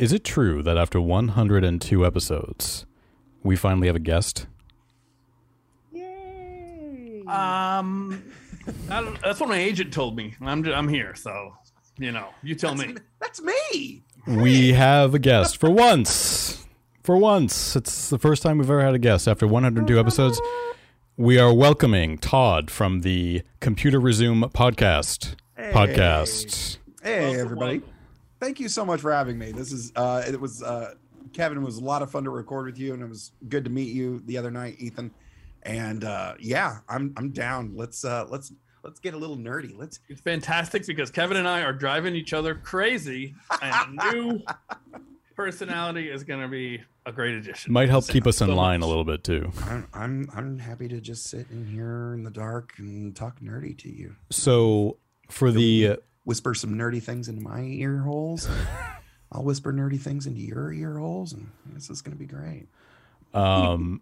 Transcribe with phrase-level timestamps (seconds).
[0.00, 2.86] Is it true that after 102 episodes,
[3.42, 4.46] we finally have a guest?
[5.92, 7.22] Yay!
[7.26, 8.24] Um,
[8.88, 10.36] that's what my agent told me.
[10.40, 11.54] I'm I'm here, so
[11.98, 12.94] you know, you tell me.
[13.20, 14.02] That's me.
[14.26, 16.66] We have a guest for once.
[17.02, 17.76] For once.
[17.76, 20.40] It's the first time we've ever had a guest after 102 episodes.
[21.18, 25.34] We are welcoming Todd from the Computer Resume podcast.
[25.54, 25.72] Hey.
[25.74, 26.78] Podcast.
[27.02, 27.82] Hey, Welcome, everybody.
[28.40, 28.46] Welcome.
[28.46, 29.52] Thank you so much for having me.
[29.52, 30.94] This is uh it was uh
[31.32, 33.64] Kevin it was a lot of fun to record with you and it was good
[33.64, 35.10] to meet you the other night, Ethan.
[35.62, 37.72] And uh yeah, I'm I'm down.
[37.76, 39.76] Let's uh let's let's get a little nerdy.
[39.76, 44.40] Let's It's fantastic because Kevin and I are driving each other crazy, and new
[45.36, 47.72] personality is going to be a great addition.
[47.72, 48.86] Might help keep us in So line much.
[48.86, 49.52] a little bit too.
[49.66, 53.76] I'm I'm I'm happy to just sit in here in the dark and talk nerdy
[53.78, 54.16] to you.
[54.30, 54.96] So
[55.28, 58.48] for the Whisper some nerdy things into my ear holes.
[59.32, 62.66] I'll whisper nerdy things into your ear holes and this is gonna be great.
[63.34, 64.00] um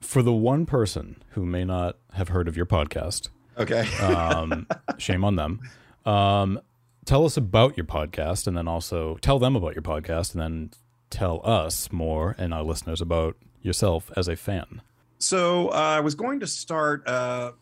[0.00, 3.28] for the one person who may not have heard of your podcast,
[3.58, 3.86] Okay.
[4.02, 5.60] um, shame on them.
[6.06, 6.58] Um,
[7.04, 10.70] tell us about your podcast, and then also tell them about your podcast, and then
[11.10, 14.80] tell us more and our listeners about yourself as a fan.
[15.18, 17.52] So uh, I was going to start uh,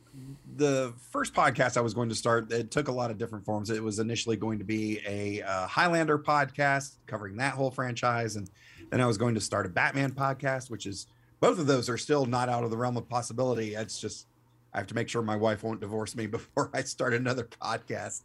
[0.59, 1.77] the first podcast.
[1.77, 2.53] I was going to start.
[2.53, 3.71] It took a lot of different forms.
[3.71, 8.51] It was initially going to be a uh, Highlander podcast covering that whole franchise, and
[8.91, 11.07] then I was going to start a Batman podcast, which is
[11.41, 13.75] both of those are still not out of the realm of possibility.
[13.75, 14.27] It's just
[14.75, 18.23] I have to make sure my wife won't divorce me before I start another podcast.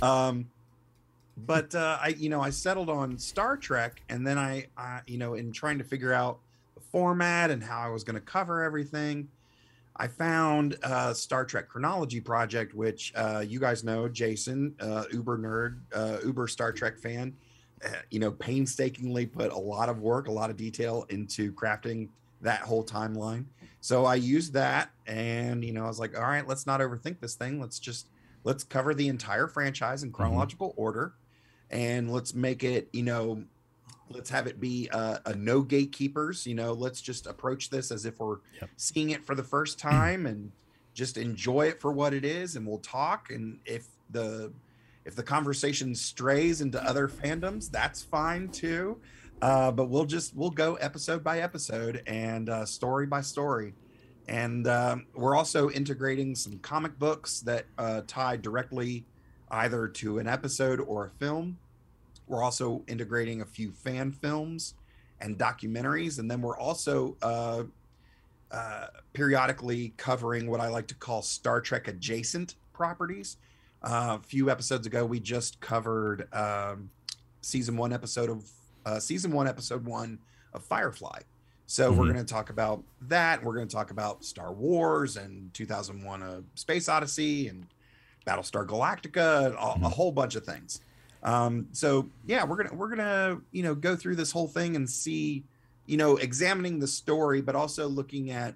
[0.00, 0.48] Um,
[1.36, 5.18] but uh, I, you know, I settled on Star Trek, and then I, I, you
[5.18, 6.38] know, in trying to figure out
[6.74, 9.28] the format and how I was going to cover everything,
[9.96, 15.38] I found uh, Star Trek Chronology Project, which uh, you guys know, Jason, uh, Uber
[15.38, 17.34] nerd, uh, Uber Star Trek fan,
[17.84, 22.08] uh, you know, painstakingly put a lot of work, a lot of detail into crafting
[22.40, 23.44] that whole timeline.
[23.80, 27.20] So I used that, and you know, I was like, all right, let's not overthink
[27.20, 27.60] this thing.
[27.60, 28.08] Let's just
[28.44, 31.14] let's cover the entire franchise in chronological order,
[31.70, 33.44] and let's make it, you know,
[34.08, 38.04] let's have it be uh, a no gatekeepers you know let's just approach this as
[38.04, 38.70] if we're Yep.
[38.76, 40.52] seeing it for the first time and
[40.94, 43.30] just enjoy it for what it is and we'll talk.
[43.30, 44.52] And if the
[45.06, 48.98] if the conversation strays into other fandoms that's fine too.
[49.40, 53.72] Uh, but we'll just we'll go episode by episode and uh, story by story.
[54.28, 59.04] And um, we're also integrating some comic books that uh, tie directly
[59.50, 61.58] either to an episode or a film
[62.26, 64.74] we're also integrating a few fan films
[65.20, 67.62] and documentaries, and then we're also uh,
[68.50, 73.36] uh, periodically covering what I like to call Star Trek adjacent properties.
[73.82, 76.90] Uh, a few episodes ago, we just covered um,
[77.40, 78.48] season one episode of
[78.84, 80.18] uh, season one episode one
[80.52, 81.20] of Firefly.
[81.66, 82.12] So we're Mhm.
[82.12, 83.42] going to talk about that.
[83.42, 87.66] We're going to talk about Star Wars and 2001: A Space Odyssey and
[88.26, 89.92] Battlestar Galactica, a, a Mhm.
[89.92, 90.80] whole bunch of things.
[91.22, 94.88] Um, so yeah, we're gonna we're gonna you know go through this whole thing and
[94.88, 95.44] see,
[95.86, 98.54] you know, examining the story, but also looking at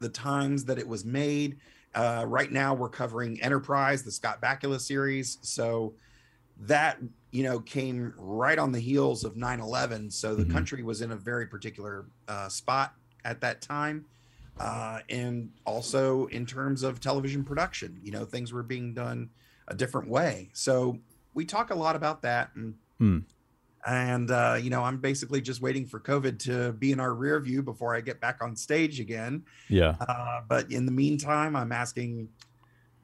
[0.00, 1.58] the times that it was made.
[1.94, 5.38] Uh, right now, we're covering Enterprise, the Scott Bakula series.
[5.42, 5.94] So
[6.60, 6.98] that
[7.30, 10.50] you know came right on the heels of 9-11 so the Mhm.
[10.50, 12.94] country was in a very particular uh, spot
[13.24, 14.06] at that time
[14.58, 19.30] uh, and also in terms of television production you know things were being done
[19.68, 20.98] a different way so
[21.34, 23.18] we talk a lot about that and Hmm.
[23.86, 27.38] and uh, you know i'm basically just waiting for covid to be in our rear
[27.40, 29.94] view before i get back on stage again Yeah.
[30.00, 32.28] uh, but in the meantime, I'm asking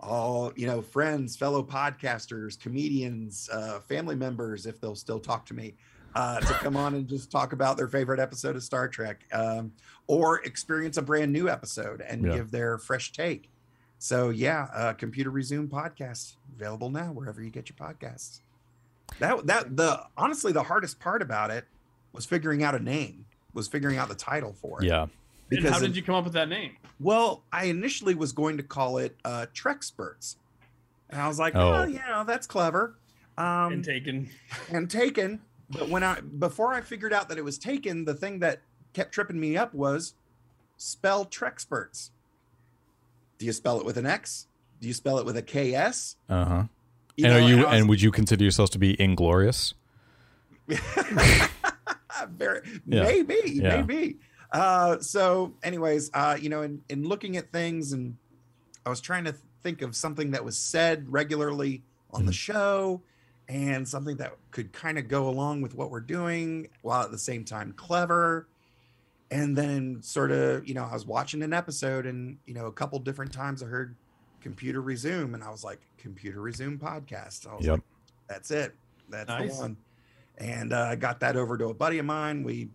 [0.01, 5.55] all you know, friends, fellow podcasters, comedians, uh, family members, if they'll still talk to
[5.55, 5.77] me,
[6.15, 9.73] uh, to come on and just talk about their favorite episode of Star Trek, um,
[10.07, 12.37] or experience a brand new episode and Yeah.
[12.37, 13.51] give their fresh take.
[14.05, 18.41] So yeah, uh, Computer Resume podcast available now wherever you get your podcasts.
[19.19, 21.65] That that the honestly the hardest part about it
[22.13, 23.25] was figuring out a name,
[23.55, 24.89] was figuring out the title for it.
[24.89, 25.07] Yeah.
[25.51, 26.77] And how of- did you come up with that name?
[27.01, 30.37] well, I initially was going to call it uh, Trexperts,
[31.09, 31.85] and I was like, oh, Oh.
[31.85, 32.99] you know, that's clever,
[33.39, 34.29] um, and taken.
[34.71, 35.41] and taken.
[35.71, 38.61] But when I before I figured out that it was taken, the thing that
[38.93, 40.13] kept tripping me up was
[40.77, 42.11] spell Trexperts.
[43.39, 44.47] Do you spell it with an X?
[44.81, 46.17] Do you spell it with a KS?
[46.29, 46.63] Uh huh.
[47.17, 47.57] You And know, are you?
[47.59, 49.75] I was- And would you consider yourselves to be inglorious?
[52.31, 53.03] Very, Yeah.
[53.03, 53.83] maybe, Yeah.
[53.83, 54.19] maybe.
[54.53, 58.17] Uh, so, anyways, uh, you know, in, in looking at things, and
[58.87, 61.83] I was trying to think of something that was said regularly
[62.13, 62.37] on the Mhm.
[62.37, 63.03] show,
[63.49, 67.19] and something that could kind of go along with what we're doing while at the
[67.19, 68.47] same time clever.
[69.35, 72.73] And then sort of, you know, I was watching an episode and, you know, a
[72.73, 73.97] couple different times I heard
[74.41, 77.47] computer resume and I was like, computer resume podcast.
[77.51, 77.73] I was Yep.
[77.73, 77.83] like,
[78.29, 78.75] that's it.
[79.09, 79.55] That's Nice.
[79.57, 79.77] the one.
[80.39, 82.43] And uh, I got that over to a buddy of mine.
[82.45, 82.69] We,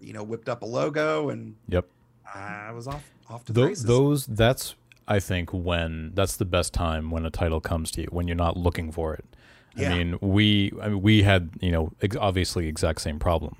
[0.00, 1.86] you know, whipped up a logo and Yep.
[2.34, 3.84] I was off off to the Tho- races.
[3.84, 4.74] those that's
[5.08, 8.36] I think when that's the best time when a title comes to you when you're
[8.36, 9.24] not looking for it.
[9.76, 9.92] Yeah.
[9.92, 13.56] I mean, we I mean, we had you know ex- obviously exact same problem,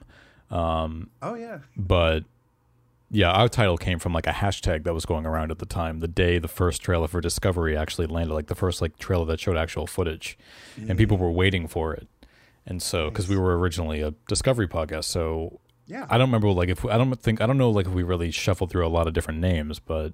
[0.50, 1.58] um, oh yeah.
[1.76, 2.24] but
[3.12, 5.98] yeah, our title came from like a hashtag that was going around at the time.
[5.98, 9.40] The day the first trailer for Discovery actually landed, like the first like trailer that
[9.40, 10.38] showed actual footage,
[10.76, 12.06] and people were waiting for it.
[12.66, 16.06] And so, because we were originally a Discovery podcast, so Yeah.
[16.08, 18.30] I don't remember like if I don't think I don't know like if we really
[18.30, 20.12] shuffled through a lot of different names, but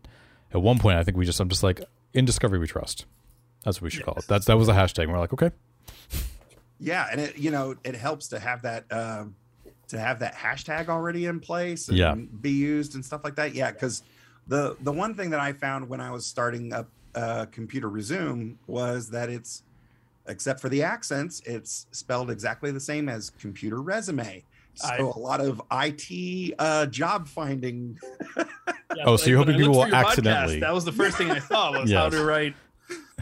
[0.55, 1.83] at one point I think we just I'm just like
[2.15, 3.05] in Discovery we trust.
[3.65, 4.27] That's what we should call it.
[4.27, 5.03] That's that was a hashtag.
[5.05, 5.51] And we're like, okay,
[6.79, 9.35] yeah and it you know it helps to have that um
[9.89, 12.15] to have that hashtag already in place and Yeah.
[12.41, 13.55] be used and stuff like that?
[13.55, 14.03] Yeah because
[14.49, 18.57] the the one thing that i found when i was starting up uh computer resume
[18.69, 19.63] was that it's
[20.29, 24.43] except for the accents it's spelled exactly the same as computer resume.
[24.75, 27.99] So I- a lot of it uh job finding.
[28.37, 31.39] Yeah, Oh, so you're hoping people will accidentally- podcast, that was the first thing I
[31.41, 32.55] saw was how to write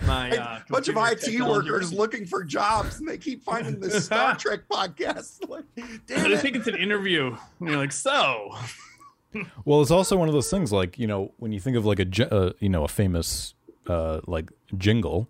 [0.06, 4.05] my a uh, bunch of it workers looking for jobs and they keep finding this
[4.06, 5.65] star trek podcast like
[6.06, 6.41] damn I it.
[6.41, 7.37] think it's an interview.
[7.61, 8.55] And you're like, so
[9.65, 11.99] Well, it's also one of those things like you know when you think of like
[11.99, 13.55] a uh, you know a famous
[13.87, 15.29] uh, like jingle,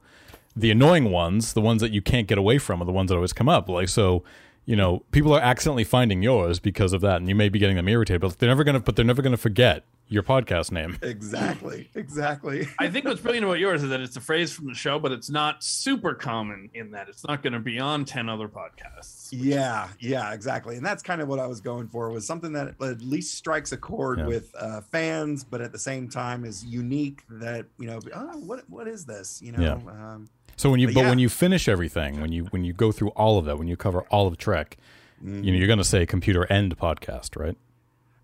[0.57, 3.17] the annoying ones, the ones that you can't get away from, are the ones that
[3.17, 3.69] always come up.
[3.69, 4.23] Like so,
[4.67, 7.77] you know, people are accidentally finding yours because of that, and you may be getting
[7.77, 10.99] them irritated, but they're never gonna, but they're never gonna forget your podcast name.
[11.03, 11.89] Exactly.
[11.95, 12.69] Exactly.
[12.79, 15.13] I think what's brilliant about yours is that it's a phrase from the show, but
[15.13, 19.29] it's not super common in that it's not going to be on 10 other podcasts.
[19.33, 20.77] Yeah, yeah, exactly.
[20.77, 23.73] And that's kind of what I was going for was something that at least strikes
[23.73, 24.27] a chord Yeah.
[24.27, 27.23] with uh, fans, but at the same time is unique.
[27.29, 29.41] That you know, oh, what what is this?
[29.43, 29.75] You know, Yeah.
[30.15, 31.09] um, So when you, But but yeah.
[31.11, 33.77] when you finish everything, when you when you go through all of that, when you
[33.77, 34.77] cover all of Trek,
[35.25, 37.57] mm, you know you're gonna say computer end podcast, right?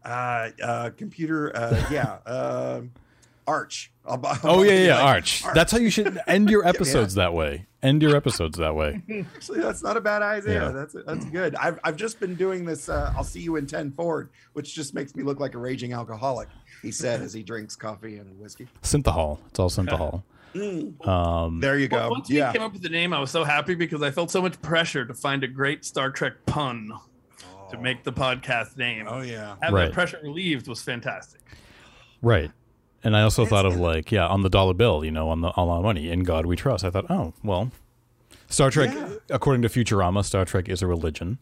[0.05, 2.93] Uh, uh, computer, uh, yeah, um
[3.47, 3.91] Arch.
[4.07, 5.45] I'll, bu- I'll Oh yeah, be yeah, yeah, like, Arch.
[5.55, 7.67] That's how you should end your episodes that way.
[7.83, 9.03] End your episodes that way.
[9.35, 10.65] Actually, that's not a bad idea.
[10.67, 10.71] Yeah.
[10.71, 11.55] That's that's good.
[11.57, 12.89] I've I've just been doing this.
[12.89, 15.93] Uh, I'll see you in ten forward, which just makes me look like a raging
[15.93, 16.49] alcoholic.
[16.83, 18.69] He said as he drinks coffee and whiskey.
[18.83, 19.39] Synthahol.
[19.49, 20.23] It's all synthahol.
[20.55, 22.11] Mm, Um, there you go.
[22.11, 22.53] Once we yeah.
[22.53, 25.05] came up with the name, I was so happy because I felt so much pressure
[25.05, 26.93] to find a great Star Trek pun
[27.71, 29.07] to make the podcast name.
[29.09, 29.57] Oh yeah.
[29.63, 29.85] Having Right.
[29.87, 31.41] that pressure relieved was fantastic.
[32.23, 32.51] right.
[33.03, 35.41] And I also It's- thought of like, yeah, on the dollar bill, you know, on
[35.41, 36.85] the all our money, in God we trust.
[36.85, 37.71] I thought, oh, well,
[38.51, 39.15] Star Trek, Yeah.
[39.31, 41.39] according to Futurama, Star Trek is a religion.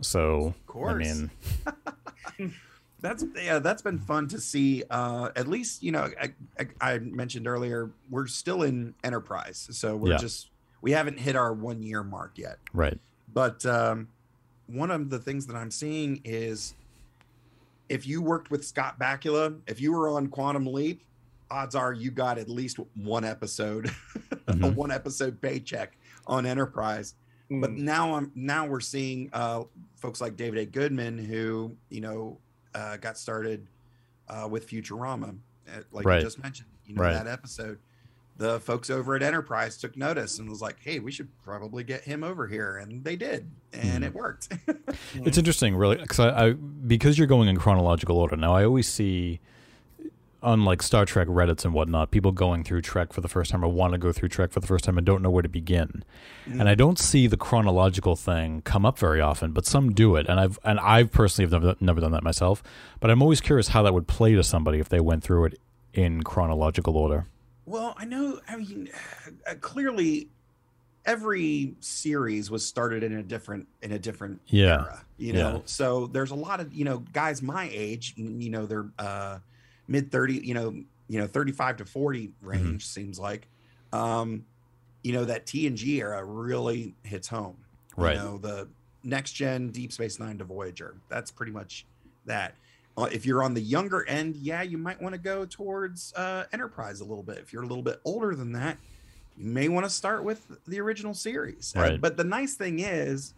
[0.00, 1.04] So, I course.
[1.04, 1.30] mean,
[3.00, 4.82] That's yeah, that's been fun to see.
[4.90, 9.96] Uh, at least you know, I, I, I mentioned earlier, we're still in Enterprise, so
[9.96, 10.16] we're Yeah.
[10.16, 10.48] just
[10.80, 12.56] we haven't hit our one year mark yet.
[12.72, 12.98] right.
[13.32, 14.08] But um,
[14.66, 16.74] one of the things that I'm seeing is
[17.88, 21.02] if you worked with Scott Bakula, if you were on Quantum Leap,
[21.50, 23.86] odds are you got at least one episode,
[24.48, 24.74] a Mhm.
[24.74, 25.96] one episode paycheck
[26.26, 27.14] on Enterprise.
[27.48, 27.78] But Mm.
[27.78, 29.62] now I'm now we're seeing uh,
[29.94, 30.66] folks like David A.
[30.66, 32.38] Goodman who you know
[32.74, 33.66] uh, got started
[34.28, 35.38] uh, with Futurama,
[35.72, 36.16] uh, like Right.
[36.18, 36.68] you just mentioned.
[36.86, 37.12] You know Right.
[37.12, 37.78] that episode.
[38.38, 42.02] The folks over at Enterprise took notice and was like, "Hey, we should probably get
[42.02, 44.18] him over here," and they did, and it hmm.
[44.18, 44.48] worked.
[45.14, 48.36] It's interesting, really, because I, I because you're going in chronological order.
[48.36, 49.40] Now, I always see,
[50.42, 53.68] unlike Star Trek Reddit's and whatnot, people going through Trek for the first time or
[53.68, 56.04] want to go through Trek for the first time and don't know where to begin.
[56.46, 56.60] Mm-hmm.
[56.60, 60.26] And I don't see the chronological thing come up very often, but some do it.
[60.28, 62.62] And I've and I've personally have never, never done that myself.
[63.00, 65.60] But I'm always curious how that would play to somebody if they went through it
[65.94, 67.26] in chronological order.
[67.66, 68.40] Well, I know.
[68.48, 68.88] I mean,
[69.50, 70.28] uh, clearly,
[71.04, 74.82] every series was started in a different in a different Yeah.
[74.82, 75.04] era.
[75.18, 75.60] You know, Yeah.
[75.66, 78.14] so there's a lot of you know guys my age.
[78.16, 79.38] You know, they're uh,
[79.88, 80.34] mid thirty.
[80.34, 80.70] You know,
[81.08, 83.48] you know, thirty five to forty range seems like.
[83.92, 84.44] Um,
[85.02, 87.56] you know that TNG era really hits home.
[87.96, 88.16] Right.
[88.16, 88.68] You know the
[89.04, 90.96] next gen Deep Space Nine to Voyager.
[91.08, 91.86] That's pretty much
[92.26, 92.54] that.
[92.98, 96.44] Uh, if you're on the younger end, yeah, you might want to go towards uh,
[96.52, 97.38] Enterprise a little bit.
[97.38, 98.78] If you're a little bit older than that,
[99.36, 101.74] you may want to start with the original series.
[101.76, 102.00] Right.
[102.00, 103.34] but the nice thing is,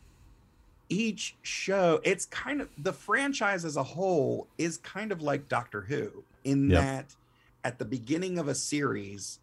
[0.89, 5.83] each show, it's kind of the franchise as a whole is kind of like Doctor
[5.83, 6.81] Who in Yep.
[6.83, 7.17] that
[7.65, 9.41] at the beginning of a series,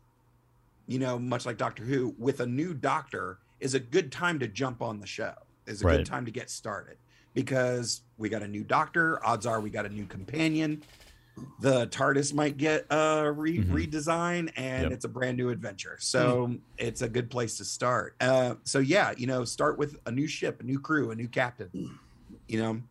[0.87, 4.47] you know, much like Doctor Who, with a new doctor, is a good time to
[4.47, 5.33] jump on the show.
[5.67, 5.97] Is a Right.
[5.97, 6.97] good time to get started
[7.33, 9.23] because we got a new doctor.
[9.25, 10.81] Odds are we got a new companion.
[11.59, 13.69] The TARDIS might get a re- Mhm.
[13.71, 14.91] redesign, and Yep.
[14.93, 15.97] it's a brand new adventure.
[15.99, 18.15] So it's a good place to start.
[18.21, 21.27] Uh, so yeah, you know, start with a new ship, a new crew, a new
[21.27, 21.99] captain.
[22.47, 22.81] You know,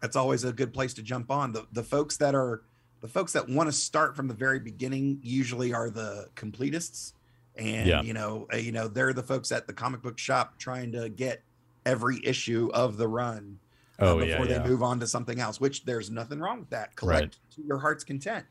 [0.00, 1.52] that's always a good place to jump on.
[1.52, 2.62] The the folks that are
[3.00, 7.12] the folks that want to start from the very beginning usually are the completists
[7.56, 8.02] and Yeah.
[8.02, 11.08] you know uh, you know they're the folks at the comic book shop trying to
[11.08, 11.42] get
[11.86, 13.58] every issue of the run
[14.00, 14.58] uh, Oh, yeah, before yeah.
[14.62, 17.36] they move on to something else which there's nothing wrong with that collect Right.
[17.56, 18.44] to your heart's content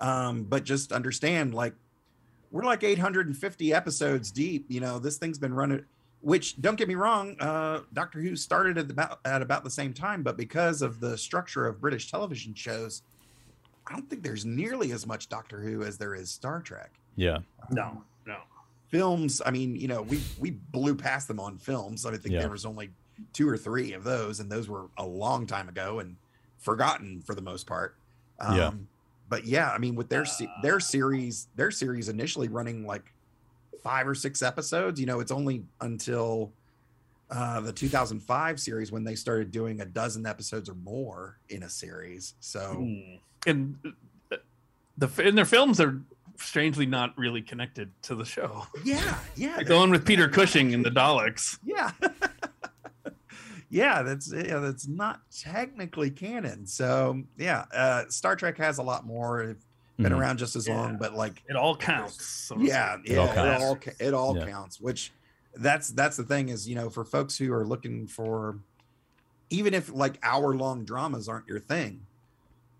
[0.00, 1.74] um but just understand like
[2.50, 5.84] we're like 850 episodes deep you know this thing's been running
[6.20, 9.92] which don't get me wrong uh doctor who started at about at about the same
[9.92, 13.02] time but because of the structure of british television shows
[13.86, 17.38] i don't think there's nearly as much doctor who as there is star trek Yeah.
[17.70, 18.38] No, no.
[18.88, 22.40] films i mean you know we we blew past them on films i think Yeah.
[22.40, 22.90] there was only
[23.32, 26.16] two or three of those and those were a long time ago and
[26.58, 27.96] forgotten for the most part
[28.40, 28.70] um Yeah.
[29.28, 33.12] but yeah i mean with their se- their series their series initially running like
[33.82, 36.52] five or six episodes you know it's only until
[37.30, 41.68] uh the 2005 series when they started doing a dozen episodes or more in a
[41.68, 43.16] series so Hmm.
[43.46, 43.76] And
[44.32, 44.36] uh,
[44.98, 46.00] the in their films are
[46.36, 48.66] strangely not really connected to the show.
[48.84, 51.58] yeah yeah Like they're- the one with Peter Cushing and the Daleks.
[51.64, 51.92] yeah
[53.70, 59.04] yeah that's yeah that's not technically canon so yeah uh star trek has a lot
[59.04, 59.64] more It's
[59.98, 60.18] been Mhm.
[60.18, 62.24] around just as long but like It all counts.
[62.24, 63.10] so yeah speak.
[63.12, 64.46] yeah all it all, it all Yeah.
[64.46, 65.12] counts which
[65.56, 68.58] that's that's the thing is you know for folks who are looking for
[69.50, 72.00] even if like hour long dramas aren't your thing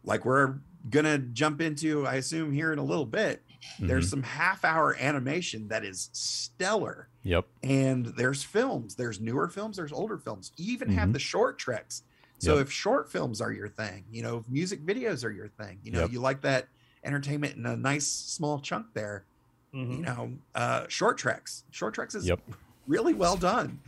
[0.04, 0.54] like we're
[0.90, 3.42] gonna jump into i assume here in a little bit
[3.81, 4.11] there's Mhm.
[4.11, 7.47] some half hour animation that is stellar Yep.
[7.62, 11.12] and there's films there's newer films there's older films you even have Mhm.
[11.15, 12.03] the short treks
[12.38, 12.67] so Yep.
[12.67, 15.91] if short films are your thing you know if music videos are your thing you
[15.93, 16.12] know Yep.
[16.12, 16.69] you like that
[17.05, 19.25] entertainment in a nice small chunk there
[19.73, 20.00] you Mhm.
[20.00, 22.41] know uh short treks short treks is Yep.
[22.87, 23.81] really well done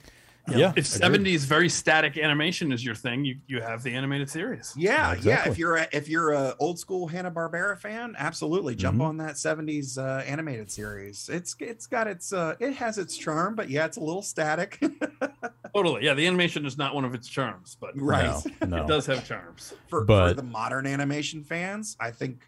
[0.58, 0.72] Yeah.
[0.76, 1.20] If agreed.
[1.24, 4.74] 70s very static animation is your thing, you, you have the animated series.
[4.76, 9.04] yeah yeah if you're a, if you're a old school hanna-barbera fan absolutely jump Mhm.
[9.04, 13.54] on that 70s uh animated series it's it's got its uh it has its charm
[13.54, 14.80] but yeah it's a little static
[15.74, 16.04] Totally.
[16.04, 18.66] Yeah, the animation is not one of its charms, but right No.
[18.66, 18.82] no.
[18.82, 19.72] it does have charms.
[19.88, 22.40] for, for But- the modern animation fans, I think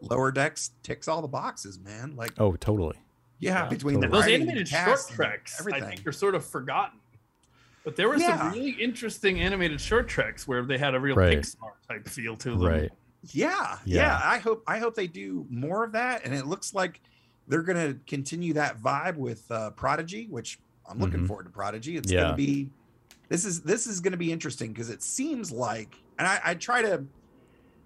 [0.00, 2.16] Lower Decks ticks all the boxes, man.
[2.16, 2.96] Like, Oh, totally.
[3.38, 4.22] yeah, Yeah, between the totally.
[4.22, 5.82] Those animated short cast, and I everything.
[5.96, 6.98] think, are sort of forgotten.
[7.86, 8.36] But there were Yeah.
[8.36, 11.38] some really interesting animated short treks where they had a real Right.
[11.38, 12.60] Pixar type feel to them.
[12.60, 12.90] Right.
[13.32, 14.02] yeah, Yeah.
[14.02, 17.00] yeah, I hope I hope they do more of that, and it looks like
[17.46, 21.26] they're gonna continue that vibe with uh, Prodigy, which I'm looking Mhm.
[21.28, 21.96] forward to Prodigy.
[21.96, 22.22] It's Yeah.
[22.22, 22.70] gonna be
[23.28, 26.82] this is this is gonna be interesting because it seems like, and I, I try
[26.82, 27.06] to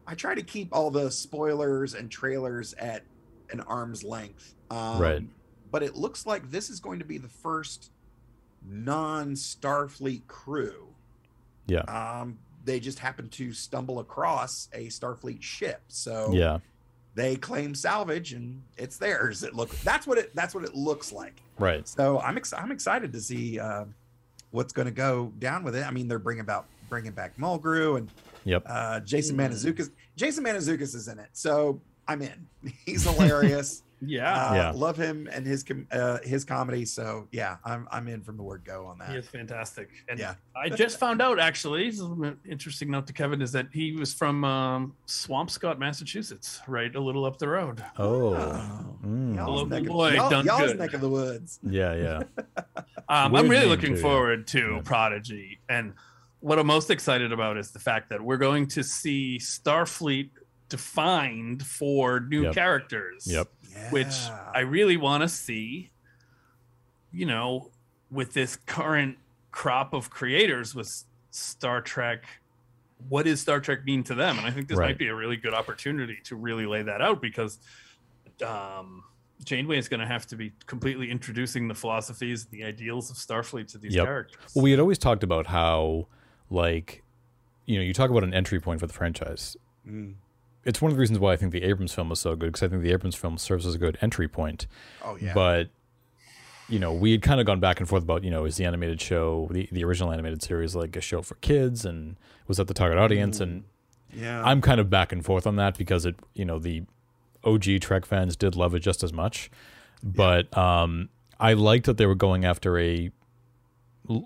[0.06, 3.04] I try to keep all the spoilers and trailers at
[3.50, 4.54] an arm's length.
[4.70, 5.22] Um, Right.
[5.70, 7.90] But it looks like this is going to be the first
[8.64, 10.88] non Starfleet crew.
[11.66, 11.80] Yeah.
[11.82, 15.82] Um, they just happen to stumble across a Starfleet ship.
[15.88, 16.58] So Yeah.
[17.14, 19.42] they claim salvage and it's theirs.
[19.42, 21.40] It look that's what it that's what it looks like.
[21.58, 21.86] Right.
[21.88, 23.84] So I'm ex- I'm excited to see uh,
[24.50, 25.86] what's going to go down with it.
[25.86, 28.10] I mean, they're bringing about bringing back Mulgrew and
[28.44, 28.62] Yep.
[28.66, 29.42] uh, Jason Hmm.
[29.42, 29.90] Mantzoukas.
[30.16, 32.46] Jason Mantzoukas is in it, so I'm in.
[32.86, 33.82] He's hilarious.
[34.02, 34.70] Yeah, Uh, Yeah.
[34.74, 36.84] love him and his com- uh, his comedy.
[36.84, 39.08] So yeah, I'm I'm in from the word go on that.
[39.08, 39.18] he that.
[39.20, 39.90] is fantastic.
[40.08, 40.34] And Yeah.
[40.56, 43.92] I just found out, actually, this is an interesting note to Kevin, is that he
[43.92, 47.84] was from um, Swampscott, Massachusetts, right a little up the road.
[47.98, 48.34] Oh.
[48.34, 48.96] Oh.
[49.04, 49.36] Mm.
[49.36, 51.58] Y'all's neck of- boy y'all- y'all's neck of the woods.
[51.62, 51.94] Yeah.
[51.94, 52.22] Yeah.
[53.08, 54.80] Um, I'm really looking too, forward to Yeah.
[54.84, 55.58] Prodigy.
[55.68, 55.94] And
[56.38, 60.30] what I'm most excited about is the fact that we're going to see Starfleet
[60.68, 62.54] defined for new Yep.
[62.54, 63.26] characters.
[63.26, 63.48] Yep.
[63.90, 65.90] Which I really want to see,
[67.12, 67.70] you know,
[68.10, 69.16] with this current
[69.52, 72.24] crop of creators with Star Trek.
[73.08, 74.38] What does Star Trek mean to them?
[74.38, 74.88] And I think this Right.
[74.88, 77.58] might be a really good opportunity to really lay that out because
[78.46, 79.02] um,
[79.44, 83.16] Janeway is going to have to be completely introducing the philosophies and the ideals of
[83.16, 84.04] Starfleet to these Yep.
[84.04, 84.52] characters.
[84.54, 86.08] Well, we had always talked about how,
[86.50, 87.02] like,
[87.66, 89.56] you know, you talk about an entry point for the franchise.
[89.86, 90.14] Mm.
[90.64, 92.62] It's one of the reasons why I think the Abrams film was so good because
[92.62, 94.66] I think the Abrams film serves as a good entry point.
[95.04, 95.32] Oh yeah.
[95.32, 95.70] But
[96.68, 98.64] you know, we had kind of gone back and forth about you know, is the
[98.64, 102.68] animated show, the, the original animated series, like a show for kids, and was that
[102.68, 103.40] the target audience?
[103.40, 103.64] And
[104.12, 104.42] yeah.
[104.44, 106.82] I'm kind of back and forth on that because it, you know, the
[107.44, 109.50] OG Trek fans did love it just as much,
[110.02, 111.08] but um,
[111.40, 113.10] I liked that they were going after a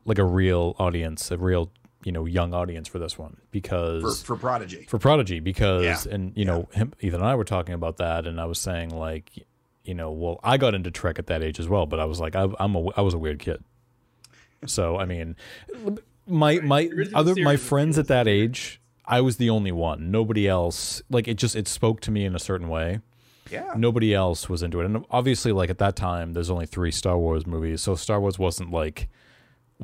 [0.05, 1.71] like a real audience, a real
[2.05, 4.85] you know young audience for this one because for Prodigy.
[4.89, 6.15] for Prodigy because Yeah.
[6.15, 8.91] and you know him Ethan and I were talking about that and I was saying
[8.91, 9.31] like
[9.85, 12.21] you know well I got into Trek at that age as well but I was
[12.21, 13.63] like I, I'm a I was a weird kid
[14.67, 15.37] so I mean
[16.27, 21.03] my my other my friends at that age I was the only one nobody else
[21.11, 23.01] like it just it spoke to me in a certain way
[23.51, 23.73] Yeah.
[23.77, 27.19] nobody else was into it and obviously like at that time there's only three Star
[27.19, 29.09] Wars movies so Star Wars wasn't like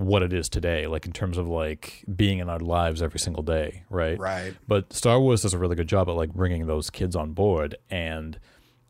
[0.00, 3.42] what it is today like in terms of like being in our lives every single
[3.42, 4.54] day right Right.
[4.66, 7.76] but Star Wars does a really good job at like bringing those kids on board,
[7.90, 8.38] and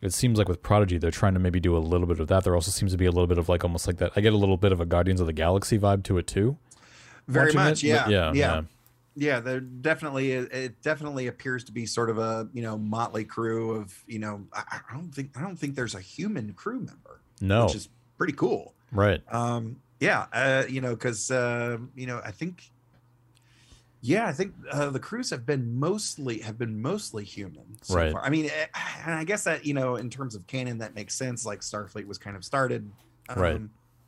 [0.00, 2.45] it seems like with Prodigy, they're trying to maybe do a little bit of that.
[2.45, 4.12] There also seems to be a little bit of like almost like that.
[4.17, 6.57] I get a little bit of a Guardians of the Galaxy vibe to it too.
[7.29, 7.83] Very much.
[7.83, 8.09] Yeah.
[8.09, 8.33] yeah, yeah.
[8.33, 8.62] yeah.
[9.17, 13.73] Yeah, there definitely it definitely appears to be sort of a you know motley crew
[13.73, 17.21] of you know I, I don't think I don't think there's a human crew member,
[17.40, 18.75] No, which is pretty cool.
[18.93, 22.71] right, Um, yeah, uh, you know, because uh, you know I think,
[24.02, 28.12] yeah, I think uh, the crews have been mostly have been mostly human so Right.
[28.12, 28.25] far.
[28.25, 28.66] I mean, eh,
[29.04, 31.45] and I guess that you know in terms of canon that makes sense.
[31.45, 32.90] Like Starfleet was kind of started,
[33.28, 33.61] um, Right.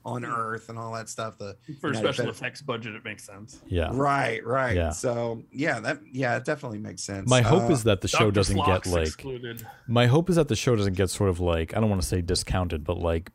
[0.04, 1.36] on Earth and all that stuff.
[1.38, 3.60] The For a United special Fed- effects budget, it makes sense.
[3.68, 3.90] yeah.
[3.92, 4.74] Right, right.
[4.74, 4.90] Yeah.
[4.90, 7.28] So yeah, that yeah, it definitely makes sense.
[7.28, 8.32] My hope Uh, is that the show Dr.
[8.32, 9.06] doesn't get like.
[9.08, 9.66] excluded.
[9.86, 12.08] My hope is that the show doesn't get sort of like I don't want to
[12.08, 13.30] say discounted, but like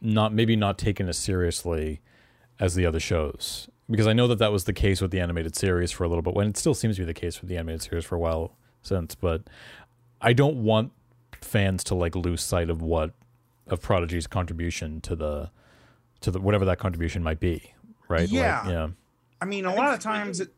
[0.00, 2.00] not maybe not taken as seriously
[2.58, 5.56] as the other shows because I know that that was the case with the animated
[5.56, 6.34] series for a little bit.
[6.34, 8.56] When it still seems to be the case with the animated series for a while
[8.82, 9.42] since, but
[10.20, 10.92] I don't want
[11.40, 13.12] fans to like lose sight of what
[13.66, 15.50] of Prodigy's contribution to the
[16.20, 17.72] to the whatever that contribution might be,
[18.08, 18.22] right?
[18.22, 18.68] Like, Yeah.
[18.68, 18.88] yeah,
[19.40, 20.40] I mean, a I lot of times.
[20.40, 20.52] It,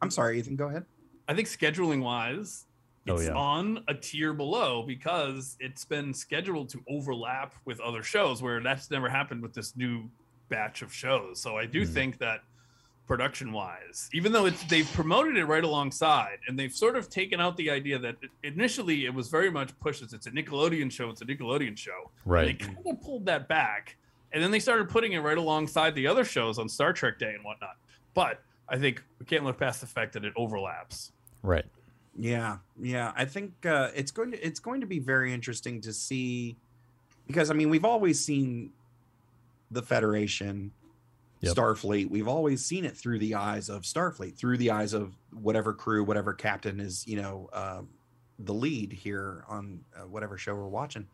[0.00, 0.54] I'm sorry, Ethan.
[0.56, 0.84] Go ahead.
[1.26, 2.66] I think scheduling wise,
[3.10, 3.34] Oh, it's yeah.
[3.34, 8.90] on a tier below because it's been scheduled to overlap with other shows where that's
[8.90, 10.08] never happened with this new
[10.48, 11.40] batch of shows.
[11.40, 11.92] So I do Hmm.
[11.92, 12.42] think that
[13.06, 17.40] production wise, even though it's they've promoted it right alongside and they've sort of taken
[17.40, 21.08] out the idea that initially it was very much pushed as it's a Nickelodeon show,
[21.08, 22.10] it's a Nickelodeon show.
[22.26, 22.48] right.
[22.50, 23.96] And they kind of pulled that back,
[24.32, 27.32] and then they started putting it right alongside the other shows on Star Trek Day
[27.34, 27.76] and whatnot.
[28.12, 31.12] But I think we can't look past the fact that it overlaps.
[31.42, 31.64] Right.
[32.18, 33.12] Yeah, yeah.
[33.16, 36.56] I think uh, it's going to it's going to be very interesting to see
[37.28, 38.72] because I mean we've always seen
[39.70, 40.72] the Federation,
[41.40, 41.54] Yep.
[41.54, 42.10] Starfleet.
[42.10, 46.02] We've always seen it through the eyes of Starfleet, through the eyes of whatever crew,
[46.02, 47.82] whatever captain is you know uh,
[48.40, 51.06] the lead here on uh, whatever show we're watching.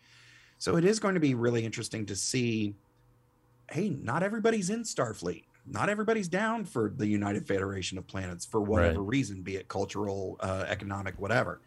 [0.59, 2.75] So it is going to be really interesting to see.
[3.71, 5.45] Hey, not everybody's in Starfleet.
[5.67, 10.37] Not everybody's down for the United Federation of Planets for whatever reason, be it cultural,
[10.41, 11.61] uh, economic, whatever.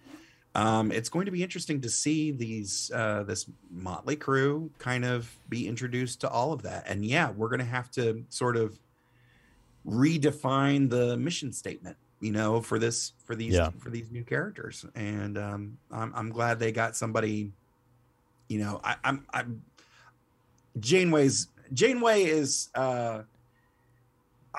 [0.53, 5.35] Um, it's going to be interesting to see these uh, this motley crew kind of
[5.49, 6.85] be introduced to all of that.
[6.87, 8.77] And yeah, we're going to have to sort of
[9.85, 13.69] redefine the mission statement, you know, for this for these Yeah.
[13.79, 14.85] for these new characters.
[14.95, 17.51] And um, I'm I'm glad they got somebody.
[18.49, 19.63] You know, I, I'm I'm
[20.79, 22.69] Janeway's Janeway is.
[22.75, 23.23] uh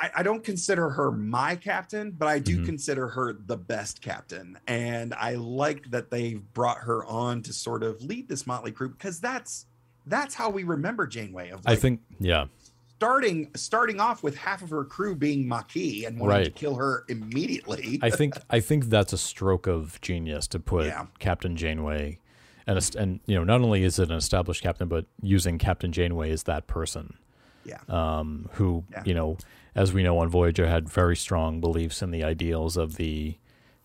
[0.01, 2.67] I, I don't consider her my captain, but I do Mhm.
[2.67, 4.59] consider her the best captain.
[4.67, 8.91] And I like that they've brought her on to sort of lead this motley crew
[8.91, 9.67] because that's
[10.07, 11.51] that's how we remember Janeway.
[11.51, 12.47] Of I think yeah.
[12.97, 17.05] starting starting off with half of her crew being Maquis and wanting to kill her
[17.09, 17.99] immediately.
[18.03, 21.07] I think I think that's a stroke of genius to put Yeah.
[21.19, 22.19] Captain Janeway,
[22.67, 26.31] and and you know not only is it an established captain, but using Captain Janeway
[26.31, 27.15] as that person,
[27.65, 29.03] yeah, um, who Yeah.
[29.05, 29.37] you know,
[29.79, 33.37] as we know on Voyager, had very strong beliefs in the ideals of the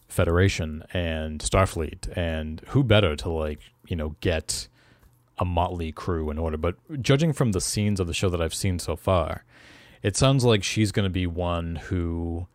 [0.08, 4.68] Federation and Starfleet, and who better to like you know get
[5.38, 6.58] a motley crew in order.
[6.58, 9.44] But judging from the scenes of the show that I've seen so far,
[10.02, 12.48] it sounds like she's going to be one who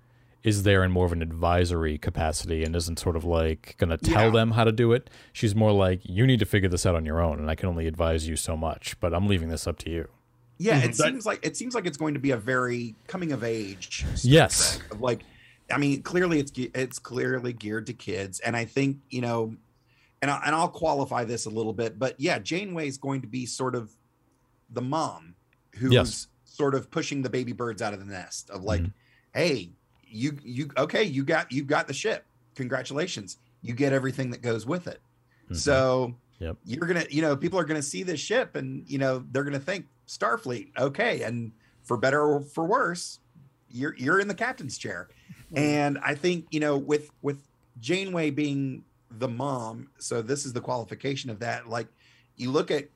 [0.44, 3.98] is there in more of an advisory capacity and isn't sort of like going to
[3.98, 4.30] tell Yeah.
[4.30, 5.10] them how to do it.
[5.32, 7.68] She's more like, you need to figure this out on your own, and I can
[7.68, 10.08] only advise you so much, but I'm leaving this up to you.
[10.58, 10.80] Yeah.
[10.80, 10.84] Mhm.
[10.84, 13.42] It That- seems like it seems like it's going to be a very coming of
[13.44, 14.04] age.
[14.22, 14.80] Yes.
[14.90, 15.22] Of like,
[15.70, 19.54] I mean, clearly it's it's clearly geared to kids, and I think you know,
[20.22, 23.28] and I, and I'll qualify this a little bit, but yeah, Janeway is going to
[23.28, 23.90] be sort of
[24.70, 25.34] the mom
[25.76, 26.26] who's Yes.
[26.44, 28.92] sort of pushing the baby birds out of the nest of like, Mhm.
[29.34, 29.70] hey,
[30.10, 34.66] you you okay, you got you got the ship, congratulations, you get everything that goes
[34.66, 35.00] with it.
[35.50, 35.56] Mhm.
[35.56, 36.56] So Yep.
[36.64, 39.58] you're gonna, you know, people are gonna see this ship and you know they're gonna
[39.60, 41.52] think Starfleet, okay, and
[41.84, 43.20] for better or for worse,
[43.70, 45.08] you're you're in the captain's chair.
[45.54, 47.40] And I think you know with with
[47.80, 51.68] Janeway being the mom, so this is the qualification of that.
[51.68, 51.88] Like
[52.36, 52.88] you look at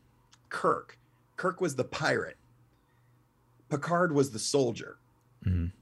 [0.49, 0.99] Kirk,
[1.37, 2.37] Kirk was the pirate,
[3.69, 4.99] Picard was the soldier.
[5.45, 5.73] Mhm.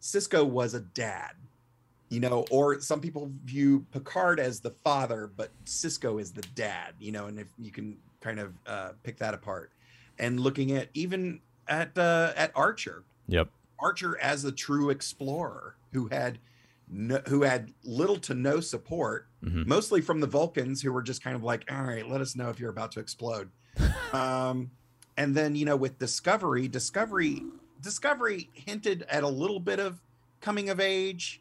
[0.00, 1.32] Sisko was a dad,
[2.08, 6.94] you know, or some people view Picard as the father, but Sisko is the dad,
[7.00, 9.70] you know, and if you can kind of uh, pick that apart,
[10.18, 13.48] and looking at even at uh, at Archer, Yep.
[13.78, 16.38] Archer as a true explorer who had
[16.88, 19.66] no, who had little to no support, Mhm.
[19.66, 22.48] mostly from the Vulcans, who were just kind of like, "All right, let us know
[22.50, 23.50] if you're about to explode."
[24.12, 24.70] um,
[25.16, 27.42] and then you know, with Discovery, Discovery,
[27.80, 30.00] Discovery hinted at a little bit of
[30.40, 31.40] coming of age,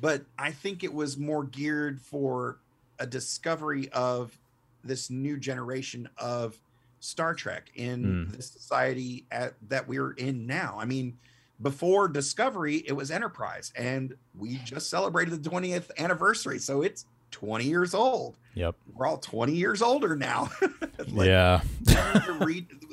[0.00, 2.58] but I think it was more geared for
[2.98, 4.38] a discovery of
[4.82, 6.58] this new generation of
[7.00, 8.36] Star Trek in Mm.
[8.36, 10.76] the society at, that we're in now.
[10.78, 11.18] I mean,
[11.62, 17.64] before Discovery, it was Enterprise, and we just celebrated the 20th anniversary, so it's 20
[17.64, 18.36] years old.
[18.54, 18.76] Yep.
[18.94, 20.50] We're all 20 years older now.
[21.08, 21.62] Like, yeah.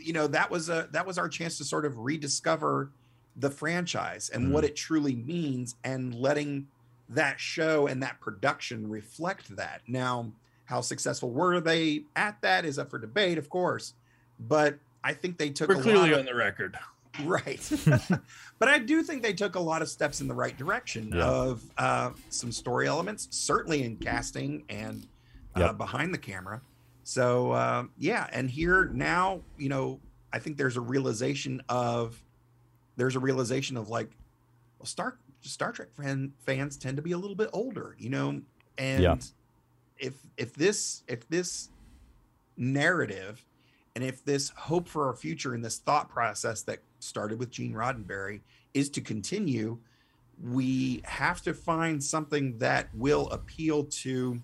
[0.02, 2.90] you know that was a that was our chance to sort of rediscover
[3.36, 4.68] the franchise and what Mhm.
[4.68, 6.68] it truly means and letting
[7.10, 10.32] that show and that production reflect that now
[10.66, 13.94] how successful were they at that is up for debate of course
[14.40, 16.78] but i think they took We're a clearly lot of- on the record.
[17.24, 17.60] right
[18.60, 21.26] but i do think they took a lot of steps in the right direction Yeah.
[21.26, 25.08] of uh, some story elements certainly in casting and
[25.56, 25.78] uh, Yep.
[25.78, 26.62] behind the camera
[27.04, 30.00] so uh, yeah and here now you know
[30.32, 32.22] i think there's a realization of
[32.98, 34.12] there's a realization of like
[34.80, 38.42] well star star trek fan, fans tend to be a little bit older you know
[38.78, 39.16] and Yeah.
[39.98, 41.70] if if this if this
[42.58, 43.44] narrative
[43.98, 47.74] and if this hope for our future and this thought process that started with Gene
[47.74, 48.42] Roddenberry
[48.76, 49.80] is to continue,
[50.40, 54.40] we have to find something that will appeal to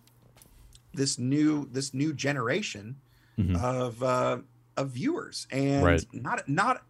[0.95, 2.95] this new this new generation
[3.37, 3.61] Mhm.
[3.61, 4.39] of uh,
[4.75, 6.03] of viewers and Right.
[6.13, 6.83] not not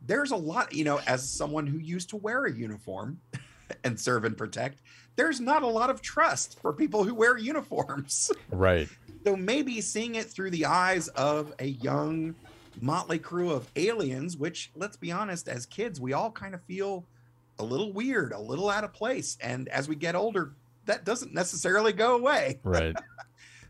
[0.00, 3.20] there's a lot you know as someone who used to wear a uniform
[3.84, 4.80] and serve and protect
[5.16, 8.88] there's not a lot of trust for people who wear uniforms Right.
[9.24, 12.34] So maybe seeing it through the eyes of a young
[12.80, 17.04] motley crew of aliens, which let's be honest, as kids, we all kind of feel
[17.58, 19.36] a little weird, a little out of place.
[19.40, 20.52] And as we get older,
[20.86, 22.58] that doesn't necessarily go away.
[22.64, 22.96] Right.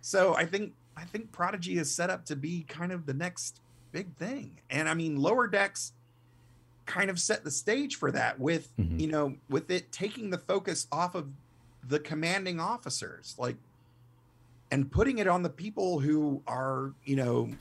[0.01, 3.61] So I think I think Prodigy is set up to be kind of the next
[3.93, 4.59] big thing.
[4.71, 5.93] And I mean, Lower Decks
[6.87, 9.01] kind of set the stage for that with, Mhm.
[9.01, 11.29] you know, with it taking the focus off of
[11.87, 13.57] the commanding officers, like
[14.73, 17.55] and putting it on the people who are, you know,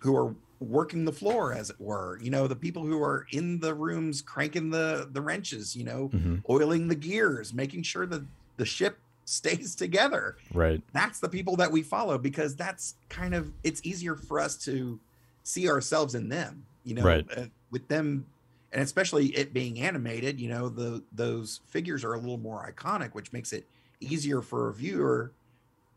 [0.00, 3.60] who are working the floor as it were, you know, the people who are in
[3.60, 6.42] the rooms cranking the the wrenches, you know, Mhm.
[6.48, 8.22] oiling the gears, making sure that
[8.56, 10.80] the ship stays together Right.
[10.92, 15.00] that's the people that we follow because that's kind of it's easier for us to
[15.42, 17.26] see ourselves in them you know Right.
[17.36, 18.24] uh, with them
[18.72, 23.14] and especially it being animated you know the those figures are a little more iconic
[23.14, 23.66] which makes it
[23.98, 25.32] easier for a viewer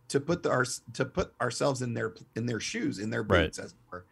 [0.10, 3.46] to put the, our to put ourselves in their in their shoes in their Right.
[3.46, 4.06] boots as it were.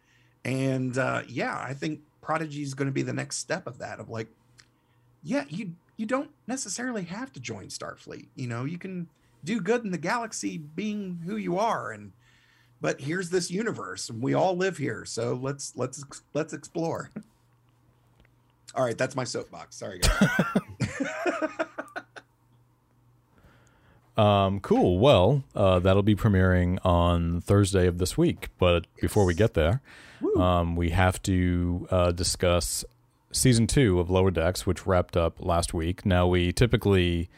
[0.44, 3.98] And uh yeah i think prodigy is going to be the next step of that
[4.00, 4.28] of like
[5.22, 8.64] yeah you you don't necessarily have to join starfleet you know?
[8.64, 9.08] You can
[9.44, 12.12] do good in the galaxy being who you are and
[12.80, 17.10] but here's this universe and we all live here so let's let's let's explore.
[18.74, 19.74] All right that's my soapbox.
[19.76, 20.28] Sorry guys
[24.18, 24.98] Um, cool.
[24.98, 28.48] Well, uh, that'll be premiering on Thursday of this week.
[28.58, 29.80] But before we get there,
[30.36, 32.84] um, we have to uh, discuss
[33.30, 36.04] season two of Lower Decks, which wrapped up last week.
[36.04, 37.30] Now we typically,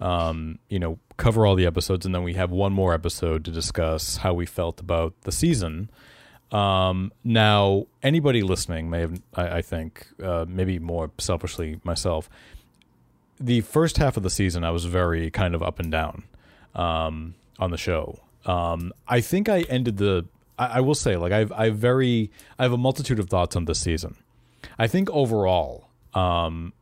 [0.00, 3.50] um, you know, cover all the episodes, and then we have one more episode to
[3.50, 5.90] discuss how we felt about the season.
[6.52, 12.30] Um, now, anybody listening may have, I, I think, uh, maybe more selfishly myself,
[13.40, 16.24] the first half of the season, I was very kind of up and down
[16.74, 18.20] um, on the show.
[18.44, 20.26] Um, I think I ended the.
[20.58, 23.64] I, I will say, like I've I very I have a multitude of thoughts on
[23.66, 24.16] this season.
[24.78, 26.72] I think overall, um,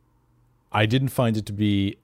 [0.71, 1.97] I didn't find it to be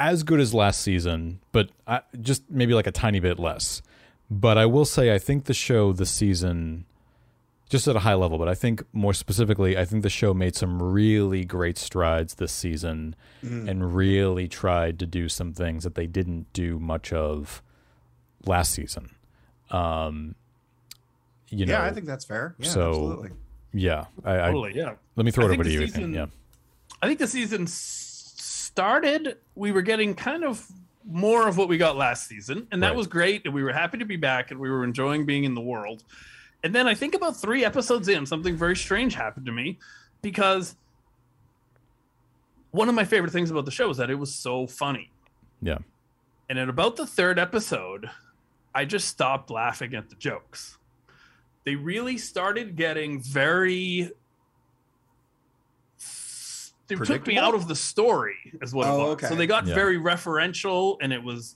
[0.00, 3.82] as good as last season, but I, just maybe like a tiny bit less.
[4.30, 6.86] But I will say, I think the show this season,
[7.70, 10.54] just at a high level, but I think more specifically, I think the show made
[10.56, 13.70] some really great strides this season Mm.
[13.70, 17.62] and really tried to do some things that they didn't do much of
[18.44, 19.10] last season.
[19.70, 20.34] Um,
[21.48, 23.30] you know, yeah i think that's fair yeah so- absolutely
[23.72, 24.04] yeah.
[24.24, 24.94] I, I Totally, yeah.
[25.16, 25.80] let me throw it over to you.
[25.86, 26.14] season- Ethan.
[26.14, 26.26] Yeah,
[27.00, 29.36] I think the season started.
[29.54, 30.66] We were getting kind of
[31.04, 32.96] more of what we got last season, and that Right.
[32.96, 33.42] was great.
[33.44, 36.02] And we were happy to be back, and we were enjoying being in the world.
[36.62, 39.78] And then I think about three episodes in, something very strange happened to me
[40.22, 40.76] because
[42.70, 45.10] one of my favorite things about the show is that it was so funny.
[45.62, 45.78] Yeah.
[46.48, 48.10] And at about the third episode,
[48.74, 50.76] I just stopped laughing at the jokes.
[51.64, 54.10] They really started getting very.
[56.88, 59.08] They took me out of the story, is what it Oh, was.
[59.12, 59.28] okay.
[59.28, 59.74] So they got Yeah.
[59.74, 61.54] very referential, and it was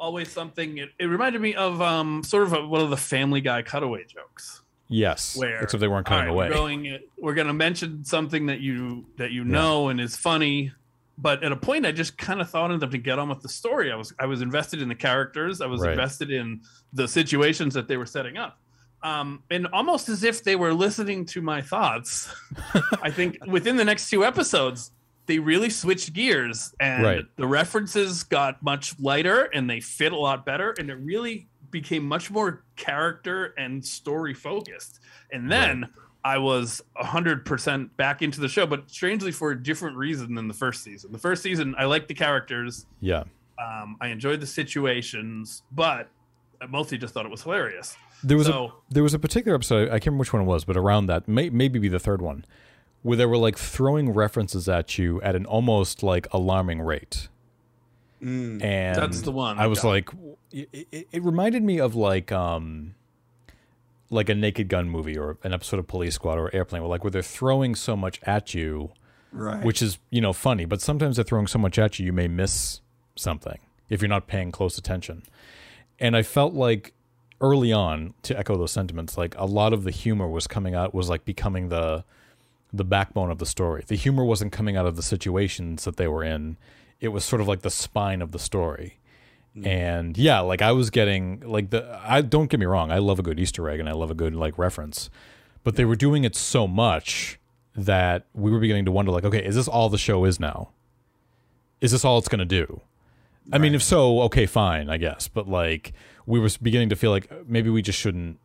[0.00, 0.78] always something.
[0.78, 4.04] It, it reminded me of um, sort of a, one of the Family Guy cutaway
[4.04, 5.36] jokes Yes.
[5.36, 6.48] where Except they weren't cutting right, away.
[6.48, 6.98] We're going.
[7.18, 10.72] We're going to mention something that you that you know and is funny,
[11.16, 13.40] but at a point, I just kind of thought of them to get on with
[13.40, 13.92] the story.
[13.92, 15.60] I was I was invested in the characters.
[15.60, 15.92] I was Right.
[15.92, 18.58] invested in the situations that they were setting up,
[19.04, 22.34] um, and almost as if they were listening to my thoughts.
[23.02, 24.90] I think within the next two episodes.
[25.30, 27.24] They really switched gears, and Right.
[27.36, 32.04] the references got much lighter, and they fit a lot better, and it really became
[32.04, 34.98] much more character and story focused.
[35.32, 35.90] And then
[36.24, 40.54] I was 100% back into the show, but strangely for a different reason than the
[40.54, 41.12] first season.
[41.12, 43.22] The first season, I liked the characters, yeah.
[43.64, 46.08] um, I enjoyed the situations, but
[46.60, 47.96] I mostly just thought it was hilarious.
[48.24, 50.64] There was a there was a particular episode I can't remember which one it was,
[50.64, 52.44] but around that may, maybe be the third one,
[53.02, 57.28] where they were like throwing references at you at an almost like alarming rate.
[58.22, 58.62] Mm.
[58.62, 59.88] And That's the one I I was got.
[59.88, 60.10] like,
[60.52, 62.94] it, it, it reminded me of like um
[64.10, 67.04] like a Naked Gun movie or an episode of Police Squad or Airplane, where like
[67.04, 68.90] where they're throwing so much at you,
[69.32, 69.64] Right.
[69.64, 72.28] which is you know funny, but sometimes they're throwing so much at you, you may
[72.28, 72.80] miss
[73.16, 73.58] something
[73.88, 75.22] if you're not paying close attention.
[75.98, 76.92] And I felt like
[77.40, 80.92] early on, to echo those sentiments, like a lot of the humor was coming out
[80.94, 82.04] was like becoming the
[82.72, 83.84] the backbone of the story.
[83.86, 86.56] The humor wasn't coming out of the situations that they were in.
[87.00, 88.98] It was sort of like the spine of the story.
[89.56, 89.66] Mm.
[89.66, 93.18] And yeah, like I was getting like the I don't get me wrong, I love
[93.18, 95.10] a good Easter egg and I love a good like reference.
[95.64, 97.38] But they were doing it so much
[97.74, 100.70] that we were beginning to wonder like, okay, is this all the show is now?
[101.80, 102.80] Is this all it's going to do?
[103.52, 105.26] I mean, if so, okay, fine, I guess.
[105.26, 105.92] But like,
[106.26, 108.38] we were beginning to feel like maybe we just shouldn't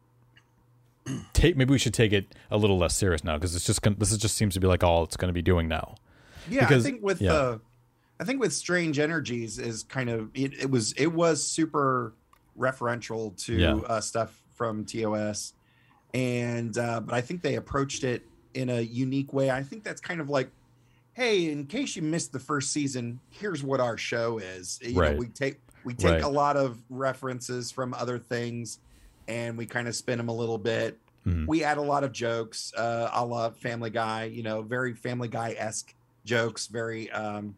[1.33, 1.55] take.
[1.57, 4.11] Maybe we should take it a little less serious now because it's just gonna, this
[4.11, 5.95] is just seems to be like all it's going to be doing now.
[6.49, 7.33] yeah because- i think with yeah.
[7.33, 7.57] uh
[8.19, 12.13] i think with strange energies is kind of it, it was it was super
[12.57, 13.75] referential to Yeah.
[13.75, 15.53] uh, stuff from tos
[16.13, 19.99] and uh but i think they approached it in a unique way i think that's
[20.01, 20.49] kind of like
[21.13, 25.13] hey in case you missed the first season here's what our show is you Right.
[25.13, 26.23] know we take we take Right.
[26.23, 28.79] a lot of references from other things
[29.27, 30.97] and we kind of spin them a little bit.
[31.25, 31.47] Mhm.
[31.47, 35.27] we add a lot of jokes uh a la family guy you know very family
[35.27, 37.55] guy-esque jokes very um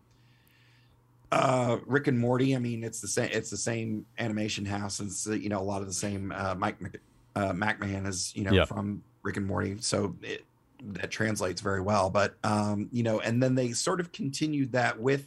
[1.32, 2.56] uh rick and morty.
[2.56, 5.64] I mean it's the same it's the same animation house it's uh, you know a
[5.64, 6.78] lot of the same uh mike
[7.36, 9.76] uh McMahan is you know from rick and morty.
[9.82, 10.46] So it
[10.94, 12.10] that translates very well.
[12.10, 15.26] But um you know and then they sort of continued that with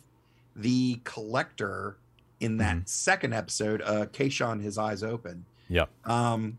[0.56, 1.96] the collector
[2.40, 2.88] in that Mhm.
[2.88, 5.86] second episode uh Kayshon his eyes open Yeah.
[6.04, 6.58] um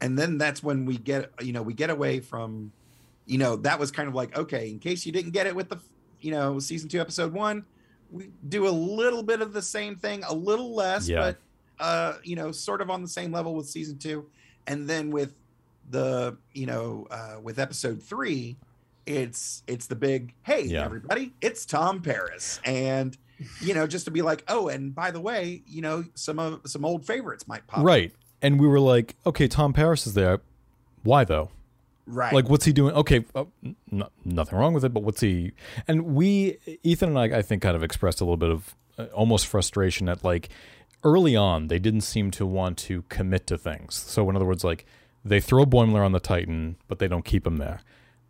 [0.00, 2.72] and then that's when we get you know we get away from
[3.26, 5.68] you know that was kind of like okay in case you didn't get it with
[5.68, 5.78] the
[6.20, 7.64] you know season two episode one
[8.10, 11.20] we do a little bit of the same thing a little less Yeah.
[11.20, 11.36] but
[11.84, 14.26] uh you know sort of on the same level with season two
[14.66, 15.34] and then with
[15.90, 18.56] the you know uh with episode three
[19.06, 20.84] it's it's the big hey Yeah.
[20.84, 23.16] everybody it's tom paris and
[23.60, 26.60] you know just to be like oh and by the way you know some of
[26.66, 27.84] some old favorites might pop.
[27.84, 28.12] Right.
[28.42, 30.40] And we were like, okay, Tom Paris is there.
[31.02, 31.50] Why though?
[32.06, 32.94] right Like, what's he doing?
[32.94, 35.52] Okay, uh, n- nothing wrong with it, but what's he?
[35.86, 39.04] And we, Ethan and I, I think, kind of expressed a little bit of uh,
[39.14, 40.48] almost frustration at like
[41.04, 43.94] early on they didn't seem to want to commit to things.
[43.94, 44.84] So, in other words, like
[45.24, 47.80] they throw Boimler on the Titan, but they don't keep him there.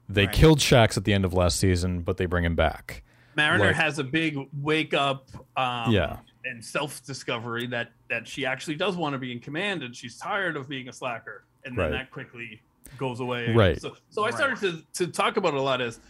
[0.09, 0.35] They Right.
[0.35, 3.03] killed Shaxs at the end of last season, but they bring him back.
[3.37, 6.19] Mariner Like- has a big wake up um, Yeah.
[6.45, 10.17] And self discovery that, that she actually does want to be in command and she's
[10.19, 11.45] tired of being a slacker.
[11.65, 11.93] And then Right.
[11.93, 12.61] that quickly
[12.97, 13.53] goes away.
[13.53, 13.81] Right.
[13.81, 14.35] So, so I Right.
[14.35, 14.59] started
[14.95, 16.01] to, to talk about it a lot as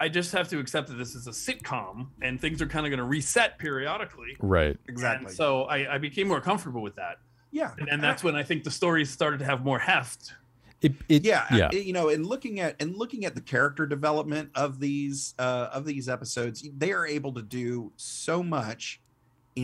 [0.00, 2.90] I just have to accept that this is a sitcom and things are kind of
[2.90, 4.36] going to reset periodically.
[4.40, 4.76] Right.
[4.88, 7.16] exactly And so I, I became more comfortable with that.
[7.52, 10.32] yeah And, and that's when I think the stories started to have more heft.
[10.80, 11.70] It, it, yeah Yeah.
[11.72, 15.84] you know and looking at and looking at the character development of these uh of
[15.84, 19.00] these episodes they are able to do so much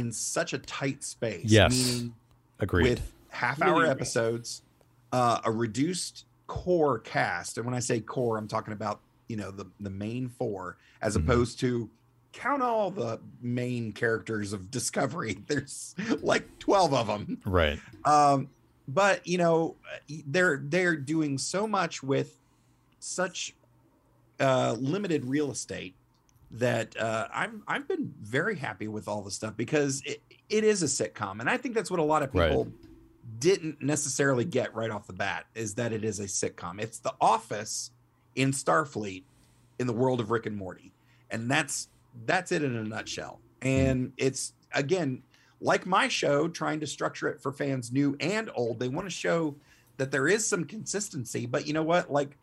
[0.00, 1.72] in such a tight space Yes.
[1.72, 2.14] meaning
[2.58, 2.88] Agreed.
[2.90, 3.88] with half hour agree.
[3.90, 4.62] episodes
[5.12, 9.50] uh a reduced core cast and when i say core i'm talking about you know
[9.50, 11.22] the the main four as Mhm.
[11.24, 11.88] opposed to
[12.32, 17.78] count all the main characters of discovery there's like 12 of them right.
[18.04, 18.48] um
[18.88, 19.76] but you know
[20.26, 22.38] they're they're doing so much with
[22.98, 23.54] such
[24.40, 25.94] uh limited real estate
[26.52, 30.82] that uh, I'm I've been very happy with all the stuff because it, it is
[30.82, 32.48] a sitcom, and I think that's what a lot of Right.
[32.48, 32.68] people
[33.38, 36.80] didn't necessarily get right off the bat is that it is a sitcom.
[36.80, 37.90] It's The Office
[38.34, 39.24] in Starfleet
[39.78, 40.92] in the world of Rick and Morty,
[41.30, 41.88] and that's
[42.26, 43.40] that's it in a nutshell.
[43.62, 45.22] And it's again
[45.60, 48.78] like my show, trying to structure it for fans new and old.
[48.78, 49.56] They want to show
[49.96, 52.12] that there is some consistency, but you know what?
[52.12, 52.36] Like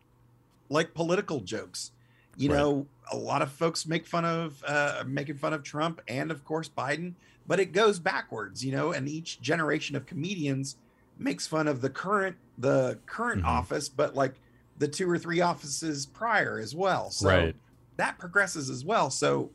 [0.68, 1.92] like political jokes.
[2.36, 2.58] You Right.
[2.58, 6.44] know, a lot of folks make fun of uh, making fun of Trump and of
[6.44, 7.14] course Biden,
[7.46, 8.64] but it goes backwards.
[8.64, 10.76] You know, and each generation of comedians
[11.18, 13.46] makes fun of the current the current Mhm.
[13.48, 14.34] office, but like
[14.78, 17.10] the two or three offices prior as well.
[17.10, 17.56] So right.
[17.96, 19.10] that progresses as well.
[19.10, 19.50] So,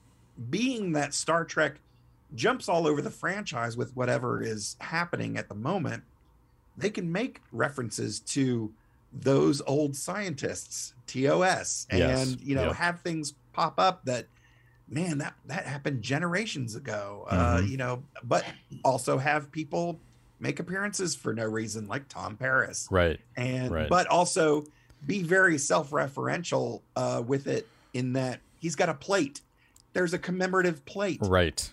[0.49, 1.79] being that Star Trek
[2.35, 6.03] jumps all over the franchise with whatever is happening at the moment,
[6.77, 8.71] they can make references to
[9.13, 12.37] those old scientists, TOS, and Yes.
[12.41, 12.75] you know Yep.
[12.75, 14.27] have things pop up that
[14.89, 17.25] man that that happened generations ago.
[17.29, 17.69] Uh, Mhm.
[17.69, 18.45] you know, but
[18.83, 19.99] also have people
[20.39, 23.19] make appearances for no reason, like Tom Paris Right.
[23.35, 23.89] and Right.
[23.89, 24.65] but also
[25.05, 29.41] be very self-referential uh, with it in that he's got a plate.
[29.93, 31.19] There's a commemorative plate.
[31.23, 31.71] Right.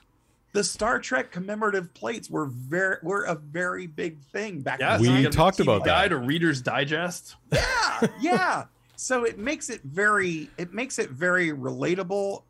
[0.54, 4.80] The Star Trek commemorative plates were very were a very big thing back.
[4.80, 5.22] Yeah, We the so you time.
[5.24, 5.90] get talked a about that.
[5.90, 7.36] guide or Reader's Digest.
[7.52, 8.64] Yeah, yeah.
[8.96, 12.44] So it makes it very it makes it very relatable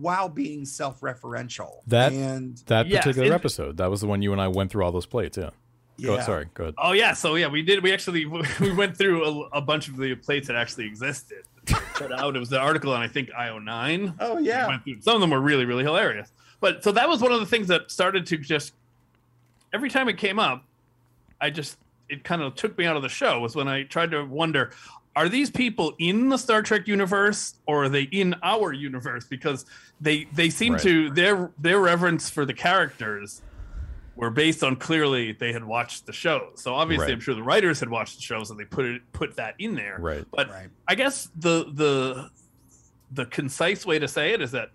[0.00, 1.82] while being self-referential.
[1.86, 3.76] That- and That Yes, particular and- episode.
[3.76, 5.36] That was the one you and I went through all those plates.
[5.36, 5.50] Yeah.
[6.02, 6.22] Go, yeah.
[6.22, 6.46] sorry.
[6.54, 6.74] Go ahead.
[6.78, 7.82] Oh yeah, so yeah, we did.
[7.82, 8.24] We actually
[8.60, 11.42] we went through a, a bunch of the plates that actually existed.
[11.66, 12.34] Check it out.
[12.36, 14.14] It was the article on I think IO9.
[14.18, 14.66] Oh We yeah.
[14.66, 16.32] went through- Some of them were really really hilarious.
[16.60, 18.74] But so that was one of the things that started to just
[19.72, 20.64] every time it came up,
[21.40, 24.10] I just it kind of took me out of the show was when I tried
[24.12, 24.72] to wonder
[25.16, 29.64] are these people in the Star Trek universe or are they in our universe because
[30.00, 30.82] they they seem Right.
[30.82, 33.42] to their their reverence for the characters
[34.16, 36.50] were based on clearly they had watched the show.
[36.56, 37.12] So obviously Right.
[37.14, 39.74] I'm sure the writers had watched the show so they put it put that in
[39.74, 39.96] there.
[39.98, 40.24] Right.
[40.30, 40.68] But Right.
[40.86, 42.28] I guess the the
[43.12, 44.70] the concise way to say it is that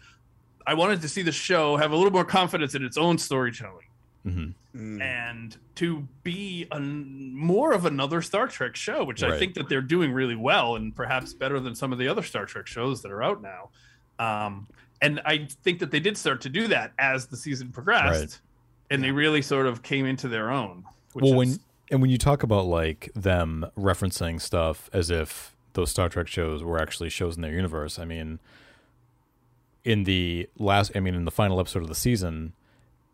[0.68, 3.86] I wanted to see the show have a little more confidence in its own storytelling
[4.24, 5.02] hmm Mm.
[5.02, 9.80] and to be a, more of another Star Trek show, which I think that they're
[9.82, 13.10] doing really well and perhaps better than some of the other Star Trek shows that
[13.10, 13.70] are out now.
[14.20, 14.68] Um,
[15.02, 18.40] and I think that they did start to do that as the season progressed, Right.
[18.90, 20.84] and they really sort of came into their own.
[21.14, 21.60] Which Well, is, when
[21.92, 26.64] and when you talk about like them referencing stuff as if those Star Trek shows
[26.64, 28.40] were actually shows in their universe, I mean,
[29.86, 32.52] in the last, I mean, in the final episode of the season,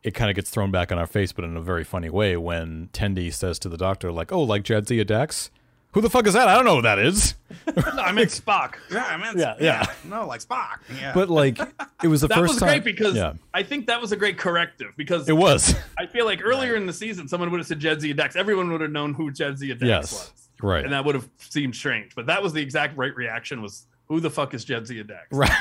[0.02, 2.36] it kind of gets thrown back on our face, but in a very funny way
[2.38, 5.52] when Tendi says to the Doctor, like, "Oh, like Jadzia Dax."
[5.94, 6.48] Who the fuck is that?
[6.48, 7.36] I don't know who that is.
[7.76, 8.76] I meant Spock.
[8.90, 9.94] Yeah, I mean, Yeah, yeah, yeah.
[10.10, 10.78] No, like Spock.
[10.98, 11.12] Yeah.
[11.14, 11.60] But like,
[12.02, 12.70] it was the That first was time.
[12.70, 16.24] great because yeah, I think that was a great corrective because it was I feel
[16.24, 18.38] like earlier in the season, someone would have said Jadzia Dax.
[18.38, 20.12] Everyone would have known who Jadzia Dax Yes.
[20.14, 20.32] was.
[20.64, 20.86] right.
[20.86, 22.16] And that would have seemed strange.
[22.16, 25.28] But that was the exact right reaction was who the fuck is Jadzia Dax?
[25.32, 25.52] Right.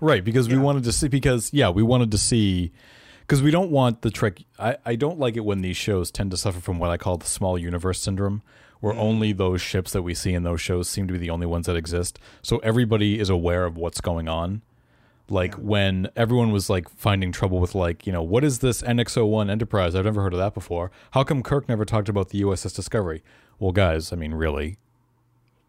[0.00, 2.72] Right, because we wanted to see because yeah, we wanted to see
[3.20, 6.30] because we don't want the trick I, I don't like it when these shows tend
[6.30, 8.42] to suffer from what I call the small universe syndrome,
[8.80, 8.98] where mm.
[8.98, 11.66] only those ships that we see in those shows seem to be the only ones
[11.66, 12.18] that exist.
[12.42, 14.62] So everybody is aware of what's going on.
[15.28, 19.50] Like when everyone was like finding trouble with like, you know, what is this NX01
[19.50, 19.96] Enterprise?
[19.96, 20.92] I've never heard of that before.
[21.12, 23.24] How come Kirk never talked about the USS Discovery?
[23.58, 24.76] Well, guys, I mean, really,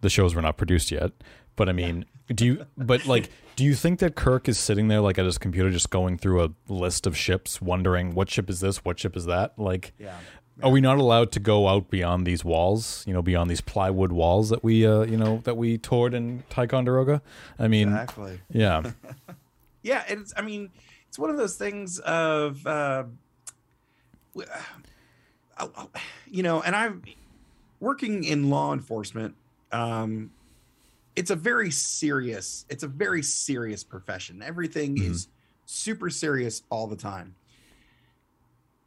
[0.02, 1.12] the shows were not produced yet.
[1.56, 2.66] But I mean, do you?
[2.78, 5.90] But like, do you think that Kirk is sitting there like at his computer, just
[5.90, 9.58] going through a list of ships, wondering what ship is this, what ship is that?
[9.58, 10.16] Like, yeah.
[10.64, 13.04] are we not allowed to go out beyond these walls?
[13.08, 16.44] You know, beyond these plywood walls that we, uh, you know, that we toured in
[16.50, 17.22] Ticonderoga?
[17.60, 18.40] I mean, Exactly.
[18.52, 18.92] yeah,
[19.84, 20.70] yeah it's i mean
[21.08, 23.04] it's one of those things of uh
[25.58, 25.92] I'll- I'll-
[26.30, 27.04] you know and i'm
[27.80, 29.36] working in law enforcement
[29.72, 30.32] um
[31.18, 34.42] it's a very serious it's a very serious profession.
[34.42, 35.10] Everything Mhm.
[35.12, 35.28] is
[35.66, 37.36] super serious all the time.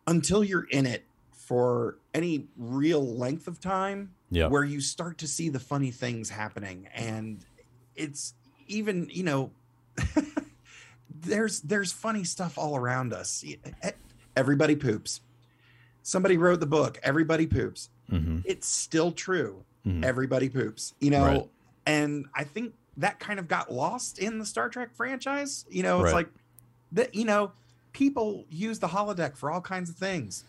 [0.06, 5.26] Until you're in it for any real length of time yeah, where you start to
[5.28, 6.86] see the funny things happening.
[6.94, 7.44] And
[7.96, 8.34] it's
[8.68, 9.50] even you know
[11.22, 13.44] there's there's funny stuff all around us.
[14.36, 15.20] Everybody poops.
[16.02, 17.90] Somebody wrote the book everybody poops.
[18.08, 19.64] Hmm it's still true.
[19.84, 20.94] Hmm everybody poops.
[21.00, 21.50] You know Right.
[21.86, 25.98] And i think that kind of got lost in the star trek franchise you know
[26.02, 26.26] it's Right.
[26.26, 26.28] like
[26.92, 27.52] that you know
[27.92, 30.44] people use the holodeck for all kinds of things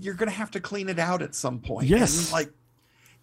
[0.00, 2.24] you're gonna have to clean it out at some point Yes.
[2.24, 2.52] and like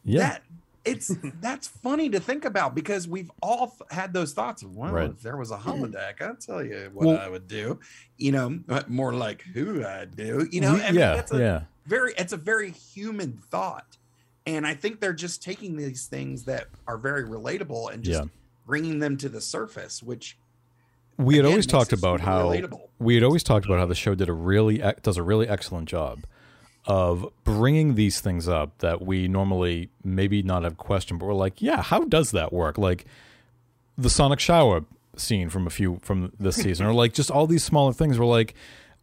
[0.04, 0.44] yeah, that
[0.86, 5.10] it's that's funny to think about because we've all had those thoughts of well Right.
[5.10, 7.80] if there was a holodeck i'll tell you what Well- i would do
[8.18, 11.62] you know more like who i'd do you know I mean, yeah, that's a yeah.
[11.86, 13.98] very it's a very human thought
[14.56, 18.30] and i think they're just taking these things that are very relatable and just Yeah.
[18.66, 20.38] bringing them to the surface which
[21.18, 22.88] We had again, always talked about how relatable.
[23.00, 25.88] we had always talked about how the show did a really does a really excellent
[25.90, 26.24] job
[26.86, 31.62] of bringing these things up that we normally maybe not have questioned, but we're like,
[31.62, 32.78] yeah, how does that work?
[32.78, 33.06] Like
[33.98, 34.86] the Sonic shower
[35.16, 38.18] scene from a few from this season, or like just all these smaller things.
[38.18, 38.56] We're like,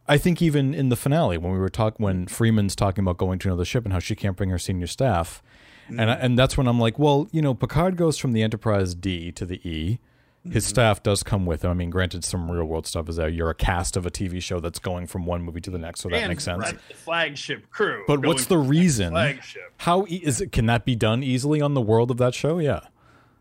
[0.07, 3.39] I think even in the finale when we were talking when Freeman's talking about going
[3.39, 5.43] to another ship and how she can't bring her senior staff,
[5.89, 6.25] and I, mm-hmm.
[6.25, 9.45] and that's when I'm like, well, you know, Picard goes from the Enterprise D to
[9.45, 9.99] the E.
[10.43, 10.69] His mm-hmm.
[10.69, 11.71] staff does come with him.
[11.71, 13.27] I mean, granted, some real world stuff is there.
[13.27, 16.01] You're a cast of a TV show that's going from one movie to the next,
[16.01, 16.63] so that And makes sense.
[16.63, 18.05] right, the flagship crew.
[18.07, 19.11] But what's the reason?
[19.11, 19.73] Flagship.
[19.77, 20.53] How e- is it?
[20.53, 22.59] Can that be done easily on the world of that show?
[22.59, 22.79] Yeah.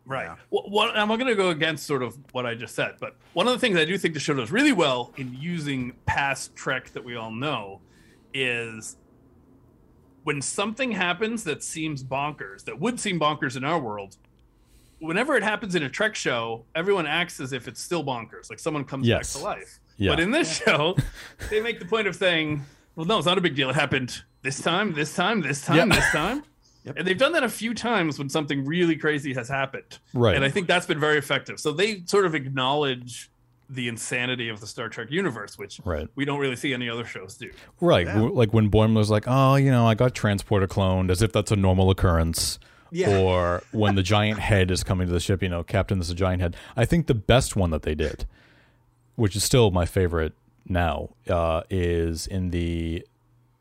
[0.07, 0.25] Right.
[0.27, 0.37] Yeah.
[0.51, 3.47] Well, what, I'm going to go against sort of what I just said, but one
[3.49, 6.93] of the things I do think the show does really well in using past Trek
[6.93, 7.81] that we all know
[8.33, 8.97] is
[10.23, 14.17] when something happens that seems bonkers, that would seem bonkers in our world.
[15.01, 18.59] Whenever it happens in a Trek show, everyone acts as if it's still bonkers, like
[18.59, 19.35] someone comes Yes.
[19.35, 19.81] back to life.
[19.99, 20.13] Yeah.
[20.13, 20.97] But in this show,
[21.51, 22.63] they make the point of saying,
[22.95, 23.71] "Well, no, it's not a big deal.
[23.71, 25.97] It happened this time, this time, this time, Yeah.
[25.97, 26.43] this time."
[26.87, 26.95] Yep.
[26.99, 29.99] And they've done that a few times when something really crazy has happened.
[30.15, 30.35] Right.
[30.37, 31.59] And I think that's been very effective.
[31.61, 33.31] So they sort of acknowledge
[33.69, 36.07] the insanity of the Star Trek universe, which Right.
[36.15, 37.51] we don't really see any other shows do.
[37.81, 38.07] Right.
[38.07, 38.21] Yeah.
[38.21, 41.57] Like when Boimler's like, oh, you know, I got transporter cloned as if that's a
[41.57, 42.61] normal occurrence.
[42.93, 43.19] Yeah.
[43.19, 46.13] Or when the giant head is coming to the ship, you know, Captain, this is
[46.13, 46.55] a giant head.
[46.77, 48.27] I think the best one that they did,
[49.17, 50.35] which is still my favorite
[50.69, 53.05] now, uh, is in the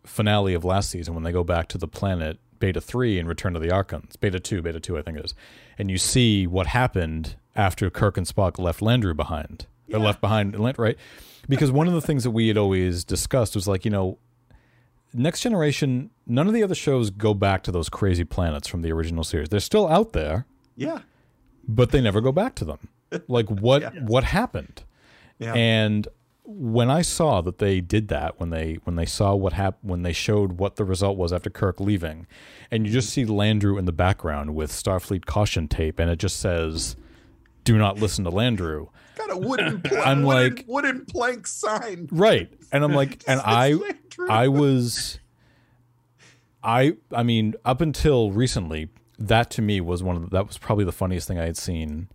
[0.05, 3.53] finale of last season when they go back to the planet Beta 3 and Return
[3.53, 4.15] to the Archons.
[4.15, 5.33] Beta 2, Beta 2, I think it is.
[5.77, 9.67] And you see what happened after Kirk and Spock left Landru behind.
[9.93, 10.05] Or Yeah.
[10.05, 10.97] left behind, right?
[11.47, 14.17] Because one of the things that we had always discussed was like, you know,
[15.13, 18.91] Next Generation, none of the other shows go back to those crazy planets from the
[18.91, 19.47] original series.
[19.49, 20.45] They're still out there,
[20.75, 20.99] yeah
[21.67, 22.89] but they never go back to them.
[23.27, 23.89] Like what Yeah.
[24.01, 24.83] what happened?
[25.39, 26.07] yeah And
[26.47, 30.01] when I saw that they did that, when they when they saw what happened, when
[30.03, 32.27] they showed what the result was after Kirk leaving,
[32.71, 36.39] and you just see Landru in the background with Starfleet caution tape, and it just
[36.39, 36.95] says,
[37.63, 42.09] "Do not listen to Landru." got a wooden plank I'm wooden, like- wooden plank sign
[42.11, 44.29] Right, and I'm like, and I Landru.
[44.29, 45.19] I was,
[46.63, 50.57] I I mean, up until recently, that to me was one of the, that was
[50.57, 52.09] probably the funniest thing I had seen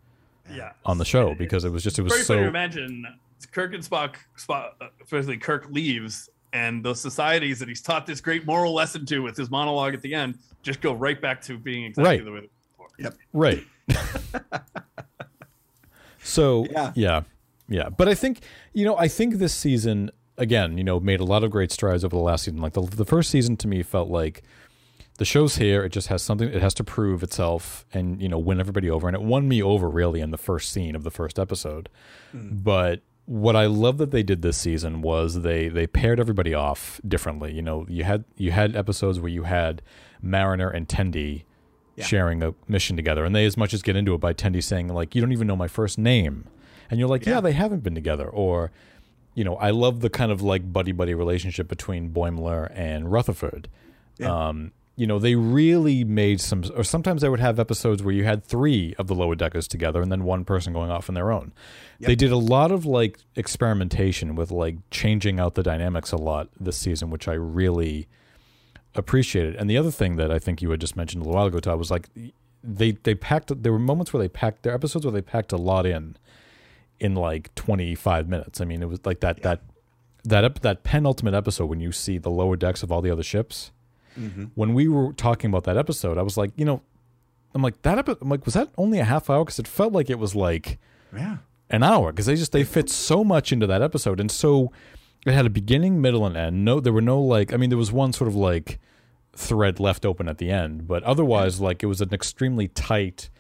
[0.55, 0.73] Yeah.
[0.85, 3.07] on the show because it was just it was Very so imagine
[3.47, 8.21] Kirk and Spock, Spock, uh, especially Kirk leaves, and those societies that he's taught this
[8.21, 11.57] great moral lesson to with his monologue at the end just go right back to
[11.59, 12.25] being exactly Right.
[12.25, 12.87] the way they were.
[12.99, 13.15] Yep.
[13.33, 13.65] Right.
[16.23, 16.93] so Yeah.
[16.95, 17.23] yeah.
[17.69, 18.41] yeah, But I think
[18.73, 22.05] you know, I think this season again, you know, made a lot of great strides
[22.05, 22.61] over the last season.
[22.61, 24.43] Like the the first season to me felt like
[25.19, 25.85] the show's here.
[25.85, 26.49] It just has something.
[26.49, 29.07] It has to prove itself and you know win everybody over.
[29.09, 31.89] And it won me over really in the first scene of the first episode.
[32.33, 33.01] But
[33.31, 37.53] what I love that they did this season was they they paired everybody off differently.
[37.55, 39.83] You know, you had you had episodes where you had
[40.21, 41.45] Mariner and Tendi
[41.95, 42.05] Yeah.
[42.07, 44.89] sharing a mission together, and they as much as get into it by Tendi saying
[44.89, 46.47] like, "You don't even know my first name,"
[46.91, 47.41] and you're like, "Yeah, Yeah.
[47.43, 48.73] they haven't been together," or
[49.37, 53.69] you know, I love the kind of like buddy buddy relationship between Boimler and Rutherford.
[54.19, 54.49] Yeah.
[54.49, 58.25] Um, you know, they really made some, or sometimes they would have episodes where you
[58.25, 61.33] had three of the lower deckers together and then one person going off on their
[61.33, 61.55] own.
[62.01, 66.51] They did a lot of like experimentation with like changing out the dynamics a lot
[66.61, 68.09] this season, which I really
[68.95, 69.57] appreciated.
[69.57, 71.61] And the other thing that I think you had just mentioned a little while ago,
[71.61, 72.11] Todd, was like
[72.63, 73.63] they they packed.
[73.63, 74.65] There were moments where they packed.
[74.65, 76.19] There episodes where they packed a lot in
[76.99, 78.61] in like 25 minutes.
[78.61, 79.63] I mean, it was like that that
[80.25, 83.23] that ep- that penultimate episode when you see the lower decks of all the other
[83.23, 83.73] ships.
[84.19, 84.45] Mm-hmm.
[84.55, 86.83] When we were talking about that episode, I was like, you know,
[87.55, 87.99] I'm like that.
[87.99, 89.45] Epi- I'm like, was that only a half hour?
[89.45, 90.79] Because it felt like it was like
[91.17, 91.39] yeah
[91.71, 94.73] an hour because they just they fit so much into that episode and so
[95.27, 97.79] it had a beginning middle and end no there were no like i mean there
[97.79, 98.79] was one sort of like
[99.35, 103.31] thread left open at the end but otherwise like it was an extremely tightly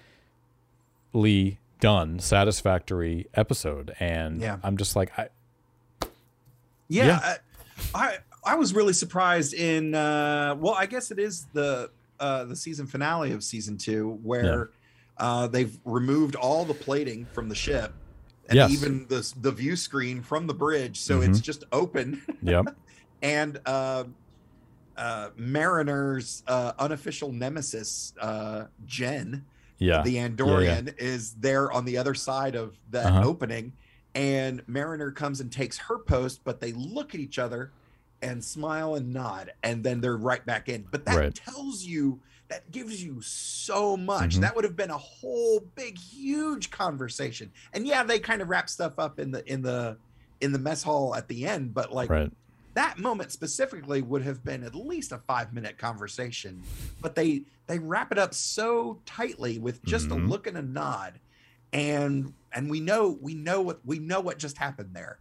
[1.80, 4.58] done satisfactory episode and Yeah.
[4.62, 5.28] i'm just like i
[6.88, 7.36] Yeah, Yeah.
[7.94, 8.18] I, I
[8.51, 12.86] I was really surprised in uh well, I guess it is the uh the season
[12.88, 14.70] finale of season 2 where
[15.18, 17.94] uh they've removed all the plating from the ship
[18.48, 18.70] and Yes.
[18.72, 21.01] even the the view screen from the bridge.
[21.01, 22.22] So it's just open.
[22.42, 22.64] Yep.
[23.22, 24.05] And uh
[24.96, 29.46] uh, Mariner's uh, unofficial nemesis, uh, Jen,
[29.78, 30.03] Yeah.
[30.03, 33.22] the Andorian, is there on the other side of that Uh-huh.
[33.28, 33.74] opening,
[34.14, 37.72] and Mariner comes and takes her post, but they look at each other
[38.22, 40.86] and smile and nod, and then they're right back in.
[40.90, 41.34] But that Right.
[41.34, 44.36] tells you that gives you so much.
[44.36, 44.40] Mhm.
[44.40, 47.52] That would have been a whole big, huge conversation.
[47.72, 49.96] And yeah, they kind of wrap stuff up in the in the
[50.40, 52.32] in the mess hall at the end, but like right.
[52.74, 56.62] that moment specifically would have been at least a five minute conversation
[57.02, 60.12] but they they wrap it up so tightly with just Mhm.
[60.12, 61.18] a look and a nod
[61.72, 65.18] and and we know we know what we know what just happened there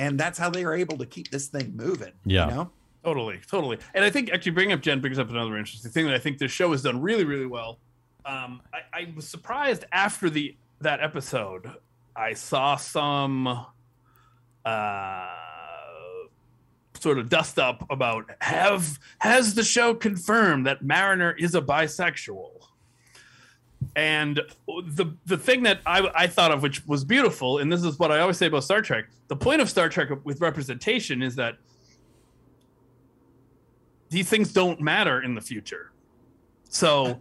[0.00, 2.48] and that's how they are able to keep this thing moving Yeah.
[2.48, 2.70] you know
[3.02, 3.78] Totally, totally.
[3.94, 6.36] And I think actually bringing up Jen brings up another interesting thing that I think
[6.36, 7.78] this show has done really, really well.
[8.26, 11.70] Um, I, I was surprised after the that episode,
[12.14, 13.46] I saw some
[14.66, 15.26] uh,
[17.00, 22.50] sort of dust up about have has the show confirmed that Mariner is a bisexual.
[23.96, 27.98] And the the thing that I, I thought of, which was beautiful, and this is
[27.98, 29.06] what I always say about Star Trek.
[29.28, 31.56] The point of Star Trek with representation is that
[34.10, 35.92] these things don't matter in the future.
[36.68, 37.20] So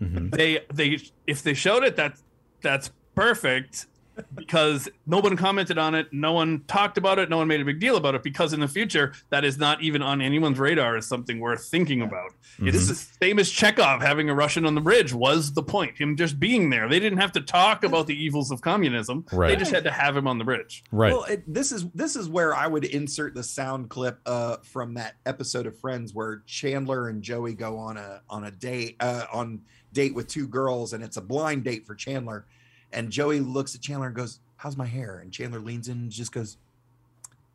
[0.00, 0.30] Mhm.
[0.34, 2.22] they they if they showed it, that's
[2.60, 3.86] that's perfect
[4.34, 7.64] because no one commented on it, no one talked about it, no one made a
[7.64, 10.96] big deal about it because in the future that is not even on anyone's radar
[10.96, 12.32] as something worth thinking about.
[12.58, 15.98] It's the same as Chekov having a Russian on the bridge was the point.
[15.98, 16.88] Him just being there.
[16.88, 19.24] They didn't have to talk about the evils of communism.
[19.32, 20.84] They just had to have him on the bridge.
[20.92, 21.12] Right.
[21.12, 24.94] well it, this is this is where i would insert the sound clip uh from
[24.94, 29.24] that episode of friends where chandler and joey go on a on a date uh
[29.32, 29.60] on
[29.92, 32.46] date with two girls and it's a blind date for chandler
[32.94, 36.10] and joey looks at chandler and goes how's my hair and chandler leans in and
[36.10, 36.56] just goes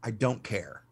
[0.03, 0.83] i don't care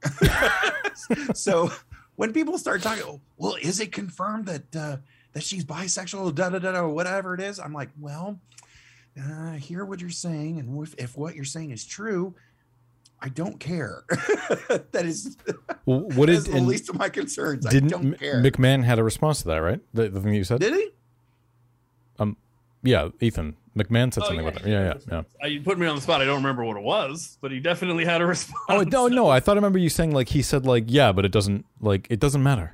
[1.34, 1.72] so
[2.16, 4.98] when people start talking oh, well is it confirmed that uh
[5.34, 8.40] that she's bisexual da da da da or whatever it is i'm like well
[9.20, 12.36] uh, I hear what you're saying, and if, if what you're saying is true,
[13.20, 14.04] I don't care.
[14.10, 15.38] that is
[15.86, 17.66] what is what that did is the least of my concerns.
[17.66, 18.44] I didn't don't M- care.
[18.44, 19.82] McMahan had a response to that, right?
[19.94, 20.60] The, the thing you said.
[20.60, 20.90] Did he?
[22.20, 22.38] Um,
[22.84, 24.70] yeah, Ethan McMahan said Oh, something yeah, about that.
[24.70, 25.44] Yeah, yeah, yeah.
[25.44, 26.22] Uh, you put me on the spot.
[26.22, 28.60] I don't remember what it was, but he definitely had a response.
[28.70, 29.30] Oh no, no!
[29.30, 32.08] I thought I remember you saying like he said like yeah, but it doesn't like
[32.10, 32.74] it doesn't matter.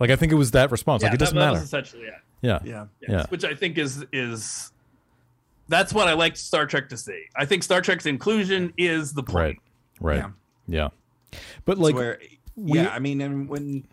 [0.00, 1.02] Like I think it was that response.
[1.02, 1.52] Yeah, like it doesn't that matter.
[1.54, 2.14] was essentially it.
[2.42, 2.58] yeah.
[2.64, 2.86] Yeah.
[3.00, 3.26] Yes, Yeah.
[3.28, 4.72] which I think is is
[5.68, 7.24] that's what I like Star Trek to see.
[7.36, 9.58] I think Star Trek's inclusion is the point.
[10.00, 10.18] Right.
[10.20, 10.30] Right.
[10.66, 10.88] Yeah.
[11.32, 11.38] Yeah.
[11.64, 12.18] But Like, like where,
[12.56, 13.84] we- yeah, I mean, and when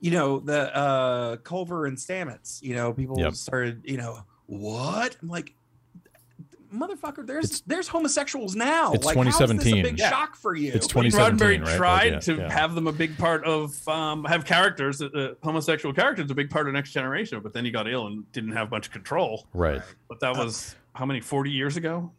[0.00, 3.34] you know the uh Culber and Stamets, you know, people Yep.
[3.34, 5.16] started, you know, what?
[5.20, 5.54] I'm like,
[6.74, 8.92] motherfucker, there's It's- there's homosexuals now.
[8.92, 9.78] It's like, how is this 2017.
[9.78, 10.10] a big Yeah.
[10.10, 10.72] shock for you?
[10.72, 11.68] It's 2017, Roddenberry right?
[11.68, 12.52] Like, tried yeah, to yeah.
[12.52, 16.66] have them a big part of um, have characters, uh, homosexual characters, a big part
[16.68, 17.40] of Next Generation.
[17.42, 19.46] But then he got ill and didn't have much control.
[19.54, 19.82] right.
[20.08, 22.12] But that Uh, was how many forty years ago?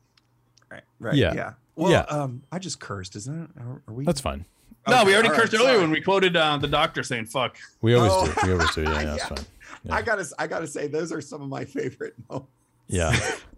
[0.72, 0.84] Right.
[1.00, 1.16] Right.
[1.16, 1.34] Yeah.
[1.34, 1.54] Yeah.
[1.76, 2.02] Well, Yeah.
[2.02, 3.50] um, I just cursed, isn't it?
[3.62, 4.04] Are, are we?
[4.06, 4.46] That's fine.
[4.88, 5.80] no, we already all right, cursed earlier sorry.
[5.82, 8.26] when we quoted uh, the doctor saying "fuck." We always Oh.
[8.26, 8.48] do.
[8.48, 8.82] We always do.
[8.84, 9.46] Yeah, yeah, that's fine.
[9.84, 9.96] Yeah.
[9.96, 12.50] I gotta, I gotta say, those are some of my favorite moments.
[12.88, 13.12] Yeah.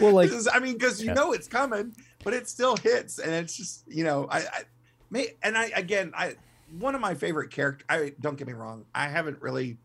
[0.00, 1.14] well, like is- I mean, because you Yeah.
[1.14, 4.62] know it's coming, but it still hits, and it's just, you know, I, I
[5.10, 6.36] may, and I again, I
[6.78, 7.84] one of my favorite character.
[7.88, 9.76] I don't get me wrong, I haven't really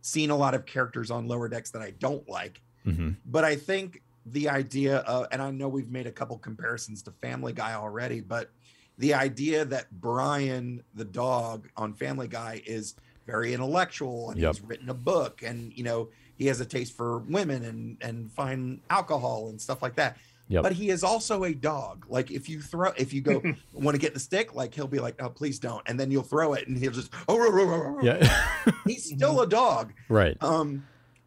[0.00, 3.16] seen a lot of characters on Lower Decks that I don't like, mhm.
[3.26, 7.10] but I think the idea of, and I know we've made a couple comparisons to
[7.12, 8.50] Family Guy already, but
[8.98, 12.94] the idea that Brian the dog on Family Guy is
[13.26, 14.54] very intellectual and Yep.
[14.54, 16.08] he's written a book and you know
[16.38, 20.16] he has a taste for women and and fine alcohol and stuff like that.
[20.50, 20.62] Yep.
[20.62, 22.06] But he is also a dog.
[22.08, 23.42] Like if you throw, if you go
[23.74, 26.22] want to get the stick, like he'll be like, "Oh, please don't," and then you'll
[26.22, 28.46] throw it, and he'll just, "Oh, row, row, row, row, row." yeah.
[28.86, 30.36] he's still a dog." right.
[30.42, 30.86] Um,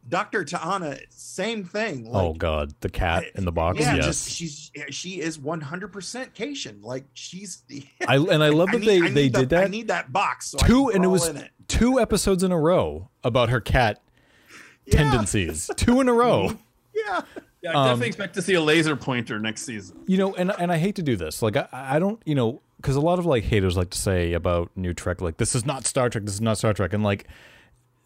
[0.09, 2.09] Doctor T'Ana, same thing.
[2.12, 3.80] Like, oh God, the cat in the box.
[3.80, 4.05] yeah, yes.
[4.05, 6.82] just she's she is one hundred percent Caitian.
[6.84, 7.62] Like she's.
[8.07, 9.88] I and I love that need- they I they need the- did that I need
[9.89, 10.47] that box.
[10.47, 11.51] So I two, can and it was in it.
[11.68, 14.01] two episodes in a row about her cat
[14.86, 14.98] Yeah.
[14.98, 15.70] tendencies.
[15.78, 16.52] two in a row.
[16.94, 17.22] Yeah,
[17.62, 19.98] Yeah, I Um, definitely expect to see a laser pointer next season.
[20.08, 22.62] you know and and i hate to do this like i, I don't you know
[22.78, 25.66] because a lot of like haters like to say about new trek like this is
[25.66, 27.28] not star trek this is not star trek and like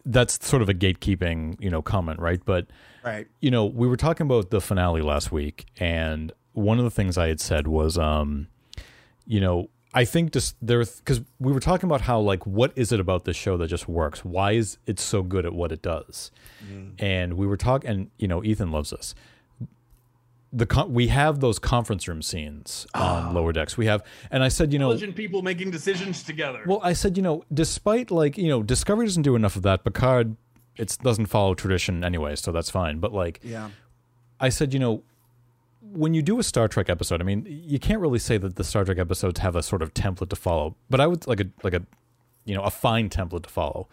[0.06, 2.68] that's sort of a gatekeeping you know comment right but
[3.04, 3.26] right.
[3.40, 7.18] you know we were talking about the finale last week and one of the things
[7.18, 8.48] i had said was um
[9.26, 12.92] you know i think just there because we were talking about how like what is
[12.92, 15.82] it about this show that just works why is it so good at what it
[15.82, 16.32] does
[16.64, 16.92] mm.
[17.00, 19.16] and we were talking and you know ethan loves this
[20.56, 23.32] the con- we have those conference room scenes on ah.
[23.34, 23.78] lower decks.
[23.78, 26.64] We have, and I said, you know, Intelligent people making decisions together.
[26.66, 29.84] well, I said, you know, despite like, you know, Discovery doesn't do enough of that.
[29.84, 30.38] Picard,
[30.78, 33.00] it doesn't follow tradition anyway, so that's fine.
[33.00, 33.70] But like, Yeah.
[34.40, 35.04] I said, you know,
[35.96, 38.64] when you do a Star Trek episode, I mean, you can't really say that the
[38.64, 41.46] Star Trek episodes have a sort of template to follow, but I would like a
[41.64, 41.84] like a
[42.46, 43.88] you know, a fine template to follow.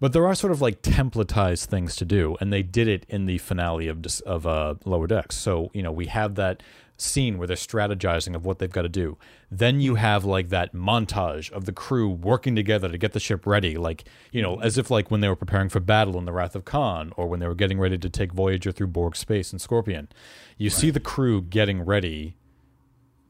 [0.00, 3.26] But there are sort of like templatized things to do, and they did it in
[3.26, 5.36] the finale of of uh, Lower Decks.
[5.36, 6.62] So you know, we have that
[7.00, 9.16] scene where they're strategizing of what they've got to do.
[9.50, 13.46] Then you have like that montage of the crew working together to get the ship
[13.46, 16.32] ready, like you know, as if like when they were preparing for battle in the
[16.32, 19.52] Wrath of Khan, or when they were getting ready to take Voyager through Borg space
[19.52, 20.08] and Scorpion.
[20.56, 22.36] You see the crew getting ready,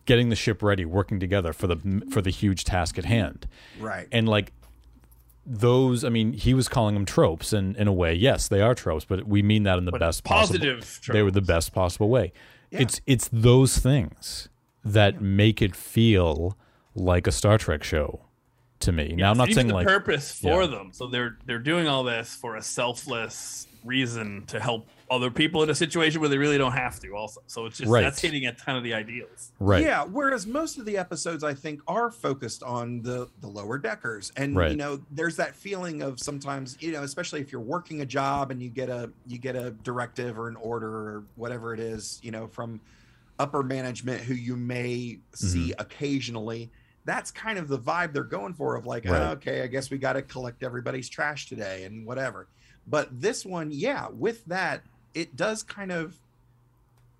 [0.06, 3.46] getting the ship ready, working together for the for the huge task at hand
[3.78, 4.08] Right.
[4.10, 4.52] and like
[5.50, 8.74] those i mean he was calling them tropes and in a way yes they are
[8.74, 11.72] tropes but we mean that in the But best possible positive they were the best
[11.72, 12.32] possible way
[12.70, 14.48] it's it's those things
[14.84, 16.56] that make it feel
[16.94, 18.20] like a star trek show
[18.80, 20.68] to me now i'm not saying the like purpose for Yeah.
[20.68, 20.90] them.
[20.92, 25.70] So they're they're doing all this for a selfless reason to help other people in
[25.70, 27.14] a situation where they really don't have to.
[27.14, 28.02] Also, so it's just Right.
[28.02, 29.52] that's hitting a ton of the ideals.
[29.58, 33.78] right Yeah, whereas most of the episodes I think are focused on the the lower
[33.78, 34.70] deckers, and Right.
[34.70, 38.50] you know, there's that feeling of sometimes, you know, especially if you're working a job
[38.50, 42.20] and you get a you get a directive or an order or whatever it is,
[42.22, 42.80] you know, from
[43.38, 45.80] upper management who you may see Mm-hmm.
[45.80, 46.70] occasionally.
[47.04, 49.22] That's kind of the vibe they're going for of like, Right.
[49.22, 52.48] "Oh, okay, I guess we got to collect everybody's trash today and whatever.
[52.86, 54.82] But this one, yeah, with that,
[55.18, 56.16] it does kind of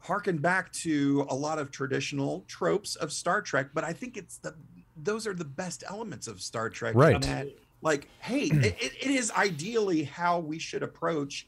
[0.00, 4.38] harken back to a lot of traditional tropes of Star Trek, but I think it's
[4.38, 4.54] the
[5.00, 6.94] those are the best elements of Star Trek.
[6.96, 7.20] Right.
[7.22, 7.48] that,
[7.82, 11.46] like, hey, it, it- it is ideally how we should approach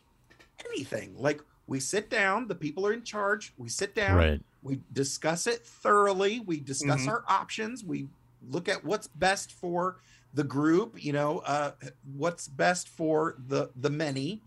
[0.67, 1.15] anything.
[1.19, 3.53] Like, we sit down, the people are in charge.
[3.57, 6.41] We sit down, right we discuss it thoroughly.
[6.41, 7.09] We discuss Mhm.
[7.09, 7.83] our options.
[7.83, 8.09] We
[8.51, 9.97] look at what's best for
[10.35, 11.03] the group.
[11.03, 11.73] You know, uh,
[12.15, 14.43] what's best for the the many.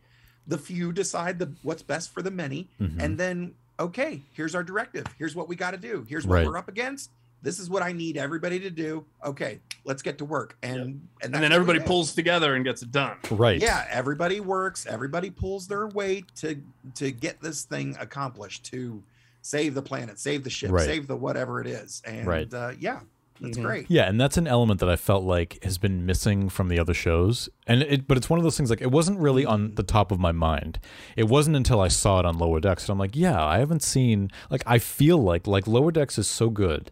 [0.48, 3.02] The few decide the what's best for the many, Mhm.
[3.02, 5.06] and then okay, here's our directive.
[5.18, 6.06] Here's what we got to do.
[6.08, 6.48] Here's what Right.
[6.48, 7.10] we're up against.
[7.42, 9.04] This is what I need everybody to do.
[9.26, 10.56] Okay, let's get to work.
[10.64, 13.18] And and, And then everybody pulls together and gets it done.
[13.32, 14.86] right Yeah, everybody works.
[14.86, 16.62] Everybody pulls their weight to
[16.96, 18.66] to get this thing accomplished.
[18.72, 19.04] To
[19.42, 20.86] save the planet, save the ship, Right.
[20.86, 22.02] save the whatever it is.
[22.06, 22.54] And Right.
[22.54, 23.02] uh, yeah,
[23.44, 23.64] that's Mhm.
[23.64, 23.86] great.
[23.90, 26.94] Yeah, and that's an element that I felt like has been missing from the other
[26.94, 27.50] shows.
[27.68, 30.12] And it but it's one of those things like it wasn't really on the top
[30.12, 30.80] of my mind.
[31.16, 33.84] It wasn't until I saw it on Lower Decks and I'm like, yeah, I haven't
[33.84, 36.90] seen like I feel like like Lower Decks is so good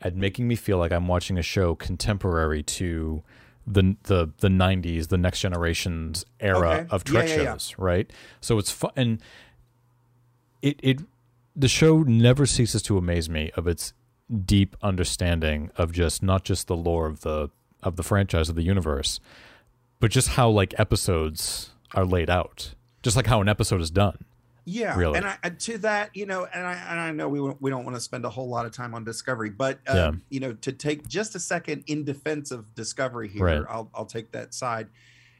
[0.00, 3.22] at making me feel like I'm watching a show contemporary to
[3.66, 6.86] the the the 90s, the next generation's era Okay.
[6.90, 7.52] of Trek Yeah, yeah, yeah.
[7.52, 8.10] shows, right?
[8.40, 9.20] So it's fun and
[10.62, 11.00] it it
[11.56, 13.92] the show never ceases to amaze me of its
[14.46, 17.50] deep understanding of just not just the lore of the
[17.82, 19.20] of the franchise of the universe,
[20.00, 24.24] but just how like episodes are laid out, just like how an episode is done.
[24.66, 25.16] Yeah, Really.
[25.16, 27.84] and I, and to that, you know, and I and I know we we don't
[27.84, 30.12] want to spend a whole lot of time on Discovery, but uh, Yeah.
[30.28, 33.62] you know, to take just a second in defense of Discovery here, Right.
[33.68, 34.88] I'll I'll take that side.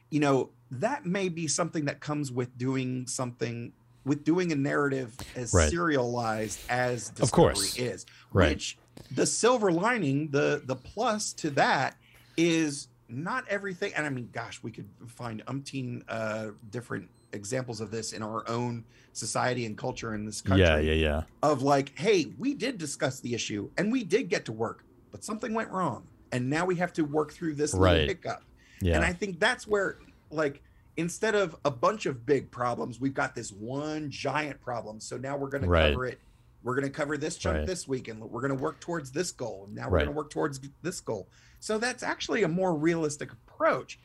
[0.09, 3.71] You know, that may be something that comes with doing something
[4.03, 5.69] with doing a narrative as Right.
[5.69, 7.77] serialized as Discovery Of course.
[7.77, 8.05] is.
[8.33, 8.49] Right.
[8.49, 8.77] Which
[9.13, 11.97] the silver lining, the the plus to that
[12.37, 13.91] is not everything.
[13.95, 18.47] And I mean, gosh, we could find umpteen uh, different examples of this in our
[18.49, 18.83] own
[19.13, 20.65] society and culture in this country.
[20.65, 21.23] Yeah, yeah, yeah.
[21.43, 25.23] Of like, hey, we did discuss the issue and we did get to work, but
[25.23, 28.07] something went wrong, and now we have to work through this Right.
[28.07, 28.43] hiccup.
[28.81, 28.95] Yeah.
[28.95, 29.99] And I think that's where,
[30.31, 30.61] like,
[30.97, 34.99] instead of a bunch of big problems, we've got this one giant problem.
[34.99, 36.19] So now we're going to cover it.
[36.63, 37.67] We're going to cover this chunk Right.
[37.67, 39.67] this week, and we're going to work towards this goal.
[39.71, 40.05] Now we're Right.
[40.05, 41.27] going to work towards this goal.
[41.59, 43.99] So that's actually a more realistic approach.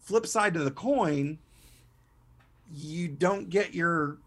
[0.00, 1.38] Flip side to the coin,
[2.74, 4.18] you don't get your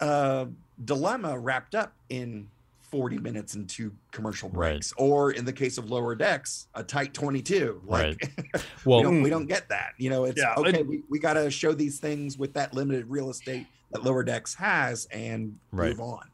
[0.00, 0.46] uh,
[0.84, 2.48] dilemma wrapped up in
[2.90, 4.72] 40 minutes and two commercial Right.
[4.72, 7.82] breaks, or in the case of lower decks, a tight 22.
[7.86, 9.92] Like, we, well, don't, we don't get that.
[9.98, 10.80] You know, it's Yeah, okay.
[10.80, 14.22] it- we, we got to show these things with that limited real estate that lower
[14.24, 15.90] decks has and Right.
[15.90, 16.28] move on.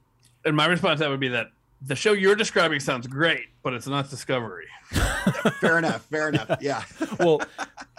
[0.49, 1.51] And my response to that would be that
[1.82, 4.66] the show you're describing sounds great, but it's not Discovery.
[5.61, 6.05] Fair enough.
[6.07, 6.59] Fair enough.
[6.61, 6.82] Yeah.
[7.20, 7.40] well,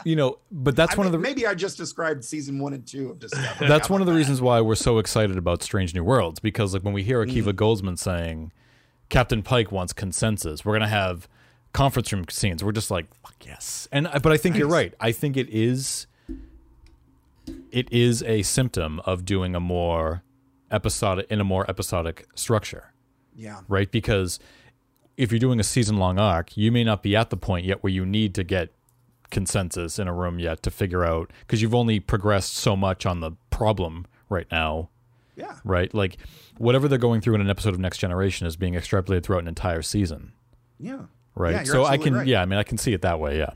[0.04, 2.86] you know, but that's I one of the maybe I just described season one and
[2.86, 3.68] two of Discovery.
[3.68, 4.18] that's one of the that?
[4.18, 7.54] reasons why we're so excited about Strange New Worlds because like when we hear Akiva
[7.54, 7.54] mm.
[7.54, 8.52] Goldsman saying
[9.10, 11.30] Captain Pike wants consensus, we're gonna have
[11.72, 12.64] conference room scenes.
[12.64, 13.88] We're just like, fuck yes.
[13.91, 14.93] And I- but I think you're right.
[15.00, 16.08] I think it is
[17.72, 20.24] it is a symptom of doing a more
[20.72, 22.93] episodic in a more episodic structure,
[23.36, 23.61] Yeah.
[23.67, 23.91] right?
[23.91, 24.39] Because
[25.17, 27.84] if you're doing a season long arc, you may not be at the point yet
[27.84, 28.70] where you need to get
[29.32, 33.20] consensus in a room yet to figure out because you've only progressed so much on
[33.20, 34.89] the problem right now,
[35.36, 35.57] Yeah.
[35.63, 35.93] right?
[35.93, 36.17] Like
[36.57, 39.47] whatever they're going through in an episode of Next Generation is being extrapolated throughout an
[39.47, 40.34] entire season,
[40.80, 41.03] Yeah.
[41.36, 41.53] right?
[41.53, 42.28] Yeah, so I can, right.
[42.28, 43.51] yeah, I mean, I can see it that way, yeah.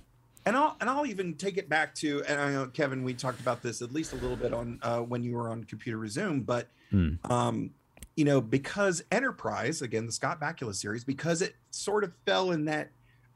[0.45, 3.39] And I'll and I'll even take it back to and I know Kevin, we talked
[3.39, 6.39] about this at least a little bit on uh, when you were on Computer Resume,
[6.39, 7.13] but Hmm.
[7.31, 7.71] um,
[8.15, 12.65] you know, because Enterprise, again, the Scott Bakula series, because it sort of fell in
[12.65, 12.91] that,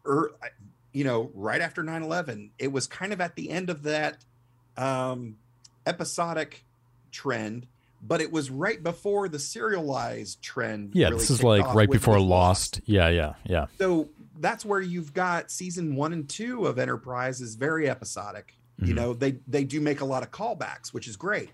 [0.06, 0.36] er,
[0.94, 4.18] you know, right after 9-11, it was kind of at the end of that
[4.78, 5.38] um,
[5.88, 6.64] episodic
[7.12, 7.66] trend,
[8.02, 10.92] but it was right before the serialized trend.
[10.94, 12.82] Yeah, really this is like off, right before was Lost.
[12.86, 13.66] Yeah, yeah, yeah.
[13.80, 14.10] so
[14.40, 18.56] that's where you've got season one and two of Enterprise is very episodic.
[18.80, 18.96] You Mhm.
[18.96, 21.50] know, they they do make a lot of callbacks, which is great.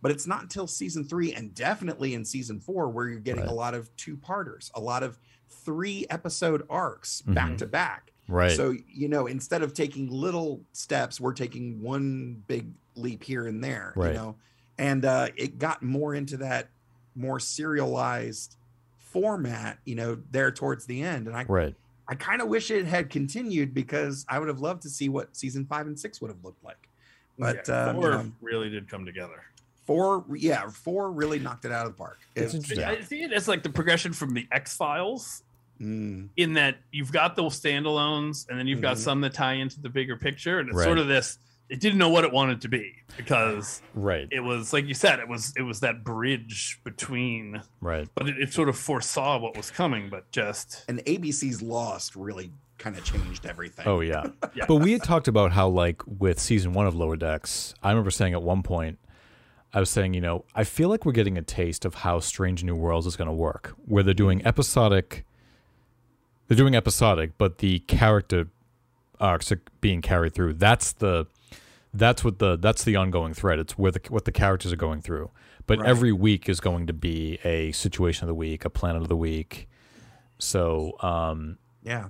[0.00, 3.50] But it's not until season three and definitely in season four where you're getting Right.
[3.50, 5.18] a lot of two parters, a lot of
[5.48, 7.58] three episode arcs back Mhm.
[7.58, 8.10] to back.
[8.26, 8.56] Right.
[8.56, 13.62] So, you know, instead of taking little steps, we're taking one big leap here and
[13.62, 14.08] there, Right.
[14.08, 14.36] you know.
[14.78, 16.68] And uh it got more into that
[17.14, 18.56] more serialized
[18.98, 21.26] format, you know, there towards the end.
[21.26, 21.74] And I right.
[22.12, 25.34] I kind of wish it had continued because I would have loved to see what
[25.34, 26.90] season five and six would have looked like.
[27.38, 29.42] But Yeah, um, you four know, really did come together.
[29.86, 32.18] four, yeah, four really knocked it out of the park.
[32.36, 32.84] It's It- interesting.
[32.84, 35.42] I see it as like the progression from the X Files,
[35.80, 39.00] mm, in that you've got those standalones, and then you've got Mhm.
[39.00, 40.84] some that tie into the bigger picture, and it's Right.
[40.84, 41.38] sort of this.
[41.68, 44.28] It didn't know what it wanted to be because Right.
[44.30, 48.08] it was like you said, it was it was that bridge between, Right.
[48.14, 52.52] but it, it sort of foresaw what was coming, but just and ABC's Lost really
[52.78, 53.86] kind of changed everything.
[53.86, 54.24] Oh yeah.
[54.54, 54.66] Yeah.
[54.68, 58.10] But we had talked about how like with season one of Lower Decks, I remember
[58.10, 58.98] saying at one point,
[59.72, 62.62] I was saying, you know, I feel like we're getting a taste of how Strange
[62.64, 65.24] New Worlds is going to work, where they're doing episodic.
[66.48, 68.48] They're doing episodic, but the character
[69.18, 70.54] arcs are being carried through.
[70.54, 71.26] That's the,
[71.94, 73.58] that's what the that's the ongoing thread.
[73.58, 75.30] It's where the what the characters are going through.
[75.66, 75.88] But Right.
[75.88, 79.16] every week is going to be a situation of the week, a planet of the
[79.16, 79.68] week.
[80.38, 82.06] So, um, yeah,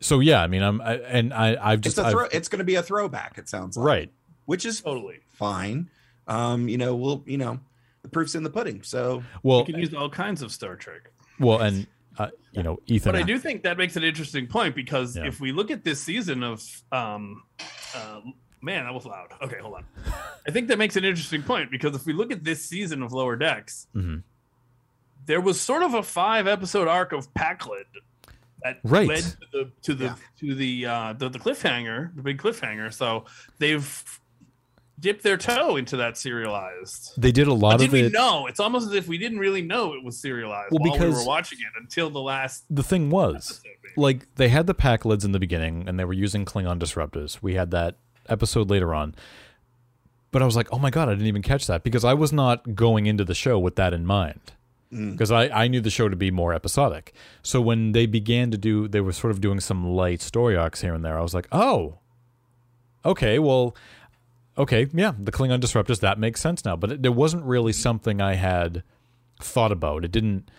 [0.00, 2.58] so yeah, I mean, I'm, I, and I, I've it's just, a I've- it's going
[2.58, 3.38] to be a throwback.
[3.38, 4.12] It sounds like, right.
[4.44, 5.20] which is totally.
[5.30, 5.88] fine.
[6.28, 7.60] Um, you know, we'll, you know,
[8.02, 8.82] the proof's in the pudding.
[8.82, 11.10] So Well, You can use all kinds of Star Trek.
[11.40, 11.86] well, and
[12.18, 13.12] uh, you know, Ethan.
[13.12, 15.24] But I do think that makes an interesting point because Yeah.
[15.26, 16.62] if we look at this season of,
[16.92, 17.42] um,
[17.94, 18.20] uh,
[18.64, 19.28] man, that was loud.
[19.42, 19.84] Okay, hold on.
[20.46, 23.12] I think that makes an interesting point because if we look at this season of
[23.12, 24.22] Lower Decks, Mhm.
[25.26, 27.84] there was sort of a five episode arc of Pakled
[28.62, 29.08] that Right.
[29.08, 30.14] led to the to the Yeah.
[30.40, 32.92] to the, uh, the the cliffhanger, the big cliffhanger.
[32.92, 33.26] So
[33.58, 34.20] they've
[35.00, 37.12] dipped their toe into that serialized.
[37.20, 38.12] They did a But lot did of we it.
[38.12, 38.46] know?
[38.46, 41.24] It's almost as if we didn't really know it was serialized Well, while we were
[41.26, 44.00] watching it until the last The thing was, episode.
[44.00, 47.42] like, they had the Pakleds in the beginning, and they were using Klingon disruptors.
[47.42, 47.96] We had that
[48.28, 49.14] episode later on,
[50.30, 52.32] but I was like, oh my god, I didn't even catch that because I was
[52.32, 54.40] not going into the show with that in mind.
[54.92, 55.12] Mm.
[55.12, 57.14] Because I, I knew the show to be more episodic.
[57.42, 60.80] So when they began to do, they were sort of doing some light story arcs
[60.80, 61.18] here and there.
[61.18, 61.98] I was like, oh,
[63.04, 63.76] okay, well,
[64.56, 66.76] okay, yeah, the Klingon disruptors, that makes sense now.
[66.76, 68.82] But it, there wasn't really something I had
[69.40, 70.04] thought about.
[70.04, 70.50] It didn't,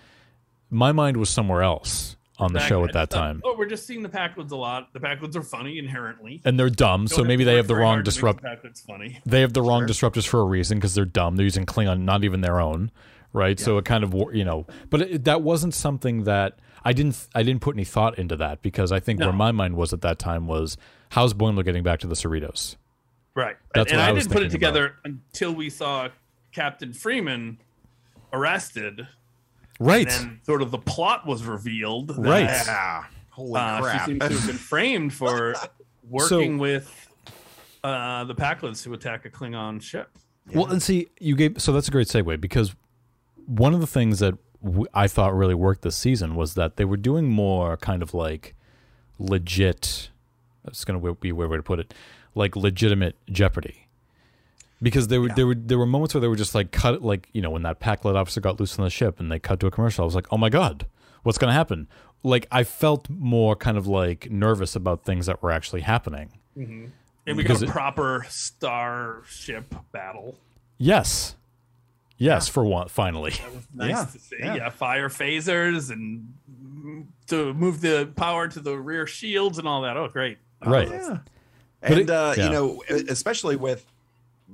[0.70, 3.42] my mind was somewhere else on the show at that time.
[3.46, 4.92] Oh, we're just seeing the Pakleds a lot.
[4.94, 6.42] The Pakleds are funny inherently.
[6.46, 8.42] And they're dumb, so maybe they have the wrong hard to disrupt.
[8.44, 9.20] the funny.
[9.26, 10.10] They have the wrong Sure.
[10.10, 11.36] disruptors for a reason because they're dumb.
[11.38, 12.92] They're using Klingon, not even their own,
[13.34, 13.60] right?
[13.60, 17.28] So it kind of, you know, but it, that wasn't something that I didn't.
[17.34, 19.28] I didn't put any thought into that because I think No.
[19.28, 20.78] where my mind was at that time was
[21.10, 22.76] how's Boimler getting back to the Cerritos?
[23.34, 23.56] Right.
[23.74, 24.52] That's and what I, I didn't put it about.
[24.52, 26.10] together until we saw
[26.52, 27.58] Captain Freeman
[28.32, 29.08] arrested.
[29.80, 30.08] Right.
[30.12, 32.10] And then sort of the plot was revealed.
[32.10, 32.44] that, Right.
[32.44, 35.56] yeah, holy Uh, she seems to have been framed for
[36.10, 37.10] working with
[37.84, 40.10] uh, the Pakleds to attack a Klingon ship.
[40.54, 42.76] Well, and see, you gave so that's a great segue because
[43.48, 46.86] one of the things that w- I thought really worked this season was that they
[46.86, 48.54] were doing more kind of like
[49.20, 50.10] legit.
[50.66, 51.94] It's going to be a weird way to put it,
[52.34, 53.85] like legitimate Jeopardy,
[54.86, 55.34] because there were Yeah.
[55.36, 57.64] there were there were moments where they were just like cut like you know when
[57.64, 60.04] that Pakled officer got loose on the ship and they cut to a commercial.
[60.04, 60.86] I was like, oh my god,
[61.24, 61.88] what's going to happen?
[62.24, 66.40] Like I felt more kind of like nervous about things that were actually happening.
[66.56, 66.92] And
[67.26, 70.38] we Because got a it- proper starship battle.
[70.78, 71.36] Yes,
[72.18, 73.34] yes, for one, finally.
[73.74, 74.36] Nice Yeah, to see.
[74.40, 74.56] yeah.
[74.56, 74.70] Yeah.
[74.70, 76.34] fire phasers and
[77.28, 79.98] to move the power to the rear shields and all that.
[79.98, 80.38] Oh, great.
[80.66, 80.88] Right.
[80.90, 81.18] Yeah.
[81.82, 82.44] And it- uh, yeah.
[82.46, 83.86] you know, especially with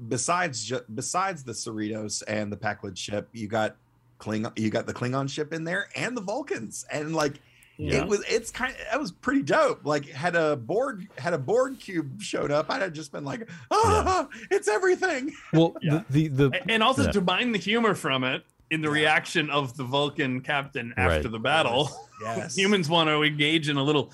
[0.07, 3.75] besides ju- besides the Cerritos and the Pakled ship, you got
[4.19, 7.39] Klingon, you got the Klingon ship in there and the Vulcans, and like
[7.77, 8.01] Yeah.
[8.01, 9.83] it was, it's kind of that was pretty dope.
[9.85, 13.49] Like had a board had a Borg cube showed up, I'd have just been like,
[13.71, 15.33] ah, it's everything.
[15.53, 16.03] Well, Yeah.
[16.09, 17.11] the, the, the and also Yeah.
[17.13, 18.93] to mine the humor from it in the Yeah.
[18.93, 21.31] reaction of the Vulcan captain after Right.
[21.31, 21.89] the battle.
[22.23, 24.11] Yes, Humans want to engage in a little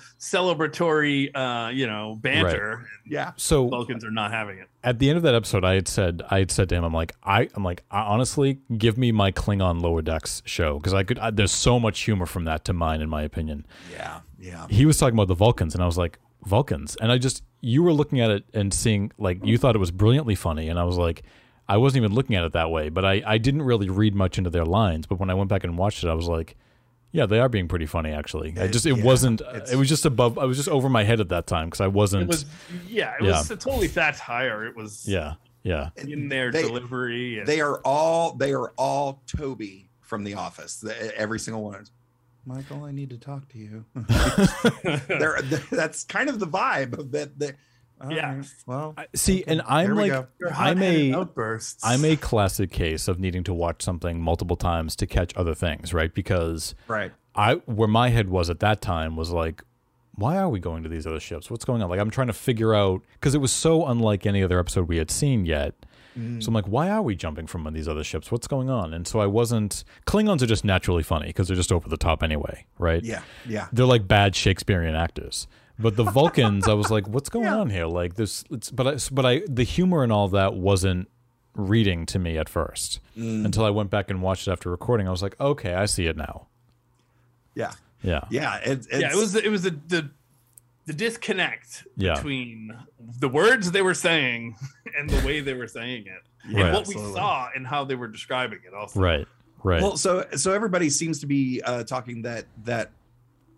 [0.52, 2.86] celebratory, uh, you know, banter.
[3.06, 4.68] Yeah, so Vulcans are not having it.
[4.82, 6.92] at the end of that episode, I had said, I had said to him, I'm
[6.92, 11.02] like, I, I'm like, I, honestly, give me my Klingon Lower Decks show because I
[11.04, 11.18] could.
[11.18, 13.66] I, there's so much humor from that to mine, in my opinion.
[13.92, 14.66] yeah, yeah.
[14.68, 17.82] He was talking about the Vulcans, and I was like, Vulcans, and I just, you
[17.82, 20.84] were looking at it and seeing, like, you thought it was brilliantly funny, and I
[20.84, 21.22] was like.
[21.68, 24.38] I wasn't even looking at it that way, but I, I didn't really read much
[24.38, 25.06] into their lines.
[25.06, 26.56] But when I went back and watched it, I was like,
[27.12, 28.54] yeah, they are being pretty funny, actually.
[28.58, 29.40] I It- just, it yeah, wasn't,
[29.70, 31.86] it was just above, I was just over my head at that time because I
[31.88, 32.46] wasn't, It was,
[32.88, 33.30] yeah, it Yeah.
[33.38, 34.64] was totally satire.
[34.66, 35.90] It was yeah, yeah.
[35.96, 37.38] in their They- delivery.
[37.38, 40.82] And, They are all they are all Toby from The Office.
[41.16, 41.82] Every single one.
[41.82, 41.90] is,
[42.46, 43.84] Michael, I need to talk to you.
[45.08, 45.40] They're,
[45.70, 47.38] that's kind of the vibe of that.
[47.98, 48.36] That all Yeah.
[48.36, 51.84] right, well, I- See, and I'm like, I'm hot-headed a, outbursts.
[51.84, 55.92] I'm a classic case of needing to watch something multiple times to catch other things,
[55.94, 56.12] right?
[56.12, 57.12] Because right.
[57.34, 59.62] I, where my head was at that time was like,
[60.14, 61.50] why are we going to these other ships?
[61.50, 61.88] What's going on?
[61.88, 64.96] Like, I'm trying to figure out because it was so unlike any other episode we
[64.96, 65.74] had seen yet.
[66.18, 66.42] Mm.
[66.42, 68.32] So I'm like, why are we jumping from one of these other ships?
[68.32, 68.92] What's going on?
[68.92, 69.84] And so I wasn't.
[70.06, 73.04] Klingons are just naturally funny because they're just over the top anyway, right?
[73.04, 73.68] Yeah, yeah.
[73.72, 75.46] they're like bad Shakespearean actors.
[75.78, 77.86] But the Vulcans, I was like, what's going on here?
[77.86, 81.08] Like this, it's, but I, but I, the humor and all that wasn't
[81.54, 83.44] reading to me at first Mm.
[83.44, 85.06] until I went back and watched it after recording.
[85.08, 86.46] I was like, okay, I see it now.
[87.54, 87.72] Yeah,
[88.02, 88.56] Yeah, yeah.
[88.58, 90.10] It, it's, yeah, it was it was the the,
[90.86, 92.14] the disconnect Yeah.
[92.14, 92.76] between
[93.20, 94.56] the words they were saying
[94.98, 96.66] and the way they were saying it, Right.
[96.66, 98.72] and what we saw and how they were describing it.
[98.74, 99.26] Also, right,
[99.64, 99.82] right.
[99.82, 102.90] Well, so so everybody seems to be uh, talking that that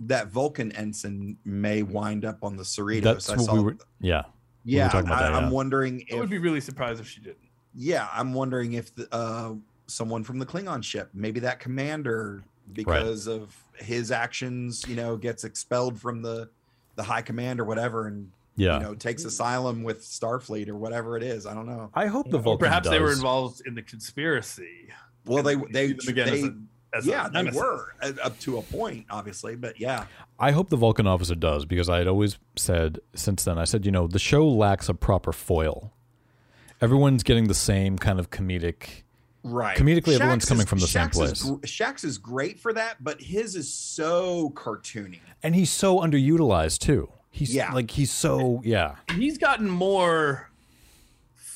[0.01, 3.03] that Vulcan ensign may wind up on the Cerritos.
[3.03, 3.55] That's I what saw.
[3.55, 3.77] we were.
[4.01, 4.25] Yeah,
[4.65, 5.51] yeah, talking about I, that, I'm yeah.
[5.51, 7.39] wondering I would be really surprised if she didn't.
[7.75, 9.55] yeah, I'm wondering if the, uh,
[9.87, 12.43] someone from the Klingon ship, maybe that commander,
[12.73, 16.49] because of his actions, you know, gets expelled from the
[16.97, 18.79] the high command or whatever, and yeah.
[18.79, 21.47] you know takes asylum with Starfleet or whatever it is.
[21.47, 21.91] I don't know.
[21.95, 22.67] I hope the Vulcan.
[22.67, 24.89] perhaps they were involved in the conspiracy.
[25.27, 26.51] Well, they And we they see they
[26.93, 27.61] as a, a yeah they nemesis.
[27.61, 30.07] were up to a point, obviously, but yeah,
[30.39, 33.59] I hope the Vulcan officer does because I had always said since then.
[33.59, 35.93] I said, you know, the show lacks a proper foil.
[36.81, 39.03] Everyone's getting the same kind of comedic.
[39.43, 39.77] right.
[39.77, 41.43] Comedically, everyone's coming is- from the same Shaxs is place.
[41.43, 45.21] gr- Shaxs is great for that, but his is so cartoony.
[45.43, 47.11] And he's so underutilized too.
[47.31, 47.73] He's Yeah.
[47.73, 48.97] like he's so yeah.
[49.17, 50.50] He's gotten more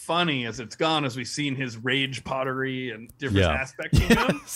[0.04, 3.52] funny as it's gone, as we've seen his rage pottery and different Yeah.
[3.54, 4.40] aspects of him.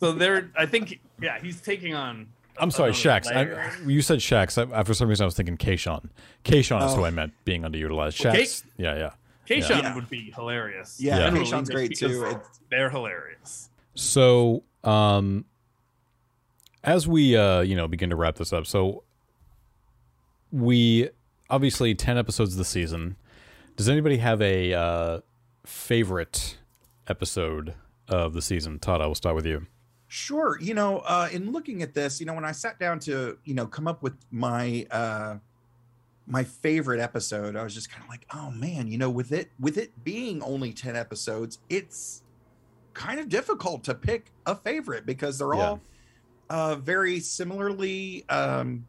[0.00, 2.26] So there, I think, yeah, he's taking on.
[2.58, 3.36] I'm sorry, another Shaxs.
[3.84, 4.72] I, you said Shaxs.
[4.72, 6.08] I, for some reason, I was thinking Kayshon.
[6.44, 7.04] Kayshon is who Oh.
[7.04, 8.24] I meant being underutilized.
[8.24, 8.64] Well, Shaxs.
[8.78, 9.10] Yeah, yeah.
[9.48, 9.94] Kayshon Yeah.
[9.94, 11.00] would be hilarious.
[11.00, 11.30] Yeah, Yeah.
[11.30, 12.40] Kayshon's great too.
[12.70, 13.70] They're hilarious.
[13.94, 15.44] So, um,
[16.82, 19.04] as we uh, you know begin to wrap this up, so
[20.52, 21.10] we
[21.50, 23.16] obviously ten episodes of the season.
[23.76, 25.20] Does anybody have a uh,
[25.66, 26.56] favorite
[27.06, 27.74] episode
[28.08, 28.78] of the season?
[28.78, 29.66] Todd, I will start with you.
[30.08, 30.58] Sure.
[30.60, 33.52] You know, uh, in looking at this, you know, when I sat down to, you
[33.52, 35.36] know, come up with my uh
[36.26, 39.50] my favorite episode, I was just kind of like, oh man, you know, with it
[39.60, 42.22] with it being only 10 episodes, it's
[42.94, 45.80] kind of difficult to pick a favorite because they're all
[46.48, 48.86] uh very similarly um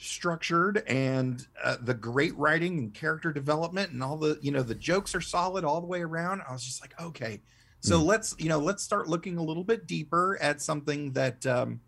[0.00, 4.74] structured and uh, the great writing and character development and all the you know the
[4.74, 6.42] jokes are solid all the way around.
[6.48, 7.40] I was just like okay.
[7.80, 8.06] So Hmm.
[8.06, 11.80] let's you know let's start looking a little bit deeper at something that um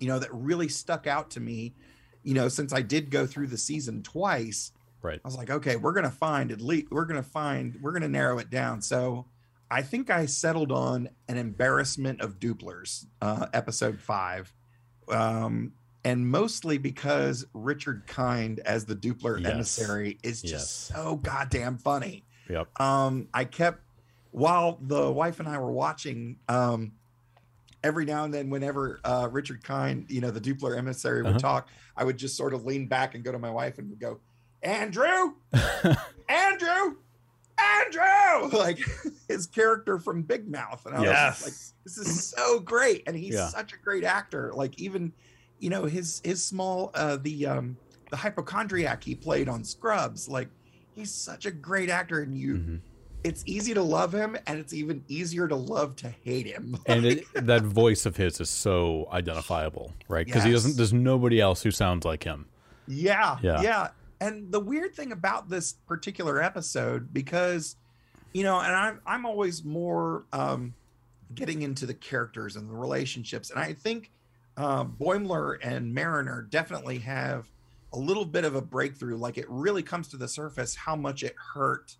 [0.00, 1.74] you know that really stuck out to me
[2.22, 4.72] you know since i did go through the season twice.
[5.02, 5.20] Right.
[5.24, 8.38] i was like okay we're gonna find at least we're gonna find we're gonna narrow
[8.38, 8.82] it down.
[8.82, 9.26] So
[9.70, 14.52] i think i settled on an embarrassment of Dooplers uh episode five.
[15.08, 15.72] Um
[16.08, 19.50] and mostly because richard kind as the Doopler Yes.
[19.52, 20.70] emissary is just Yes.
[20.70, 22.80] so goddamn funny Yep.
[22.80, 23.80] um i kept
[24.30, 26.92] while the wife and i were watching um
[27.84, 31.38] every now and then whenever uh richard kind you know the Doopler emissary would Uh-huh.
[31.38, 34.00] talk i would just sort of lean back and go to my wife and would
[34.00, 34.20] go
[34.62, 35.34] andrew
[36.28, 36.96] andrew
[37.58, 38.78] andrew like
[39.28, 41.52] his character from big mouth and i was like
[41.84, 43.48] this is so great and he's Yeah.
[43.48, 45.12] such a great actor like even
[45.58, 47.76] you know his his small uh the um
[48.10, 50.48] the hypochondriac he played on scrubs like
[50.94, 52.80] he's such a great actor and you Mhm.
[53.24, 56.76] it's easy to love him, and it's even easier to love to hate him.
[56.86, 60.24] and it, that voice of his is so identifiable, right?
[60.24, 60.76] Because he doesn't.
[60.76, 62.46] There's nobody else who sounds like him.
[62.86, 63.60] Yeah, Yeah.
[63.60, 63.88] yeah,
[64.20, 67.76] And the weird thing about this particular episode, because
[68.32, 70.74] you know, and I'm I'm always more um,
[71.34, 74.10] getting into the characters and the relationships, and I think
[74.58, 77.48] uh, Boimler and Mariner definitely have
[77.92, 79.16] a little bit of a breakthrough.
[79.16, 81.96] Like it really comes to the surface how much it hurt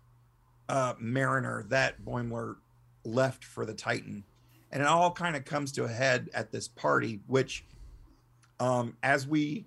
[0.67, 2.57] uh, Mariner that Boimler
[3.05, 4.25] left for the Titan,
[4.71, 7.65] and it all kind of comes to a head at this party, which,
[8.59, 9.65] um, as we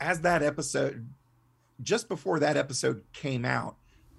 [0.00, 1.06] as that episode
[1.82, 3.76] just before that episode came out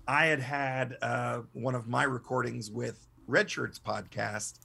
[0.08, 4.60] i had had uh, one of my recordings with red shirts podcast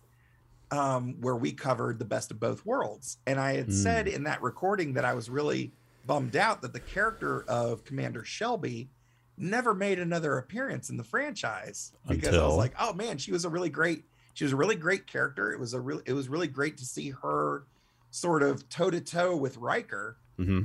[0.70, 3.18] um, where we covered the best of both worlds.
[3.26, 3.72] And i had Hmm.
[3.72, 5.72] said in that recording that i was really
[6.06, 8.88] bummed out that the character of commander shelby
[9.36, 13.44] never made another appearance in the franchise because i was like oh man she was
[13.44, 14.04] a really great
[14.34, 15.52] she was a really great character.
[15.52, 17.64] It was a really it was really great to see her
[18.12, 20.16] sort of toe to toe with Riker.
[20.36, 20.64] Hmm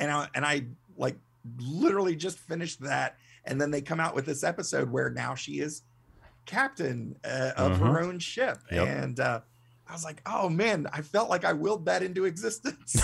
[0.00, 0.64] and I, and I
[0.96, 1.16] like
[1.60, 3.16] literally just finished that.
[3.44, 5.82] And then they come out with this episode where now she is
[6.46, 8.88] captain uh, of her own ship Yep.
[8.88, 9.40] and uh
[9.86, 12.96] I was like, oh man, I felt like I willed that into existence.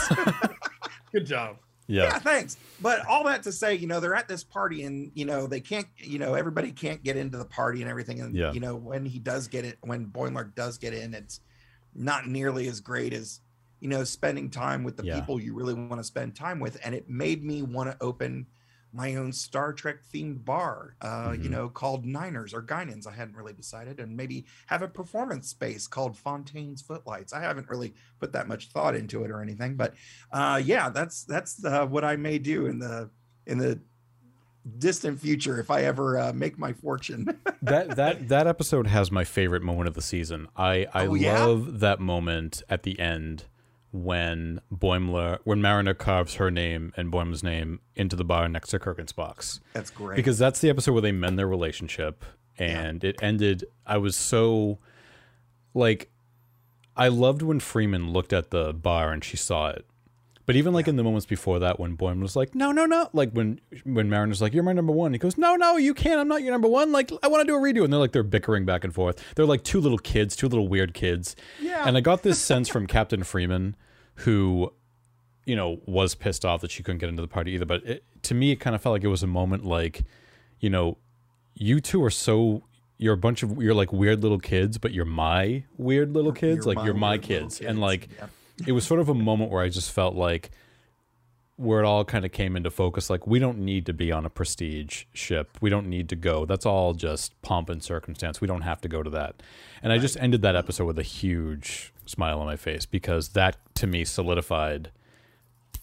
[1.12, 1.56] Good job.
[1.86, 2.04] Yeah.
[2.04, 2.56] yeah, thanks.
[2.80, 5.60] But all that to say, you know, they're at this party and, you know, they
[5.60, 8.20] can't, you know, everybody can't get into the party and everything.
[8.20, 8.52] And, Yeah.
[8.52, 11.40] you know, when he does get it, when Boimler does get in, it's
[11.94, 13.40] not nearly as great as,
[13.80, 15.16] you know, spending time with the Yeah.
[15.20, 16.78] people you really want to spend time with.
[16.84, 18.46] And it made me want to open
[18.92, 21.52] my own Star Trek themed bar, uh, you Mhm.
[21.52, 23.06] know, called Niners or Guinans.
[23.06, 27.32] I hadn't really decided, and maybe have a performance space called Fontaine's Footlights.
[27.32, 29.94] I haven't really put that much thought into it or anything, but
[30.32, 33.10] uh, yeah, that's that's uh, what I may do in the
[33.46, 33.80] in the
[34.78, 37.38] distant future if I ever uh, make my fortune.
[37.62, 40.48] that that that episode has my favorite moment of the season.
[40.56, 41.44] I I Oh, yeah?
[41.44, 43.44] love that moment at the end
[43.92, 48.78] when Boimler when Mariner carves her name and Boimler's name into the bar next to
[48.78, 49.60] Kirk box.
[49.72, 50.16] That's great.
[50.16, 52.24] Because that's the episode where they mend their relationship
[52.58, 54.78] and it ended I was so
[55.74, 56.10] like
[56.96, 59.86] I loved when Freeman looked at the bar and she saw it.
[60.50, 63.08] But even like in the moments before that when Boimler was like, No, no, no
[63.12, 66.18] like when when Mariner's like, You're my number one, he goes, No, no, you can't,
[66.18, 66.90] I'm not your number one.
[66.90, 67.84] Like I want to do a redo.
[67.84, 69.22] And they're like they're bickering back and forth.
[69.36, 71.36] They're like two little kids, two little weird kids.
[71.60, 73.76] yeah, And I got this sense from Captain Freeman,
[74.14, 74.72] who,
[75.46, 77.64] you know, was pissed off that she couldn't get into the party either.
[77.64, 80.02] But it, to me, it kind of felt like it was a moment like,
[80.58, 80.98] you know,
[81.54, 82.64] you two are so
[82.98, 86.66] you're a bunch of you're like weird little kids, but you're my weird little kids.
[86.66, 88.26] You're like you're my little kids, and like Yeah.
[88.66, 90.50] It was sort of a moment where I just felt like
[91.60, 93.10] where it all kind of came into focus.
[93.10, 95.58] Like we don't need to be on a prestige ship.
[95.60, 96.46] We don't need to go.
[96.46, 98.40] That's all just pomp and circumstance.
[98.40, 99.42] We don't have to go to that.
[99.82, 103.58] And I just ended that episode with a huge smile on my face because that
[103.74, 104.90] to me solidified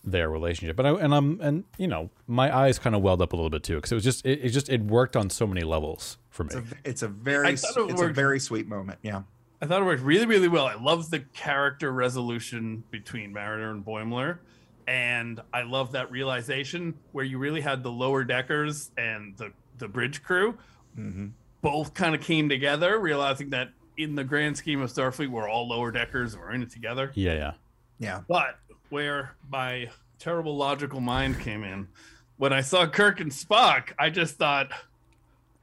[0.04, 0.76] their relationship.
[0.76, 3.52] But I and I'm and you know my eyes kind of welled up a little
[3.52, 6.18] bit too because it was just it, it just it worked on so many levels
[6.32, 6.56] for me.
[6.56, 8.98] It's a, it's a very it it's a very sweet moment.
[9.04, 9.24] Yeah.
[9.62, 10.66] I thought it worked really, really well.
[10.66, 14.40] I love the character resolution between Mariner and Boimler.
[14.88, 19.88] And I love that realization where you really had the lower deckers and the, the
[19.88, 20.58] bridge crew
[20.96, 21.28] hmm
[21.62, 25.68] both kind of came together, realizing that in the grand scheme of Starfleet, we're all
[25.68, 27.12] lower deckers and we're in it together.
[27.16, 27.52] yeah, yeah.
[28.00, 28.22] Yeah.
[28.28, 29.90] But where my
[30.20, 31.88] terrible logical mind came in,
[32.38, 34.72] when I saw Kirk and Spock, I just thought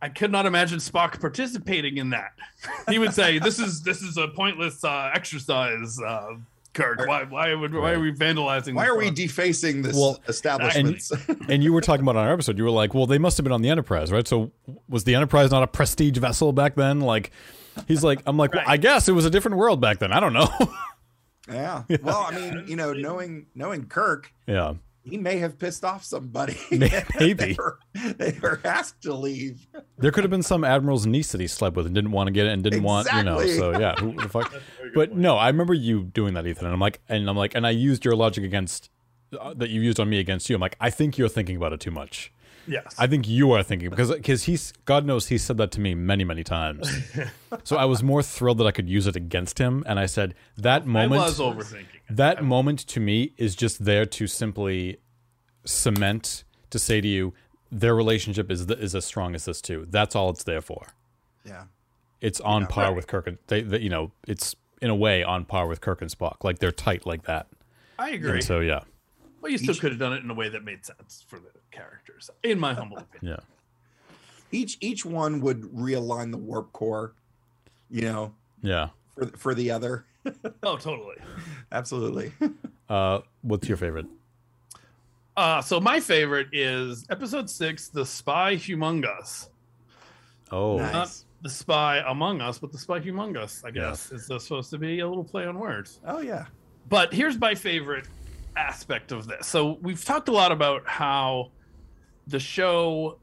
[0.05, 2.33] I could not imagine Spock participating in that.
[2.91, 6.35] He would say, "This is this is a pointless uh, exercise, uh,
[6.75, 7.07] Kirk.
[7.07, 8.75] Why why would why are we vandalizing?
[8.75, 11.03] Why this are we defacing this Well, establishment?
[11.49, 13.45] and you were talking about on our episode, you were like, well, they must have
[13.45, 14.29] been on the Enterprise, right?
[14.29, 14.53] So
[14.89, 17.01] was the Enterprise not a prestige vessel back then?
[17.01, 17.31] Like,
[17.89, 20.13] he's like, I'm like, well, I guess it was a different world back then.
[20.13, 20.49] I don't know.
[21.49, 21.85] yeah.
[22.03, 24.75] Well, I mean, you know, knowing knowing Kirk, yeah.
[25.05, 26.57] He may have pissed off somebody.
[26.71, 27.35] Maybe.
[27.35, 29.67] they, were, they were asked to leave.
[29.99, 32.33] There could have been some admiral's niece that he slept with and didn't want to
[32.33, 34.53] get it and didn't want, you know, so yeah, who the fuck?
[34.95, 36.67] But no, I remember you doing that, Ethan.
[36.67, 38.91] And I'm like, and I'm like, and I used your logic against,
[39.39, 40.55] uh, that you used on me against you.
[40.55, 42.33] I'm like, I think you're thinking about it too much.
[42.67, 42.95] Yes.
[42.99, 45.95] I think you are thinking because because he's God knows he said that to me
[45.95, 46.89] many many times.
[47.65, 50.35] so I was more thrilled that I could use it against him, and I said
[50.57, 51.23] that moment.
[51.23, 51.39] I moment.
[51.39, 51.81] was overthinking.
[52.09, 52.17] it.
[52.17, 54.99] that moment to me is just there to simply
[55.65, 57.33] cement to say to you
[57.71, 59.87] their relationship is th- is as strong as this too.
[59.91, 60.87] That's all it's there for.
[61.45, 61.65] Yeah.
[62.21, 62.97] It's on par right.
[62.97, 66.01] with Kirk and they, they, you know, it's in a way on par with Kirk
[66.01, 66.45] and Spock.
[66.45, 67.49] Like they're tight like that.
[67.99, 68.33] I agree.
[68.33, 68.81] And so yeah,
[69.41, 71.51] Well, you still could have done it in a way that made sense for the
[71.75, 73.39] characters, in my humble opinion.
[73.39, 74.09] yeah.
[74.53, 77.13] each each one would realign the warp core,
[77.91, 78.89] you know, Yeah.
[79.15, 80.05] for for the other.
[80.63, 81.17] Oh, totally.
[81.73, 82.33] Absolutely.
[82.89, 84.05] Uh, what's your favorite?
[85.37, 89.49] Uh, so my favorite is episode six, the spy humongous.
[90.53, 90.93] Oh, Nice.
[90.93, 91.11] Not
[91.43, 93.65] the spy among us, but the spy humongous.
[93.65, 96.01] I guess is supposed to be a little play on words.
[96.07, 96.45] Oh yeah.
[96.91, 98.07] But here's my favorite
[98.57, 99.47] aspect of this.
[99.47, 101.51] So we've talked a lot about how
[102.27, 103.19] the show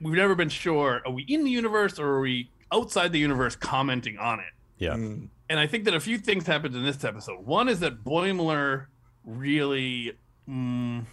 [0.00, 3.56] we've never been sure are we in the universe or are we outside the universe
[3.56, 4.46] commenting on it.
[4.78, 4.94] yeah.
[4.94, 7.44] Mm, And I think that a few things happened in this episode.
[7.44, 8.86] One is that Boimler
[9.24, 10.12] really
[10.48, 11.04] mm,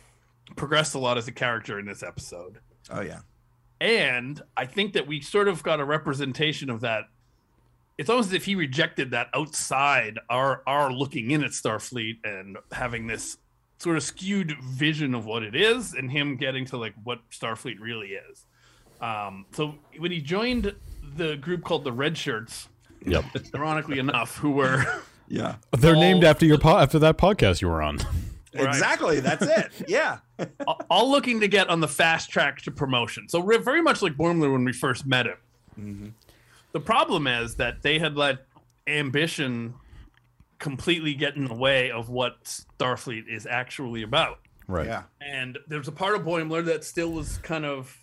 [0.55, 2.59] progressed a lot as a character in this episode.
[2.89, 3.19] Oh yeah.
[3.81, 7.03] And I think that we sort of got a representation of that.
[7.97, 12.57] It's almost as if he rejected that outside our our looking in at Starfleet and
[12.71, 13.37] having this
[13.79, 17.79] sort of skewed vision of what it is, and him getting to like what Starfleet
[17.79, 18.45] really is.
[19.01, 20.75] Um, so when he joined
[21.15, 22.67] the group called the Red Shirts,
[23.05, 23.23] Yep.
[23.55, 24.85] ironically enough, who were
[25.27, 25.55] Yeah.
[25.77, 27.99] They're All- named after your po- after that podcast you were on.
[28.51, 28.65] Right.
[28.67, 29.19] Exactly.
[29.19, 29.87] That's it.
[29.87, 30.17] Yeah.
[30.89, 33.29] all looking to get on the fast track to promotion.
[33.29, 35.35] So re- very much like Boimler when we first met him.
[35.79, 36.11] Mhm.
[36.71, 38.39] The problem is that they had let
[38.87, 39.75] ambition
[40.59, 42.43] completely get in the way of what
[42.79, 44.39] Starfleet is actually about.
[44.67, 44.85] Right.
[44.87, 45.03] Yeah.
[45.21, 47.97] And there's a part of Boimler that still was kind of,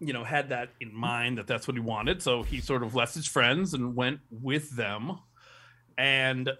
[0.00, 2.22] you know, had that in mind that that's what he wanted.
[2.22, 5.18] So he sort of left his friends and went with them.
[5.96, 6.50] And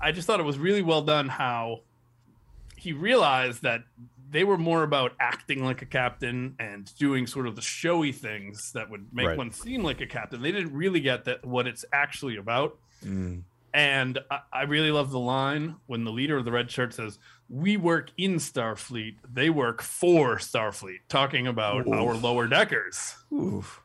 [0.00, 1.80] I just thought it was really well done how
[2.76, 3.82] he realized that
[4.30, 8.72] they were more about acting like a captain and doing sort of the showy things
[8.72, 9.38] that would make Right.
[9.38, 10.42] one seem like a captain.
[10.42, 12.78] They didn't really get that what it's actually about.
[13.04, 13.42] Mm.
[13.74, 17.18] And I, I really love the line when the leader of the red shirt says,
[17.48, 21.92] "We work in Starfleet; they work for Starfleet," talking about Oof.
[21.92, 23.16] our lower deckers.
[23.32, 23.82] Oof.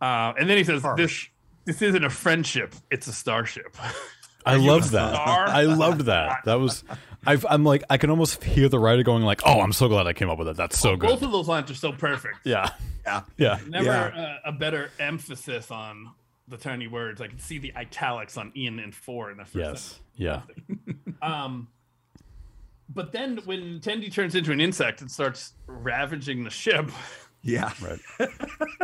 [0.00, 0.96] Uh, and then he says, Harsh.
[0.98, 1.28] "This
[1.64, 3.76] this isn't a friendship; it's a starship."
[4.46, 5.14] I love that.
[5.14, 5.46] star?
[5.48, 6.44] I loved that.
[6.44, 6.84] That was.
[7.24, 10.06] I've, I'm like I can almost hear the writer going like, "Oh, I'm so glad
[10.06, 10.56] I came up with it.
[10.56, 12.38] That's so Both good." Both of those lines are so perfect.
[12.44, 12.70] Yeah.
[13.04, 13.22] Yeah.
[13.36, 13.58] Yeah.
[13.68, 14.38] Never Yeah.
[14.44, 16.10] uh, a better emphasis on
[16.52, 17.20] the tiny words.
[17.20, 20.00] I can see the italics on Ian and four in the first Yes.
[20.14, 20.42] Yeah.
[21.22, 21.68] Um,
[22.92, 26.90] but then when Tendi turns into an insect and starts ravaging the ship,
[27.42, 27.72] Yeah.
[27.80, 28.00] Right.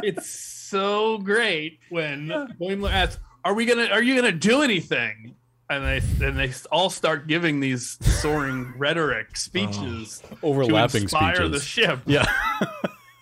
[0.05, 2.29] it's so great when
[2.61, 3.87] Boimler asks, "Are we gonna?
[3.87, 5.35] Are you gonna do anything?"
[5.69, 11.51] And they and they all start giving these soaring rhetoric speeches to Overlapping inspire speeches.
[11.53, 12.01] the ship.
[12.07, 12.25] yeah.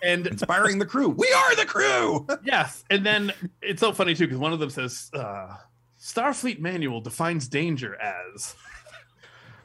[0.07, 1.09] And Inspiring the crew.
[1.09, 2.25] We are the crew.
[2.43, 5.55] yes, and then it's so funny too because one of them says, uh,
[6.01, 8.55] "Starfleet manual defines danger as."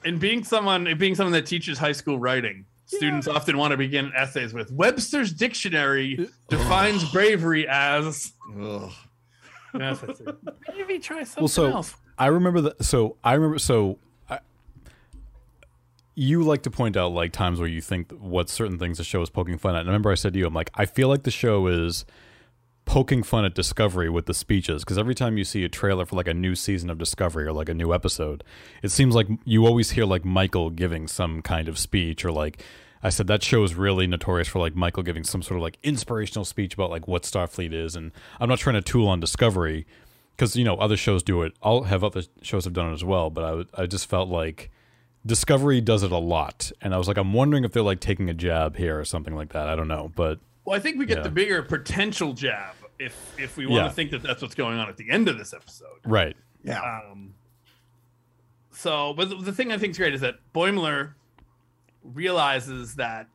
[0.05, 4.11] And being someone, being someone that teaches high school writing, students often want to begin
[4.17, 8.33] essays with Webster's dictionary defines bravery as.
[8.61, 8.91] Ugh.
[9.79, 10.03] Yes.
[10.77, 11.95] Maybe try something Well, so else.
[12.19, 12.85] I remember that.
[12.85, 13.59] So I remember.
[13.59, 14.12] So I,
[16.15, 19.23] you like to point out like times where you think what certain things the show
[19.23, 19.81] is poking fun at.
[19.81, 22.05] And I remember I said to you, I'm like, I feel like the show is
[22.85, 26.17] poking fun at Discovery with the speeches because every time you see a trailer for
[26.17, 28.45] like a new season of Discovery or like a new episode,
[28.83, 32.63] it seems like you always hear like Michael giving some kind of speech or like.
[33.05, 35.77] I said that show is really notorious for like Michael giving some sort of like
[35.83, 39.89] inspirational speech about like what Starfleet is, and I'm not trying to tool on Discovery,
[40.37, 41.53] because you know other shows do it.
[41.65, 43.43] I'll have other shows have done it as well, but
[43.77, 44.71] I I just felt like
[45.25, 48.29] Discovery does it a lot, and I was like, I'm wondering if they're like taking
[48.29, 49.69] a jab here or something like that.
[49.69, 51.23] I don't know, but Well, I think we get Yeah.
[51.25, 53.89] the bigger potential jab if if we want Yeah.
[53.89, 55.99] to think that that's what's going on at the end of this episode.
[56.05, 56.81] right, Yeah.
[56.81, 57.35] Um,
[58.73, 61.13] so, but the, the thing I think is great is that Boimler
[62.03, 63.29] realizes that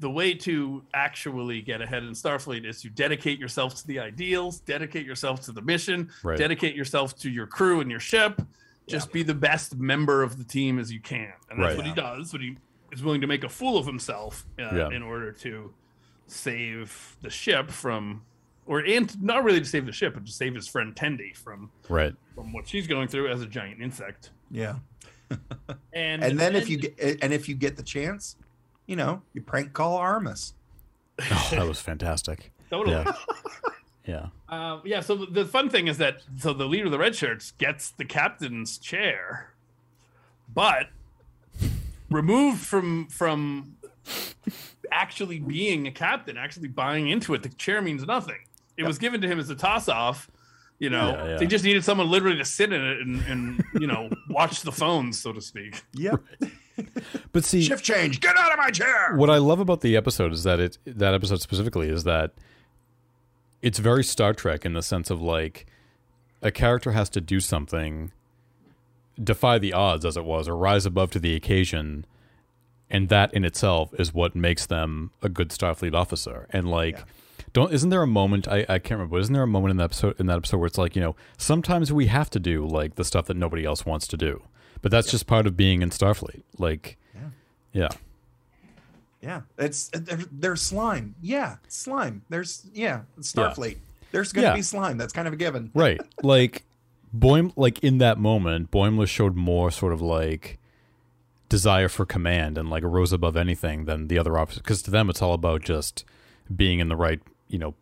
[0.00, 4.60] the way to actually get ahead in Starfleet is to dedicate yourself to the ideals,
[4.60, 6.38] dedicate yourself to the mission, Right.
[6.38, 8.40] dedicate yourself to your crew and your ship.
[8.88, 11.76] Just be the best member of the team as you can, and that's Right.
[11.76, 12.32] what he does.
[12.32, 12.56] But he
[12.92, 14.88] is willing to make a fool of himself uh, Yeah.
[14.90, 15.72] in order to
[16.26, 18.22] save the ship from,
[18.66, 21.70] or and not really to save the ship, but to save his friend Tendi from
[21.88, 24.30] right, from what she's going through as a giant insect.
[24.50, 24.76] yeah.
[25.92, 28.36] And And then if you get and if you get the chance,
[28.86, 30.54] you know, you prank call Armus.
[31.20, 32.50] oh, that was fantastic.
[32.70, 32.94] totally.
[32.96, 33.12] Yeah,
[34.08, 35.00] yeah, Uh, yeah.
[35.00, 38.04] So the fun thing is that so the leader of the red shirts gets the
[38.04, 39.52] captain's chair,
[40.52, 40.86] but
[42.10, 43.76] removed from from
[44.90, 47.42] actually being a captain, actually buying into it.
[47.42, 48.38] The chair means nothing.
[48.76, 50.30] It was given to him as a toss off.
[50.78, 51.36] You know, Yeah, yeah.
[51.38, 54.72] they just needed someone literally to sit in it and, and you know watch the
[54.72, 55.82] phones, so to speak.
[55.94, 56.20] Yep.
[57.32, 58.20] but see, Shift change.
[58.20, 59.14] Get out of my chair.
[59.16, 62.30] what I love about the episode is that it that episode specifically is that
[63.62, 65.66] it's very Star Trek in the sense of like
[66.42, 68.12] a character has to do something,
[69.22, 72.06] defy the odds, as it was, or rise above to the occasion,
[72.90, 76.46] and that in itself is what makes them a good Starfleet officer.
[76.50, 77.04] And like, Yeah.
[77.52, 79.76] don't isn't there a moment I, I can't remember, but isn't there a moment in
[79.78, 82.66] the episode in that episode where it's like you know sometimes we have to do
[82.66, 84.42] like the stuff that nobody else wants to do,
[84.82, 86.42] but that's just part of being in Starfleet.
[86.58, 87.20] Like, Yeah.
[87.72, 87.88] yeah,
[89.20, 91.14] Yeah, it's uh, they're, they're slime.
[91.20, 92.22] Yeah, slime.
[92.28, 93.78] There's yeah, Starfleet.
[94.12, 94.54] There's gonna Yeah.
[94.54, 94.96] be slime.
[94.98, 95.70] That's kind of a given.
[95.74, 96.00] right.
[96.22, 96.64] like
[97.16, 100.58] Boim, like in that moment, Boimler showed more sort of like
[101.48, 104.62] desire for command and like rose above anything than the other officers.
[104.62, 106.04] Because to them, it's all about just
[106.54, 107.20] being in the right.
[107.48, 107.74] You know,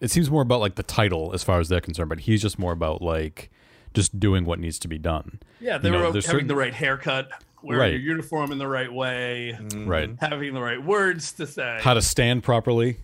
[0.00, 2.58] it seems more about like the title as far as they're concerned, but he's just
[2.58, 3.50] more about like
[3.94, 5.40] just doing what needs to be done.
[5.60, 7.28] Yeah, they You know, were having certain- the right haircut,
[7.66, 7.92] wearing Right.
[7.92, 10.10] your uniform in the right way, Right.
[10.20, 11.78] having the right words to say.
[11.82, 12.98] How to stand properly.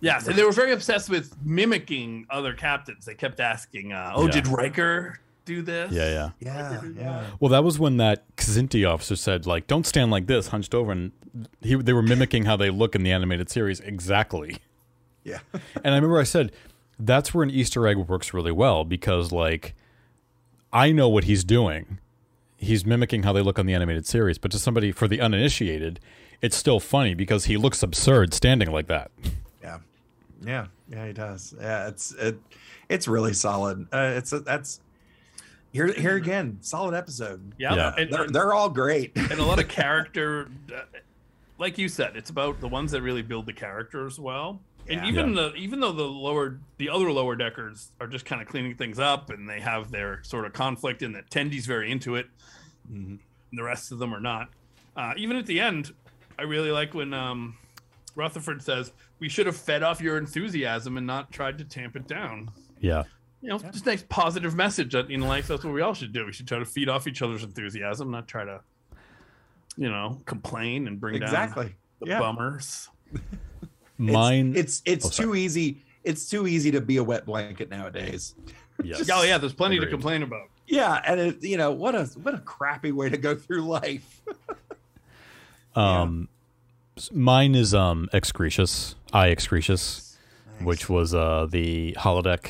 [0.00, 3.04] yes, and they were very obsessed with mimicking other captains.
[3.06, 4.32] They kept asking, uh, "Oh, Yeah.
[4.32, 6.30] did Riker do this?" Yeah, yeah.
[6.40, 7.24] Yeah, yeah.
[7.40, 10.92] Well, that was when that Kzinti officer said, like, don't stand like this, hunched over,
[10.92, 11.12] and
[11.60, 14.58] he they were mimicking how they look in the animated series exactly.
[15.24, 15.38] Yeah.
[15.82, 16.52] And I remember I said,
[16.98, 19.74] that's where an Easter egg works really well because, like,
[20.72, 21.98] I know what he's doing.
[22.56, 26.00] He's mimicking how they look on the animated series, but to somebody for the uninitiated,
[26.40, 29.10] it's still funny because he looks absurd standing like that.
[29.62, 29.78] Yeah,
[30.44, 31.06] yeah, yeah.
[31.06, 31.54] He does.
[31.60, 32.36] Yeah, it's it,
[32.88, 33.86] it's really solid.
[33.92, 34.80] Uh, it's a, that's
[35.72, 36.58] here here again.
[36.60, 37.52] Solid episode.
[37.58, 37.74] yeah.
[37.74, 37.94] Yeah.
[37.98, 39.12] And, They're and- they're all great.
[39.16, 40.80] and a lot of character, uh,
[41.58, 44.60] like you said, it's about the ones that really build the characters well.
[44.88, 45.06] And Yeah.
[45.08, 48.74] even the even though the lower the other lower deckers are just kind of cleaning
[48.76, 52.26] things up and they have their sort of conflict and that Tendi's very into it,
[52.90, 52.92] Mhm.
[52.94, 53.20] and
[53.52, 54.50] the rest of them are not.
[54.96, 55.94] Uh, even at the end,
[56.38, 57.56] I really like when um,
[58.14, 62.06] Rutherford says, "We should have fed off your enthusiasm and not tried to tamp it
[62.06, 62.50] down."
[62.80, 63.04] Yeah.
[63.40, 66.12] You know, just a nice positive message that in life that's what we all should
[66.12, 66.24] do.
[66.26, 68.60] We should try to feed off each other's enthusiasm, not try to,
[69.76, 71.74] you know, complain and bring down Exactly.
[72.00, 72.20] the Yeah.
[72.20, 72.88] bummers.
[73.98, 74.54] It's- Mine.
[74.56, 75.26] It's it's, Oh, sorry.
[75.28, 75.82] too easy.
[76.02, 78.34] It's too easy to be a wet blanket nowadays.
[78.82, 79.08] yes.
[79.12, 79.86] Oh yeah, there's plenty Agreed.
[79.86, 80.48] to complain about.
[80.66, 84.22] Yeah, and it, you know what a what a crappy way to go through life.
[85.76, 86.28] Um,
[86.96, 88.94] s- mine is um Excretus.
[89.12, 90.16] I Excretus,
[90.60, 92.46] which was uh the holodeck,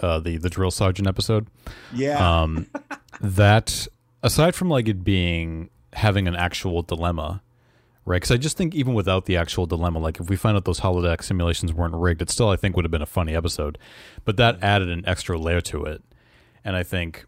[0.00, 1.48] uh the the drill sergeant episode.
[1.92, 2.66] Yeah, Um,
[3.20, 3.88] that
[4.22, 7.42] aside from like it being having an actual dilemma,
[8.06, 8.16] right?
[8.16, 10.80] Because I just think even without the actual dilemma, like if we find out those
[10.80, 13.76] holodeck simulations weren't rigged, it still I think would have been a funny episode.
[14.24, 16.02] But that added an extra layer to it,
[16.64, 17.26] and I think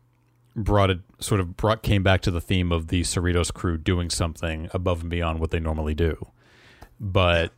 [0.57, 4.09] brought it sort of brought came back to the theme of the Cerritos crew doing
[4.09, 6.29] something above and beyond what they normally do.
[6.99, 7.53] But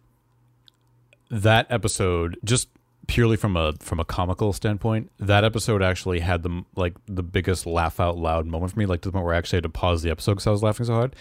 [1.31, 2.69] that episode just
[3.07, 7.67] purely from a from a comical standpoint, that episode actually had the like the biggest
[7.67, 9.71] laugh out loud moment for me, like to the point where I actually had to
[9.71, 11.17] pause the episode because I was laughing so hard.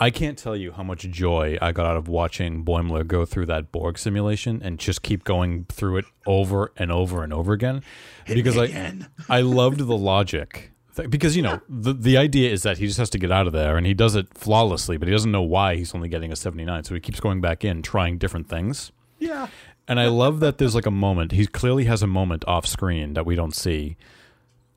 [0.00, 3.46] I can't tell you how much joy I got out of watching Boimler go through
[3.46, 7.82] that Borg simulation and just keep going through it over and over and over again.
[8.26, 9.08] because I again.
[9.28, 10.72] I loved the logic.
[11.08, 13.52] Because you know the the idea is that he just has to get out of
[13.52, 16.36] there and he does it flawlessly, but he doesn't know why he's only getting a
[16.36, 18.90] seventy nine, so he keeps going back in trying different things.
[19.18, 19.48] yeah,
[19.86, 21.32] And I love that there's like a moment.
[21.32, 23.96] He clearly has a moment off screen that we don't see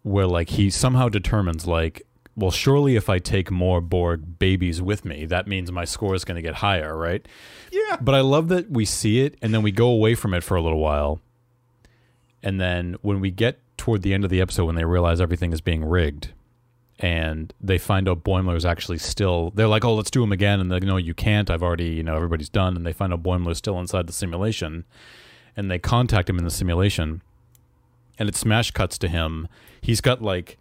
[0.03, 2.03] where like he somehow determines like,
[2.35, 6.25] well, surely if I take more Borg babies with me, that means my score is
[6.25, 7.27] going to get higher, right?
[7.71, 7.97] yeah.
[8.01, 10.55] But I love that we see it and then we go away from it for
[10.55, 11.21] a little while.
[12.41, 15.53] And then when we get toward the end of the episode when they realize everything
[15.53, 16.33] is being rigged
[16.99, 20.59] and they find out Boimler is actually still they're like, "Oh, let's do him again."
[20.59, 21.49] And they're like, "No, you can't.
[21.49, 24.13] I've already, you know, everybody's done." And they find out Boimler is still inside the
[24.13, 24.85] simulation
[25.55, 27.21] and they contact him in the simulation.
[28.17, 29.47] And it smash cuts to him.
[29.81, 30.57] He's got like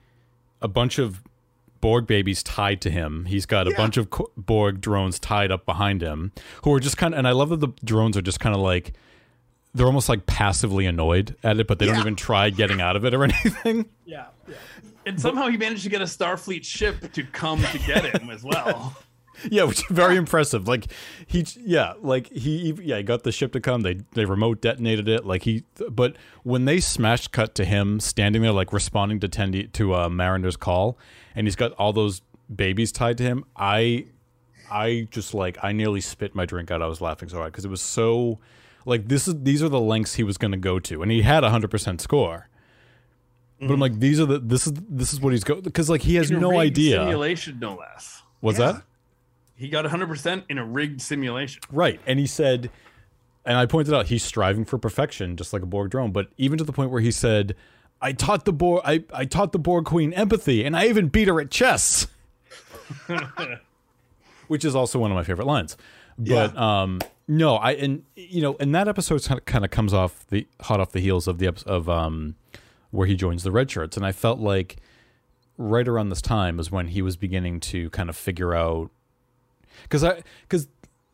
[0.60, 1.22] a bunch of
[1.82, 3.26] Borg babies tied to him.
[3.26, 3.76] He's got a Yeah.
[3.76, 6.32] bunch of Borg drones tied up behind him,
[6.64, 7.18] who are just kind of.
[7.18, 8.94] And I love that the drones are just kind of like
[9.74, 13.04] they're almost like passively annoyed at it, but they don't even try getting out of
[13.04, 13.86] it or anything.
[14.06, 14.54] Yeah, yeah.
[15.04, 18.42] And somehow he managed to get a Starfleet ship to come to get him as
[18.42, 18.96] well.
[19.50, 20.68] yeah, which is very impressive.
[20.68, 20.86] Like
[21.26, 23.80] he, yeah, like he, yeah, he got the ship to come.
[23.82, 25.24] They they remote detonated it.
[25.24, 29.70] Like he, but when they smash cut to him standing there, like responding to Tendi
[29.72, 30.98] to uh, Mariner's call,
[31.34, 32.22] and he's got all those
[32.54, 33.44] babies tied to him.
[33.56, 34.06] I,
[34.70, 36.82] I just like I nearly spit my drink out.
[36.82, 38.38] I was laughing so hard because it was so
[38.84, 41.22] like this is these are the lengths he was going to go to, and he
[41.22, 42.48] had a hundred percent score.
[43.60, 46.02] But I'm like, these are the this is this is what he's going because like
[46.02, 46.96] he has no idea.
[46.96, 48.22] Simulation, no less.
[48.40, 48.72] What's Yeah.
[48.72, 48.82] that?
[49.54, 51.62] He got 100% in a rigged simulation.
[51.70, 52.00] Right.
[52.06, 52.70] And he said,
[53.44, 56.12] and I pointed out he's striving for perfection, just like a Borg drone.
[56.12, 57.56] But even to the point where he said,
[58.00, 61.28] "I taught the Borg, I, I taught the Borg Queen empathy, and I even beat
[61.28, 62.06] her at chess,"
[64.48, 65.76] which is also one of my favorite lines.
[66.18, 70.46] But um, no, I and you know, and that episode kind of comes off the
[70.60, 72.36] hot off the heels of the of um,
[72.90, 74.76] where he joins the Red Shirts, and I felt like
[75.58, 78.90] right around this time was when he was beginning to kind of figure out
[79.82, 80.68] because I because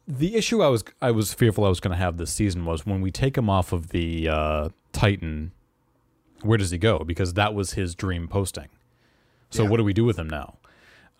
[0.06, 2.86] the issue I was I was fearful I was going to have this season was
[2.86, 5.52] when we take him off of the uh, Titan,
[6.43, 7.01] where does he go?
[7.01, 8.68] Because that was his dream posting.
[9.51, 9.68] So Yeah.
[9.70, 10.59] what do we do with him now?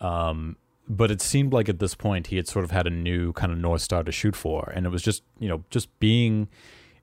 [0.01, 0.55] Um,
[0.87, 3.51] but it seemed like at this point he had sort of had a new kind
[3.51, 6.47] of north star to shoot for, and it was just you know just being.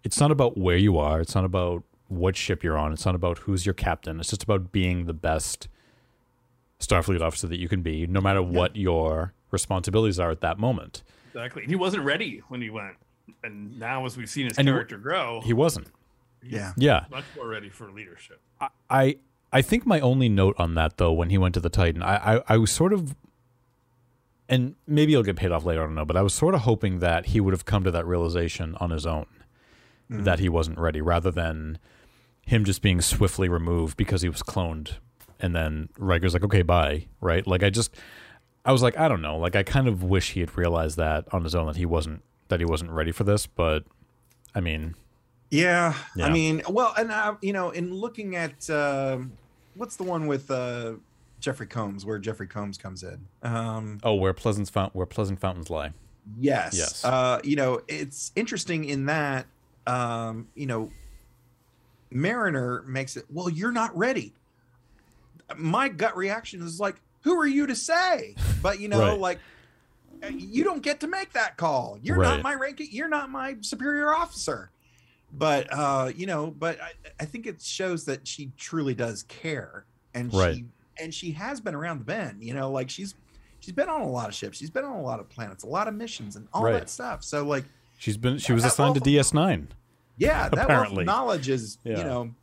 [0.02, 1.20] It's not about where you are.
[1.20, 2.92] It's not about what ship you're on.
[2.92, 4.18] It's not about who's your captain.
[4.20, 5.66] It's just about being the best
[6.80, 11.02] Starfleet officer that you can be, no matter what your responsibilities are at that moment.
[11.28, 11.62] Exactly.
[11.62, 12.97] And he wasn't ready when he went.
[13.43, 15.89] And now, as we've seen his And he- character grow, He wasn't.
[16.43, 16.73] Yeah.
[16.77, 17.06] Yeah.
[17.10, 18.40] much more ready for leadership.
[18.89, 19.16] I
[19.52, 22.36] I think my only note on that though, when he went to the Titan, I
[22.36, 23.14] I, I was sort of,
[24.48, 25.82] and maybe he'll get paid off later.
[25.82, 27.90] I don't know, but I was sort of hoping that he would have come to
[27.90, 29.27] that realization on his own
[30.10, 30.23] mm-hmm.
[30.24, 31.78] that he wasn't ready, rather than
[32.43, 34.94] him just being swiftly removed because he was cloned,
[35.40, 37.44] and then Riker's like, okay, bye, right?
[37.47, 37.93] Like I just,
[38.66, 41.24] I was like, I don't know, like I kind of wish he had realized that
[41.32, 43.84] on his own that he wasn't that he wasn't ready for this, but
[44.55, 44.94] I mean,
[45.51, 46.26] Yeah, Yeah.
[46.26, 49.32] I mean, well, and uh, you know, in looking at um
[49.76, 50.94] what's the one with uh,
[51.40, 53.26] Jeffrey Combs, where Jeffrey Combs comes in.
[53.43, 55.93] Um, oh, where pleasant fount where pleasant fountains lie.
[56.38, 57.05] yes, Yes.
[57.05, 59.47] Uh, you know, it's interesting in that,
[59.86, 60.90] um, you know,
[62.10, 63.26] Mariner makes it.
[63.30, 64.32] Well, you're not ready.
[65.56, 66.97] My gut reaction is like,
[67.27, 68.36] who are you to say?
[68.62, 69.19] But you know, Right.
[69.19, 69.39] like.
[70.32, 71.98] You don't get to make that call.
[72.03, 72.28] You're Right.
[72.36, 72.89] not my ranking.
[72.90, 74.70] You're not my superior officer
[75.32, 79.85] but uh you know but I, I think it shows that she truly does care
[80.15, 80.55] and Right.
[80.55, 80.65] she
[81.03, 83.16] and she has been around the bend you know like she's
[83.59, 85.66] she's been on a lot of ships she's been on a lot of planets a
[85.66, 86.74] lot of missions and all Right.
[86.74, 87.65] that stuff so like
[87.98, 89.66] She's been she was assigned to DS9.
[90.16, 91.03] yeah that wealth Apparently.
[91.03, 91.98] of knowledge is Yeah.
[91.98, 92.35] you know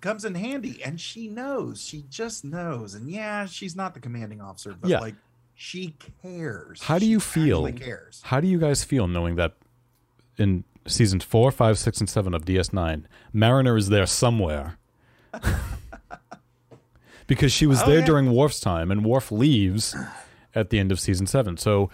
[0.00, 4.40] comes in handy and she knows she just knows and yeah she's not the commanding
[4.40, 5.00] officer but Yeah.
[5.00, 5.14] like
[5.54, 7.70] she cares How do you She feel?
[7.72, 9.54] cares How do you guys feel knowing that
[10.38, 13.04] in seasons four, five, six, and seven of DS9,
[13.34, 14.78] Mariner is there somewhere?
[17.26, 18.06] because she was Oh, there yeah.
[18.06, 19.94] during Worf's time, and Worf leaves
[20.54, 21.56] at the end of season seven.
[21.58, 21.90] So,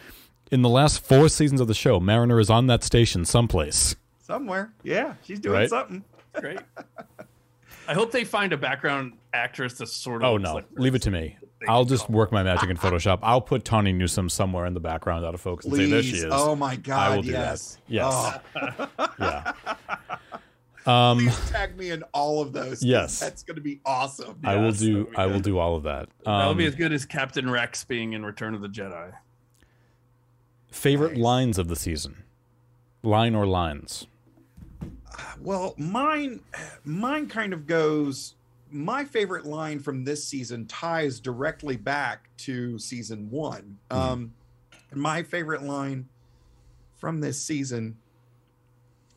[0.53, 3.97] in the last four seasons of the show, Mariner is on that station someplace.
[4.23, 5.69] somewhere yeah she's doing Right?
[5.70, 6.05] something
[6.41, 6.61] Great.
[7.89, 10.29] I hope they find a background actress to sort of.
[10.29, 11.37] Oh no, like leave it to me.
[11.69, 13.19] I'll just work my magic in Photoshop.
[13.23, 16.17] I'll put Tawny Newsome somewhere in the background out of focus and say, "There she
[16.17, 17.93] is." oh my god I will do yes that.
[17.93, 18.39] Yes.
[18.57, 18.89] Oh.
[19.19, 19.53] Yeah.
[20.87, 22.75] Um, Please tag me in all of those.
[22.75, 23.19] 'cause Yes.
[23.19, 24.39] that's going to be awesome.
[24.45, 25.11] I will do.
[25.17, 26.09] I will do all of that.
[26.25, 29.13] that would be Um, as good as Captain Rex being in Return of the Jedi.
[30.71, 31.21] favorite Nice.
[31.21, 32.23] lines of the season,
[33.03, 34.07] line or lines.
[35.40, 36.40] Well, mine,
[36.84, 38.34] mine kind of goes.
[38.70, 43.78] My favorite line from this season ties directly back to season one.
[43.90, 43.98] Hmm.
[43.98, 44.34] Um,
[44.94, 46.09] my favorite line
[46.97, 47.97] from this season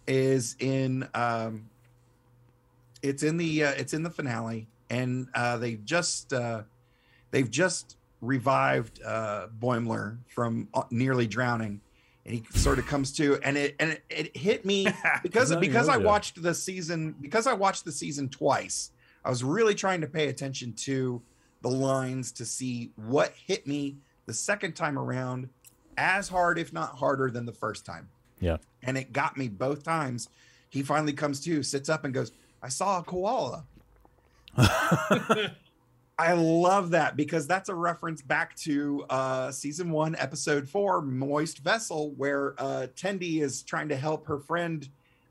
[0.08, 1.70] is in um,
[3.02, 6.64] it's in the uh, it's in the finale, and uh, they just uh,
[7.32, 11.82] they've just revived uh, Boimler from uh, nearly drowning,
[12.30, 14.88] and he sort of comes to, and it and it, it hit me
[15.24, 18.92] because because I watched the season because I watched the season twice.
[19.26, 21.24] I was really trying to pay attention to
[21.62, 23.98] the lines to see what hit me
[24.28, 25.50] the second time around
[25.98, 28.08] as hard if not harder than the first time.
[28.40, 28.58] Yeah.
[28.84, 30.30] And it got me both times.
[30.70, 32.32] He finally comes to, sits up and goes,
[32.62, 33.66] "I saw a koala."
[36.20, 41.60] I love that because that's a reference back to uh, season one, episode four, Moist
[41.60, 44.86] Vessel, where uh, Tendi is trying to help her friend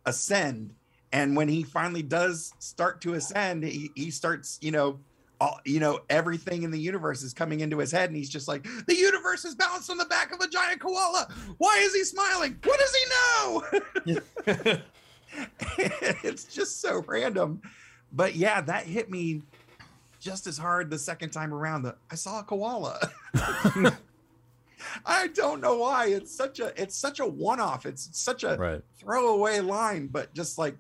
[0.07, 0.73] ascend.
[1.13, 4.99] And when he finally does start to ascend, he, he starts, you know,
[5.43, 8.49] all, you know, everything in the universe is coming into his head, and he's just
[8.49, 11.29] like, the universe is balanced on the back of a giant koala.
[11.59, 12.59] Why is he smiling?
[12.65, 12.95] What does
[14.07, 14.15] he
[14.57, 14.81] know?
[16.25, 17.61] it's just so random.
[18.11, 19.43] But yeah, that hit me
[20.19, 21.83] just as hard the second time around.
[21.83, 22.99] The I saw a koala.
[25.05, 26.07] I don't know why.
[26.07, 27.87] It's such a it's such a one-off.
[27.87, 28.83] It's such a right.
[28.99, 30.77] throwaway line, but just like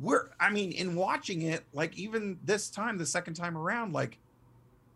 [0.00, 4.18] we're I mean, in watching it, like even this time, the second time around, like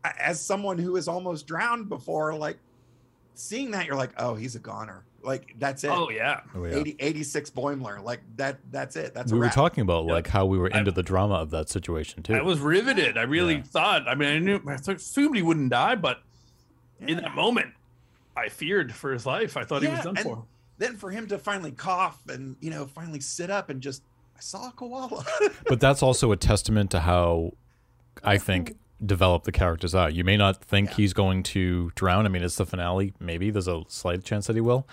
[0.05, 2.59] as someone who has almost drowned before, like
[3.35, 5.05] seeing that, you're like, oh, he's a goner.
[5.23, 5.91] Like that's it.
[5.91, 6.41] Oh yeah.
[6.55, 6.77] Oh, yeah.
[6.79, 8.03] 80, 86 Boimler.
[8.03, 8.59] Like that.
[8.71, 9.13] That's it.
[9.15, 10.13] That's a we were talking about Yeah.
[10.13, 12.35] like how we were I- into the drama of that situation too.
[12.35, 13.19] I was riveted.
[13.19, 13.63] I really Yeah.
[13.63, 14.09] thought.
[14.09, 16.23] I mean, I knew I assumed he wouldn't die, but
[17.01, 17.75] in that moment,
[18.37, 19.57] I feared for his life.
[19.57, 20.45] I thought he was done and- for.
[20.79, 24.03] Then for him to finally cough and you know finally sit up and just,
[24.35, 25.23] I saw a koala.
[25.67, 27.53] but that's also a testament to how
[28.25, 30.11] I think developed the characters are.
[30.11, 30.97] You may not think Yeah.
[30.97, 32.27] he's going to drown.
[32.27, 33.13] I mean, it's the finale.
[33.19, 34.87] Maybe there's a slight chance that he will,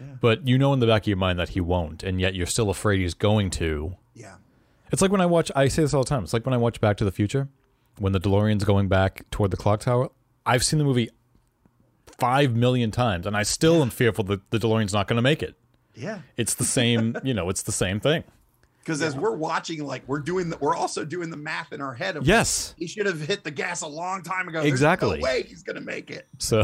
[0.00, 0.06] Yeah.
[0.20, 2.46] but you know in the back of your mind that he won't, and yet you're
[2.46, 3.96] still afraid he's going to.
[4.14, 4.34] yeah.
[4.92, 5.50] It's like when I watch.
[5.56, 6.22] I say this all the time.
[6.24, 7.48] It's like when I watch Back to the Future,
[7.98, 10.10] when the DeLorean's going back toward the clock tower.
[10.46, 11.10] I've seen the movie
[12.18, 15.42] five million times, and I still am fearful that the DeLorean's not going to make
[15.42, 15.56] it.
[15.94, 16.20] Yeah.
[16.36, 17.16] It's the same.
[17.24, 18.24] you know, it's the same thing.
[18.84, 21.94] Because as we're watching, like we're doing, the, we're also doing the math in our
[21.94, 22.74] head of Yes.
[22.78, 24.60] he should have hit the gas a long time ago.
[24.60, 25.18] There's Exactly.
[25.20, 26.28] no way he's gonna make it.
[26.38, 26.62] So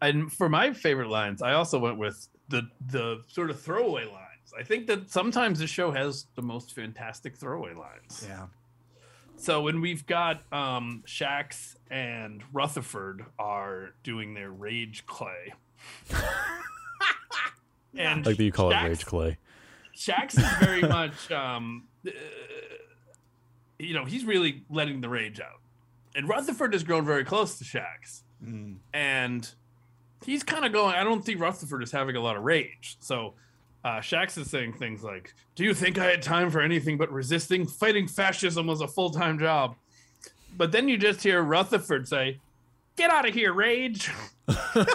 [0.00, 4.52] And for my favorite lines, I also went with the the sort of throwaway lines.
[4.58, 8.24] I think that sometimes the show has the most fantastic throwaway lines.
[8.28, 8.46] Yeah.
[9.36, 15.54] So when we've got um Shaxs and Rutherford are doing their rage clay.
[17.98, 19.38] and like you call it rage clay.
[19.96, 22.10] Shaxs is very much um uh,
[23.78, 25.60] you know, he's really letting the rage out.
[26.14, 28.22] And Rutherford has grown very close to Shaxs.
[28.44, 28.76] Mm.
[28.92, 29.50] and
[30.24, 30.94] he's kind of going.
[30.94, 32.96] I don't think Rutherford is having a lot of rage.
[33.00, 33.34] So
[33.84, 37.10] uh, Shaxs is saying things like, "Do you think I had time for anything but
[37.10, 37.66] resisting?
[37.66, 39.76] Fighting fascism was a full time job."
[40.56, 42.38] But then you just hear Rutherford say,
[42.96, 44.10] "Get out of here, rage!"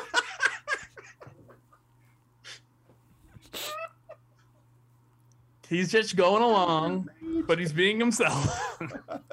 [5.71, 7.09] he's just going along,
[7.47, 8.77] but he's being himself.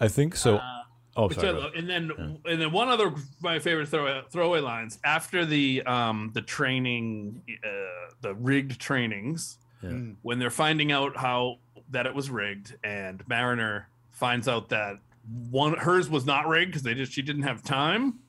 [0.00, 0.56] I think so.
[0.56, 0.82] Uh,
[1.16, 1.48] oh, sorry.
[1.48, 1.72] I love.
[1.76, 6.30] And then and then one other of my favorite throwaway, throwaway lines after the um
[6.34, 7.68] the training uh,
[8.22, 9.90] the rigged trainings Yeah.
[9.90, 10.16] Mm.
[10.22, 11.58] when they're finding out how
[11.90, 14.98] that it was rigged and Mariner finds out that
[15.50, 18.20] one hers was not rigged because they just she didn't have time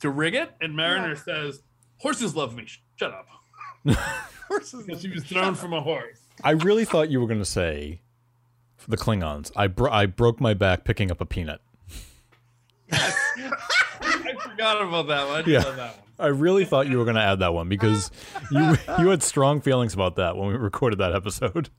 [0.00, 1.62] to rig it and Mariner says
[1.98, 2.66] horses love me
[2.96, 3.39] shut up Horses
[3.84, 8.00] because she was thrown from a horse I really thought you were going to say
[8.88, 9.50] the Klingons.
[9.56, 11.60] I bro- I broke my back picking up a peanut.
[12.92, 15.60] I forgot about that one I Yeah.
[15.60, 18.10] that one I really thought you were going to add that one because
[18.50, 21.70] you you had strong feelings about that when we recorded that episode.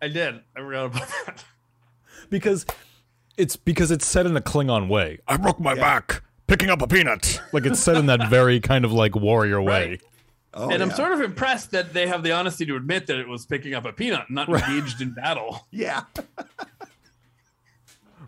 [0.00, 1.44] I did I forgot about that
[2.30, 2.66] Because
[3.36, 5.18] it's because it's said in a Klingon way.
[5.26, 7.40] I broke my back picking up a peanut.
[7.52, 9.90] Like it's said in that very kind of like warrior way.
[9.90, 10.00] Right.
[10.58, 13.28] Oh, and I'm sort of impressed that they have the honesty to admit that it
[13.28, 15.66] was picking up a peanut, not engaged in battle.
[15.70, 16.04] yeah.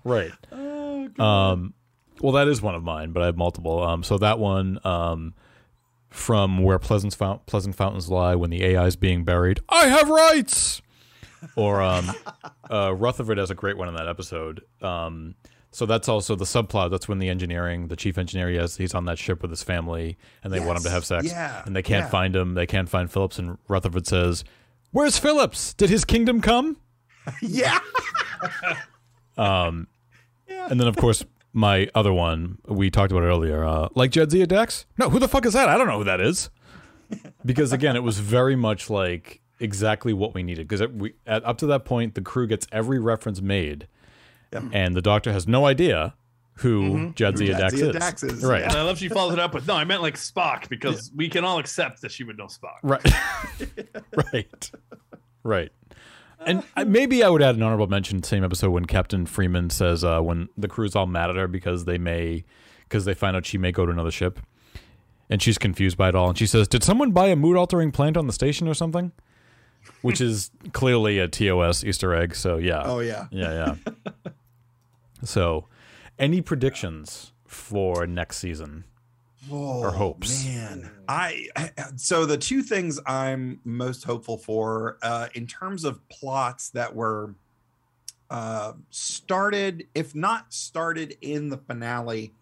[0.04, 0.32] Right.
[0.52, 1.74] Oh, Um,
[2.20, 3.82] well, that is one of mine, but I have multiple.
[3.82, 5.34] Um, so that one, um,
[6.08, 9.60] from where pleasant fount- pleasant fountains lie when the AI is being buried.
[9.68, 10.80] I have rights.
[11.56, 12.10] Or um,
[12.70, 14.62] uh, Rutherford has a great one in that episode.
[14.80, 15.34] Um,
[15.70, 16.90] so that's also the subplot.
[16.90, 20.52] That's when the engineering, the chief engineer, he's on that ship with his family, and
[20.52, 21.62] they want him to have sex, Yeah.
[21.66, 22.10] and they can't Yeah.
[22.10, 22.54] find him.
[22.54, 24.44] They can't find Phillips, and Rutherford says,
[24.92, 25.74] "Where's Phillips?
[25.74, 26.76] Did his kingdom come?"
[27.42, 27.78] yeah.
[29.36, 29.86] Um,
[30.48, 30.66] Yeah.
[30.70, 34.86] and then of course my other one we talked about earlier, uh, like Jadzia Dax.
[34.98, 35.68] No, who the fuck is that?
[35.68, 36.50] I don't know who that is.
[37.44, 40.68] Because again, it was very much like exactly what we needed.
[40.68, 43.86] Because we at, up to that point, the crew gets every reference made,
[44.52, 44.64] Yep.
[44.72, 46.14] and the Doctor has no idea
[46.54, 47.96] who Jadzia, Who Dax, Jadzia is.
[47.96, 50.16] Dax is, Right, And I love she follows it up with, no, I meant like
[50.16, 52.78] Spock, because we can all accept that she would know Spock.
[52.82, 54.70] right, right,
[55.44, 55.72] right.
[56.44, 58.22] And I, maybe I would add an honorable mention.
[58.22, 61.84] Same episode when Captain Freeman says uh, when the crew's all mad at her because
[61.84, 62.44] they may
[62.84, 64.38] because they find out she may go to another ship,
[65.28, 66.28] and she's confused by it all.
[66.28, 69.10] And she says, "Did someone buy a mood altering plant on the station or something?"
[70.02, 72.34] Which is clearly a TOS Easter egg.
[72.34, 73.26] So yeah, Oh yeah.
[73.30, 74.32] yeah, yeah.
[75.24, 75.66] so,
[76.18, 78.84] any predictions for next season?
[79.50, 80.44] Oh, hopes.
[80.44, 86.06] Man, I, I so the two things I'm most hopeful for uh, in terms of
[86.08, 87.34] plots that were
[88.30, 92.34] uh, started, if not started in the finale,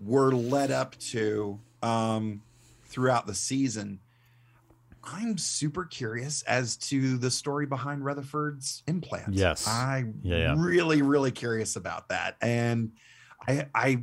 [0.00, 2.42] were led up to um,
[2.84, 3.98] throughout the season.
[5.02, 9.34] I'm super curious as to the story behind Rutherford's implant.
[9.34, 9.66] Yes.
[9.66, 10.54] I'm Yeah, yeah.
[10.58, 12.36] really, really curious about that.
[12.42, 12.92] And
[13.48, 14.02] I, I,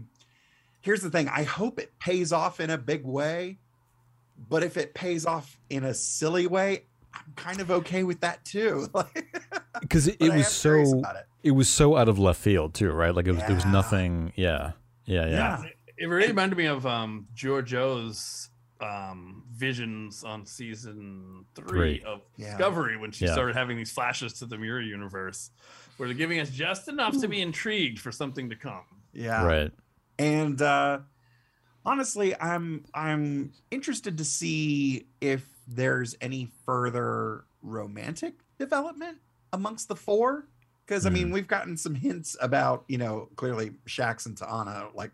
[0.81, 1.27] here's the thing.
[1.29, 3.59] I hope it pays off in a big way,
[4.49, 6.83] but if it pays off in a silly way,
[7.13, 8.87] I'm kind of okay with that too.
[8.93, 9.39] Like,
[9.81, 11.05] Because it, it was so it.
[11.43, 13.13] it was so out of left field too, right?
[13.13, 14.33] Like it was there was nothing.
[14.35, 14.71] Yeah,
[15.05, 15.29] yeah, yeah.
[15.61, 15.63] Yeah.
[15.99, 18.49] It really reminded me of um Georgiou's
[18.81, 22.01] um visions on season three Three.
[22.05, 22.51] of Yeah.
[22.57, 23.33] Discovery when she Yeah.
[23.33, 25.49] started having these flashes to the mirror universe
[25.97, 28.83] where they're giving us just enough to be intrigued for something to come.
[29.13, 29.43] Yeah.
[29.43, 29.71] Right.
[30.19, 30.99] And uh
[31.85, 39.17] honestly, I'm I'm interested to see if there's any further romantic development
[39.53, 40.47] amongst the four.
[40.85, 45.11] Because I mean, we've gotten some hints about, you know, clearly Shaxs and T'Ana like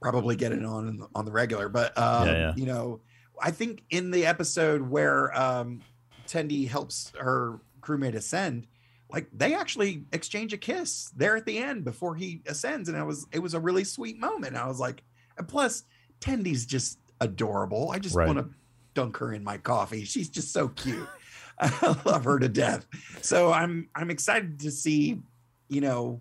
[0.00, 2.52] probably get it on on the regular, but um, Yeah, yeah.
[2.56, 3.00] you know,
[3.40, 5.82] I think in the episode where um
[6.26, 8.66] Tendi helps her crewmate ascend,
[9.10, 13.04] like they actually exchange a kiss there at the end before he ascends, and it
[13.04, 14.56] was it was a really sweet moment.
[14.56, 15.02] I was like,
[15.38, 15.84] and plus
[16.20, 17.90] Tendi's just adorable.
[17.90, 18.26] I just Right.
[18.26, 18.48] want to
[18.94, 20.04] dunk her in my coffee.
[20.04, 21.08] She's just so cute.
[21.60, 22.86] I love her to death.
[23.22, 25.20] So I'm I'm excited to see,
[25.68, 26.20] you know,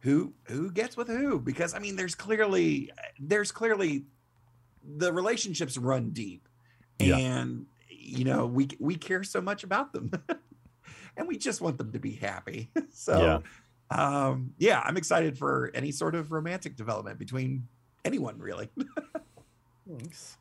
[0.00, 4.04] who who gets with who because I mean there's clearly there's clearly
[4.84, 6.48] the relationships run deep
[7.00, 7.16] Yeah.
[7.16, 10.10] and you know we we care so much about them
[11.16, 13.42] and we just want them to be happy so
[13.90, 14.28] yeah.
[14.30, 17.66] um yeah i'm excited for any sort of romantic development between
[18.04, 18.68] anyone really
[19.88, 20.36] Thanks.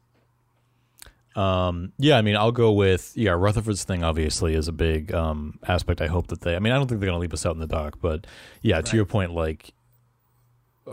[1.36, 3.32] Um, yeah, I mean, I'll go with yeah.
[3.32, 6.02] Rutherford's thing obviously is a big um, aspect.
[6.02, 6.56] I hope that they.
[6.56, 8.26] I mean, I don't think they're going to leave us out in the dark, but
[8.62, 9.74] yeah, to your point, like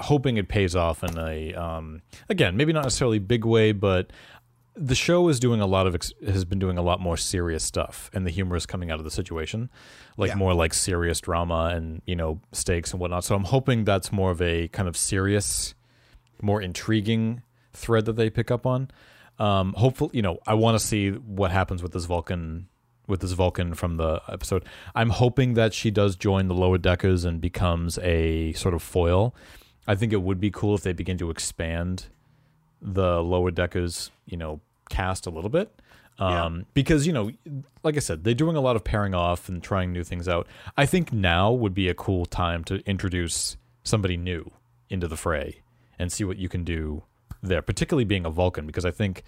[0.01, 4.11] hoping it pays off in a um, again, maybe not necessarily big way, but
[4.75, 7.63] the show is doing a lot of ex- has been doing a lot more serious
[7.63, 9.69] stuff, and the humor is coming out of the situation,
[10.17, 10.37] like Yeah.
[10.37, 13.23] more like serious drama and you know stakes and whatnot.
[13.25, 15.75] So I'm hoping that's more of a kind of serious,
[16.41, 17.43] more intriguing
[17.75, 18.91] thread that they pick up on.
[19.39, 22.69] Um, hopefully, you know, I want to see what happens with this Vulcan,
[23.07, 24.65] with this Vulcan from the episode.
[24.95, 29.35] I'm hoping that she does join the lower deckers and becomes a sort of foil.
[29.87, 32.07] I think it would be cool if they begin to expand
[32.81, 35.73] the lower deckers, you know, cast a little bit.
[36.19, 36.45] Yeah.
[36.45, 37.33] Um, because you know,
[37.83, 40.47] like I said, they're doing a lot of pairing off and trying new things out.
[40.77, 44.51] I think now would be a cool time to introduce somebody new
[44.89, 45.63] into the fray
[45.99, 47.03] and see what you can do
[47.43, 49.23] there, particularly being a Vulcan, because I think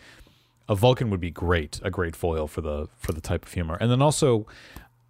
[0.68, 3.76] a Vulcan would be great, a great foil for the for the type of humor.
[3.80, 4.46] And then also,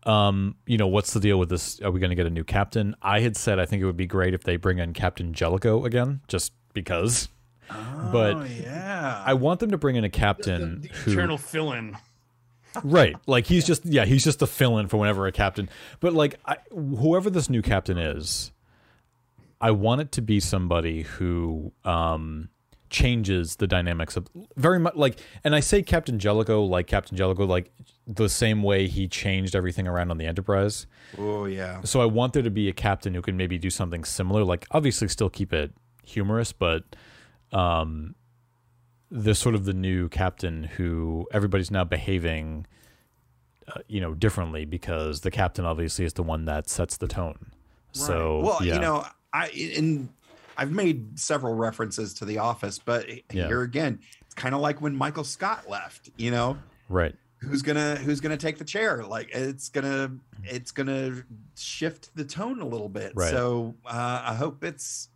[0.05, 1.81] um, you know, what's the deal with this?
[1.81, 2.95] Are we going to get a new captain?
[3.03, 5.85] I had said I think it would be great if they bring in Captain Jellicoe
[5.85, 7.29] again, just because.
[7.69, 11.39] But Oh, yeah I want them to bring in a The, captain the who eternal
[11.39, 11.97] fill-in.
[12.83, 16.39] right like he's just yeah he's just the fill-in for whenever a captain but like
[16.45, 18.53] I, whoever this new captain is
[19.61, 22.49] i want it to be somebody who um
[22.95, 27.45] changes the dynamics of very much like and i say captain jellicoe like captain jellicoe
[27.45, 27.73] like
[28.07, 30.87] the same way he changed everything around on the enterprise.
[31.19, 31.81] Oh yeah.
[31.83, 34.66] So i want there to be a captain who can maybe do something similar like
[34.71, 35.73] obviously still keep it
[36.05, 36.85] humorous but
[37.51, 38.15] um
[39.11, 42.65] the sort of the new captain who everybody's now behaving
[43.66, 47.51] uh, you know differently because the captain obviously is the one that sets the tone.
[47.91, 48.75] So well yeah.
[48.75, 50.11] you know i in
[50.56, 53.47] i've made several references to the office but Yeah.
[53.47, 56.56] here again it's kind of like when michael scott left you know?
[56.89, 57.14] Right.
[57.40, 59.05] Who's gonna who's gonna take the chair?
[59.05, 60.12] Like it's gonna
[60.44, 61.24] it's gonna
[61.56, 63.12] shift the tone a little bit.
[63.14, 63.31] Right.
[63.31, 65.09] so uh i hope it's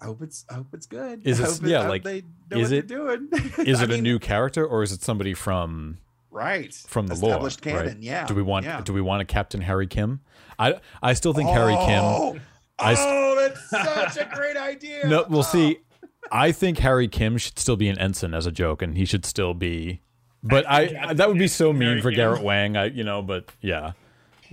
[0.00, 1.26] i hope it's i hope it's good.
[1.26, 3.28] Is I it- yeah, like, they know is what it- doing.
[3.66, 5.98] is it a mean, new character or is it somebody from
[6.30, 6.74] right.
[6.74, 7.96] from the lore established canon right?
[8.00, 8.26] yeah.
[8.26, 8.80] Do we want yeah.
[8.80, 10.20] do we want a captain harry kim?
[10.58, 12.36] I i still think harry kim oh,
[12.82, 15.42] I s- oh that's such a great idea No, we'll Oh.
[15.42, 15.78] see.
[16.32, 19.26] I think Harry Kim should still be an ensign as a joke, and he should
[19.26, 20.00] still be.
[20.42, 22.16] But I, that would be so mean Harry for Kim.
[22.16, 23.20] Garrett Wang, I you know.
[23.22, 23.92] But yeah,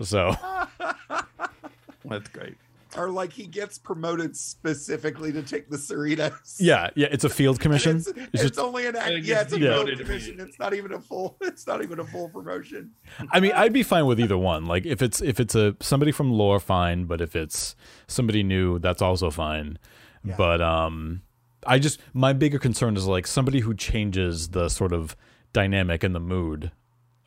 [0.01, 0.35] so
[2.05, 2.55] That's great.
[2.97, 6.57] Or like he gets promoted specifically to take the Cerritos.
[6.59, 7.97] yeah, yeah, it's a field commission.
[7.97, 9.11] It's, It's it's just, only an act.
[9.23, 10.39] Yeah, it's a demoted field commission.
[10.39, 11.37] It's not even a full.
[11.41, 12.91] It's not even a full promotion.
[13.31, 14.65] I mean, I'd be fine with either one.
[14.65, 17.05] Like if it's if it's a somebody from lore, fine.
[17.05, 17.75] But if it's
[18.07, 19.77] somebody new, that's also fine.
[20.23, 20.35] Yeah.
[20.37, 21.21] But um,
[21.67, 25.15] I just my bigger concern is like somebody who changes the sort of
[25.53, 26.71] dynamic and the mood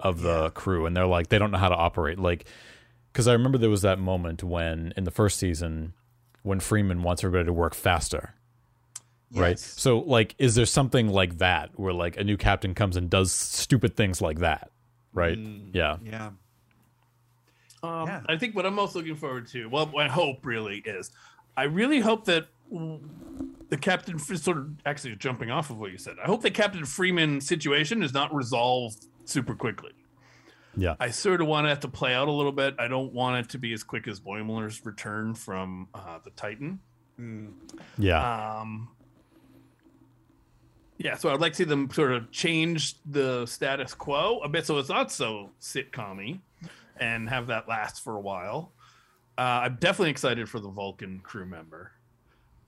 [0.01, 0.48] of the Yeah.
[0.51, 2.18] crew, and they're like they don't know how to operate.
[2.18, 2.47] Like,
[3.12, 5.93] because I remember there was that moment when in the first season
[6.43, 8.34] when Freeman wants everybody to work faster.
[9.34, 9.59] Right.
[9.59, 13.32] So, like, is there something like that where, like, a new captain comes and does
[13.32, 14.70] stupid things like that?
[15.14, 15.39] Right.
[15.39, 15.97] Mm, Yeah.
[16.05, 16.30] Yeah.
[17.82, 18.20] Um, Yeah.
[18.28, 21.10] I think what I'm most looking forward to, well, my hope really is,
[21.56, 22.47] I really hope that
[23.70, 26.84] the Captain, sort of actually jumping off of what you said, I hope the Captain
[26.84, 29.93] Freeman situation is not resolved super quickly.
[30.76, 30.96] Yeah.
[30.98, 32.74] I sort of want it to play out a little bit.
[32.78, 36.80] I don't want it to be as quick as Boimler's return from uh, the Titan.
[37.20, 37.52] Mm.
[37.98, 38.60] Yeah.
[38.60, 38.88] Um,
[40.98, 44.66] yeah, so I'd like to see them sort of change the status quo a bit
[44.66, 46.40] so it's not so sitcom
[46.98, 48.72] and have that last for a while.
[49.36, 51.92] Uh, I'm definitely excited for the Vulcan crew member.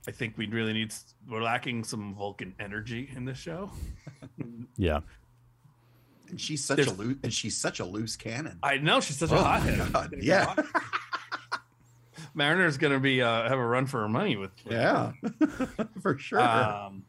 [0.07, 0.93] I think we really need,
[1.29, 3.71] we're lacking some Vulcan energy in this show.
[4.77, 4.99] yeah.
[6.29, 8.57] And she's such There's- a loose and she's such a loose cannon.
[8.63, 9.93] I know she's such a Oh my hothead.
[9.93, 10.55] God, yeah.
[12.33, 15.11] Mariner's going to be, uh, have a run for her money with, with Yeah.
[16.01, 16.41] For sure.
[16.41, 17.03] Um,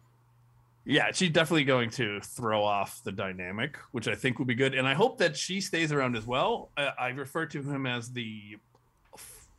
[0.85, 4.73] yeah, she's definitely going to throw off the dynamic, which I think will be good.
[4.75, 6.71] And I hope that she stays around as well.
[6.77, 8.57] I, I refer to him as the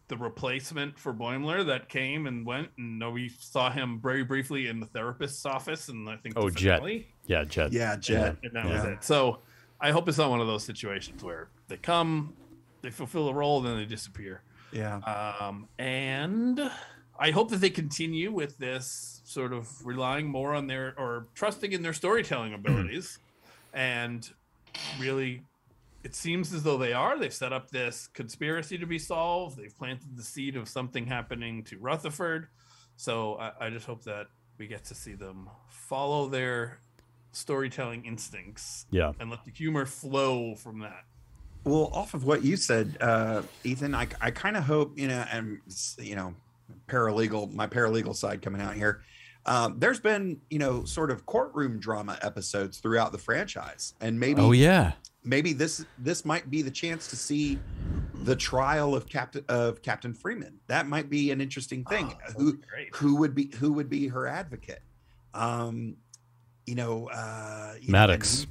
[0.09, 4.79] the replacement for Boimler that came and went, and we saw him very briefly in
[4.79, 6.81] the therapist's office, and I think the Oh, Jet.
[7.25, 7.43] Yeah.
[7.43, 7.73] Jet.
[7.73, 8.37] yeah, Jet.
[8.41, 9.03] and that was it.
[9.03, 9.39] So
[9.79, 12.33] I hope it's not one of those situations where they come,
[12.81, 14.41] they fulfill a role, then they disappear.
[14.71, 14.97] Yeah.
[15.39, 16.59] Um, and
[17.19, 21.71] I hope that they continue with this sort of relying more on their or trusting
[21.71, 23.19] in their storytelling abilities.
[23.73, 24.29] and
[24.99, 25.43] really,
[26.03, 27.17] it seems as though they are.
[27.17, 29.57] They've set up this conspiracy to be solved.
[29.57, 32.47] They've planted the seed of something happening to Rutherford.
[32.95, 34.27] So I, I just hope that
[34.57, 36.79] we get to see them follow their
[37.37, 39.13] storytelling instincts Yeah.
[39.19, 41.03] and let the humor flow from that.
[41.63, 45.25] Well, off of what you said, uh, Ethan, I, I kind of hope, you know,
[45.31, 45.59] and,
[45.97, 46.33] you know,
[46.87, 49.01] paralegal, my paralegal side coming out here.
[49.45, 53.93] Um, there's been, you know, sort of courtroom drama episodes throughout the franchise.
[54.01, 54.93] And maybe, Oh yeah.
[55.23, 57.59] maybe this, this might be the chance to see
[58.23, 60.59] the trial of Captain, of Captain Freeman.
[60.67, 62.13] That might be an interesting thing.
[62.29, 62.95] Oh, who, would be great.
[62.95, 64.81] who would be, who would be her advocate?
[65.33, 65.95] Um,
[66.67, 68.43] you know, uh, you Maddox.
[68.43, 68.49] who-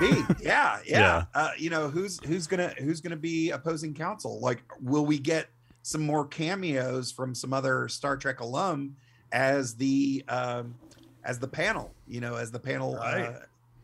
[0.00, 0.24] maybe.
[0.40, 1.24] Yeah yeah, Yeah.
[1.34, 4.40] Uh, you know who's who's gonna who's gonna be opposing counsel?
[4.40, 5.48] Like will we get
[5.82, 8.96] some more cameos from some other star trek alum
[9.32, 10.74] as the um
[11.24, 13.32] as the panel you know as the panel uh,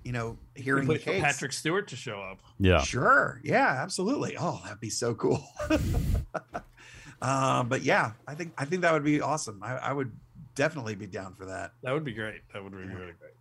[0.04, 2.38] you know hearing the case Patrick Stewart to show up.
[2.58, 2.80] Yeah.
[2.82, 3.40] sure.
[3.44, 4.36] Yeah absolutely.
[4.38, 5.46] Oh that'd be so cool.
[7.22, 9.62] Uh, but yeah i think i think that would be awesome.
[9.62, 10.12] I, I would
[10.54, 12.40] definitely be down for that That would be great.
[12.52, 13.32] That would be really great.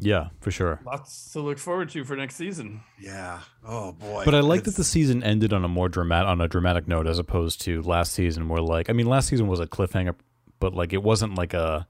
[0.00, 0.28] Yeah.
[0.40, 0.80] For sure.
[0.86, 2.82] Lots to look forward to for next season.
[3.00, 6.40] yeah oh boy But I like that the season ended on a more dramatic on
[6.40, 9.60] a dramatic note as opposed to last season where like I mean last season was
[9.60, 10.14] a cliffhanger
[10.60, 11.86] but like it wasn't like a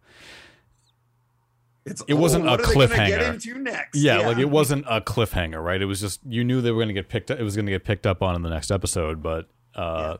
[1.85, 3.35] It's It wasn't what a are they Get cliffhanger.
[3.35, 3.97] into next?
[3.97, 5.81] yeah, like it wasn't a cliffhanger, right?
[5.81, 7.67] It was just you knew they were going to get picked up it was going
[7.67, 10.17] to get picked up on in the next episode, but uh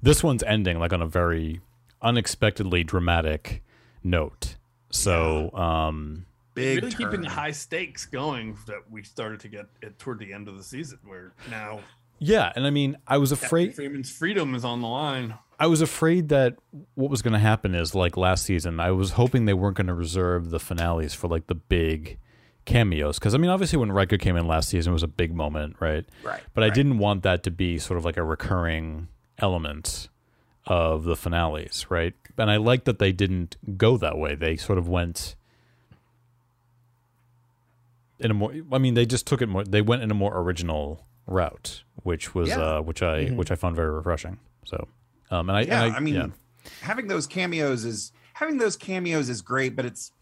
[0.00, 1.60] this one's ending like on a very
[2.02, 3.62] unexpectedly dramatic
[4.02, 4.56] note.
[4.90, 7.22] So, um big really keeping turn.
[7.22, 10.62] the high stakes going that we started to get it toward the end of the
[10.62, 11.80] season, where now
[12.18, 15.34] yeah, and I mean, I was Captain afraid Freeman's freedom is on the line.
[15.58, 16.56] I was afraid that
[16.94, 18.80] what was going to happen is like last season.
[18.80, 22.18] I was hoping they weren't going to reserve the finales for like the big
[22.64, 25.34] cameos because I mean, obviously, when Riker came in last season it was a big
[25.34, 26.04] moment, right?
[26.22, 29.08] Right, But I didn't want that to be sort of like a recurring
[29.38, 30.08] element
[30.66, 32.14] of the finales, right?
[32.38, 34.34] And I like that they didn't go that way.
[34.34, 35.34] They sort of went
[38.18, 38.52] in a more.
[38.72, 39.64] I mean, they just took it more.
[39.64, 42.60] They went in a more original route, which was Yeah.
[42.78, 44.38] uh, which I which I found very refreshing.
[44.64, 44.88] So,
[45.30, 46.26] um, and I yeah, and I, mean, yeah.
[46.82, 50.12] having those cameos is having those cameos is great, but it's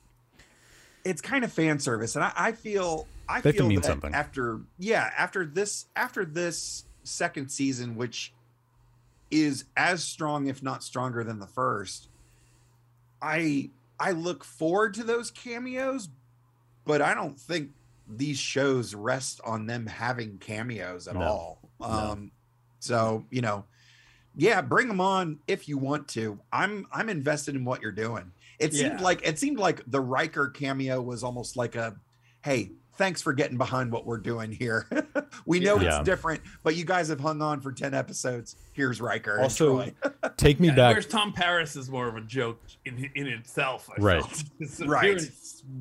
[1.05, 4.15] it's kind of fan service, and I, I feel I They feel mean that something.
[4.15, 8.33] after yeah after this after this second season, which
[9.31, 12.09] is as strong if not stronger than the first.
[13.23, 16.09] I I look forward to those cameos,
[16.85, 17.70] but I don't think
[18.09, 21.23] these shows rest on them having cameos at No.
[21.23, 21.59] all.
[21.81, 22.32] Um,
[22.78, 23.65] so you know,
[24.36, 26.39] yeah, bring them on if you want to.
[26.52, 28.32] I'm I'm invested in what you're doing.
[28.59, 29.05] It seemed Yeah.
[29.05, 31.97] like it seemed like the Riker cameo was almost like a,
[32.43, 34.86] hey, thanks for getting behind what we're doing here.
[35.47, 35.97] we know Yeah.
[36.01, 38.56] it's different, but you guys have hung on for ten episodes.
[38.74, 39.40] Here's Riker.
[39.40, 39.86] Also,
[40.36, 40.90] take me Yeah, back.
[40.93, 43.89] Whereas Tom Paris is more of a joke in in itself.
[43.90, 44.22] I Right.
[44.22, 44.44] felt.
[44.60, 45.18] His Right.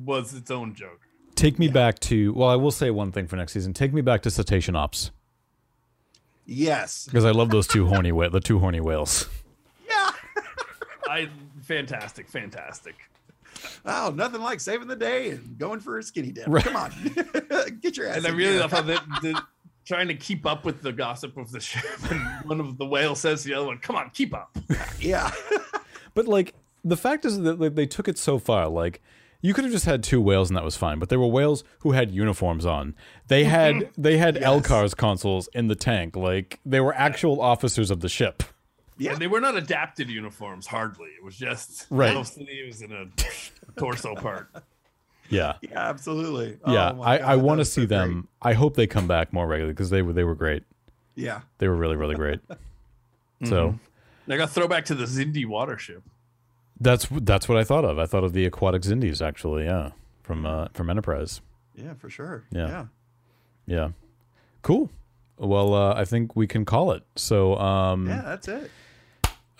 [0.04, 1.00] was its own joke.
[1.34, 2.32] Take me back to.
[2.32, 3.74] Well, I will say one thing for next season.
[3.74, 5.10] Take me back to Cetacean Ops
[6.46, 7.04] yes.
[7.04, 9.28] because I love those two horny whale, the two horny whales.
[9.86, 10.10] Yeah.
[11.08, 11.28] I
[11.62, 12.94] fantastic, fantastic.
[13.84, 16.44] Oh, nothing like saving the day and going for a skinny dip.
[16.48, 16.64] Right.
[16.64, 16.92] Come on,
[17.80, 18.18] get your ass.
[18.18, 18.60] And I really here.
[18.60, 19.42] love how they, the
[19.86, 23.20] trying to keep up with the gossip of the ship, and one of the whales
[23.20, 24.56] says to the other one, "Come on, keep up."
[25.00, 25.30] yeah.
[26.14, 26.54] But like
[26.84, 28.68] the fact is that like, they took it so far.
[28.68, 29.00] Like
[29.42, 31.62] You could have just had two whales and that was fine, but there were whales
[31.80, 32.94] who had uniforms on.
[33.28, 34.44] They had they had Yes.
[34.44, 38.42] LCARS consoles in the tank, like they were actual officers of the ship.
[39.00, 39.12] Yeah.
[39.12, 41.08] And they were not adapted uniforms, hardly.
[41.18, 42.12] It was just Right.
[42.14, 43.06] mostly it was in a
[43.80, 44.50] torso part.
[45.30, 46.58] Yeah, Yeah, absolutely.
[46.64, 46.92] Oh yeah.
[46.92, 48.28] my I, God, I want to was so see them.
[48.42, 50.64] I hope they come back more regularly because they were they were great.
[51.14, 51.24] great.
[51.24, 51.40] Yeah.
[51.58, 52.40] They were really really great.
[53.44, 53.78] So
[54.28, 56.02] I got throwback to the Xindi watership.
[56.78, 57.98] that's that's what I thought of.
[57.98, 59.64] I thought of the aquatic Xindis actually.
[59.64, 61.40] Yeah, from uh, from Enterprise.
[61.74, 62.44] Yeah, for sure.
[62.50, 62.68] Yeah.
[62.68, 62.86] Yeah.
[63.66, 63.88] Yeah,
[64.62, 64.90] cool.
[65.38, 67.02] Well, uh, I think we can call it.
[67.16, 68.70] So, um, Yeah, that's it.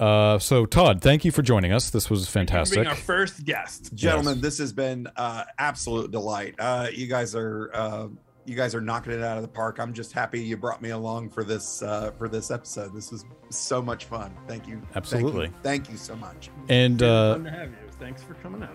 [0.00, 1.90] Uh, so Todd, thank you for joining us.
[1.90, 2.76] This was fantastic.
[2.78, 3.94] Being our first guest.
[3.94, 4.42] Gentlemen, Yes.
[4.42, 6.54] this has been uh absolute delight.
[6.58, 8.08] Uh you guys are uh
[8.46, 9.78] you guys are knocking it out of the park.
[9.78, 12.94] I'm just happy you brought me along for this uh for this episode.
[12.94, 14.34] This was so much fun.
[14.48, 14.74] Thank you.
[14.76, 14.96] Thank you.
[14.96, 15.52] Absolutely.
[15.62, 16.50] Thank you, so much.
[16.68, 17.76] And uh, fun to have you.
[18.00, 18.70] Thanks for coming out.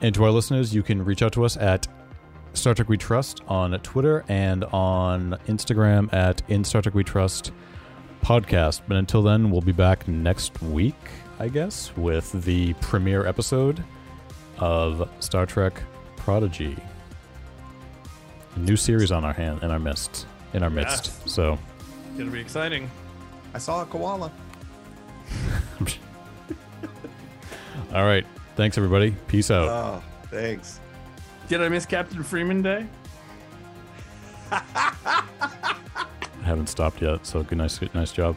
[0.00, 1.86] and to our listeners, you can reach out to us at
[2.54, 7.52] Star Trek We Trust on Twitter and on Instagram at In Star Trek We Trust
[8.22, 8.82] podcast.
[8.88, 10.94] But until then, we'll be back next week,
[11.38, 13.82] I guess, with the premiere episode
[14.58, 15.82] of Star Trek
[16.16, 16.76] Prodigy.
[18.54, 20.26] A new series on our hand in our midst.
[20.52, 21.06] In our midst.
[21.06, 21.32] Yes.
[21.32, 21.58] So
[22.10, 22.90] It's gonna be exciting.
[23.54, 24.30] I saw a koala.
[27.94, 28.24] all right.
[28.56, 29.14] Thanks everybody.
[29.28, 29.68] Peace out.
[29.68, 30.80] Oh, thanks.
[31.48, 32.86] Did I miss Captain Freeman Day?
[36.42, 38.36] Haven't stopped yet, so good nice nice job.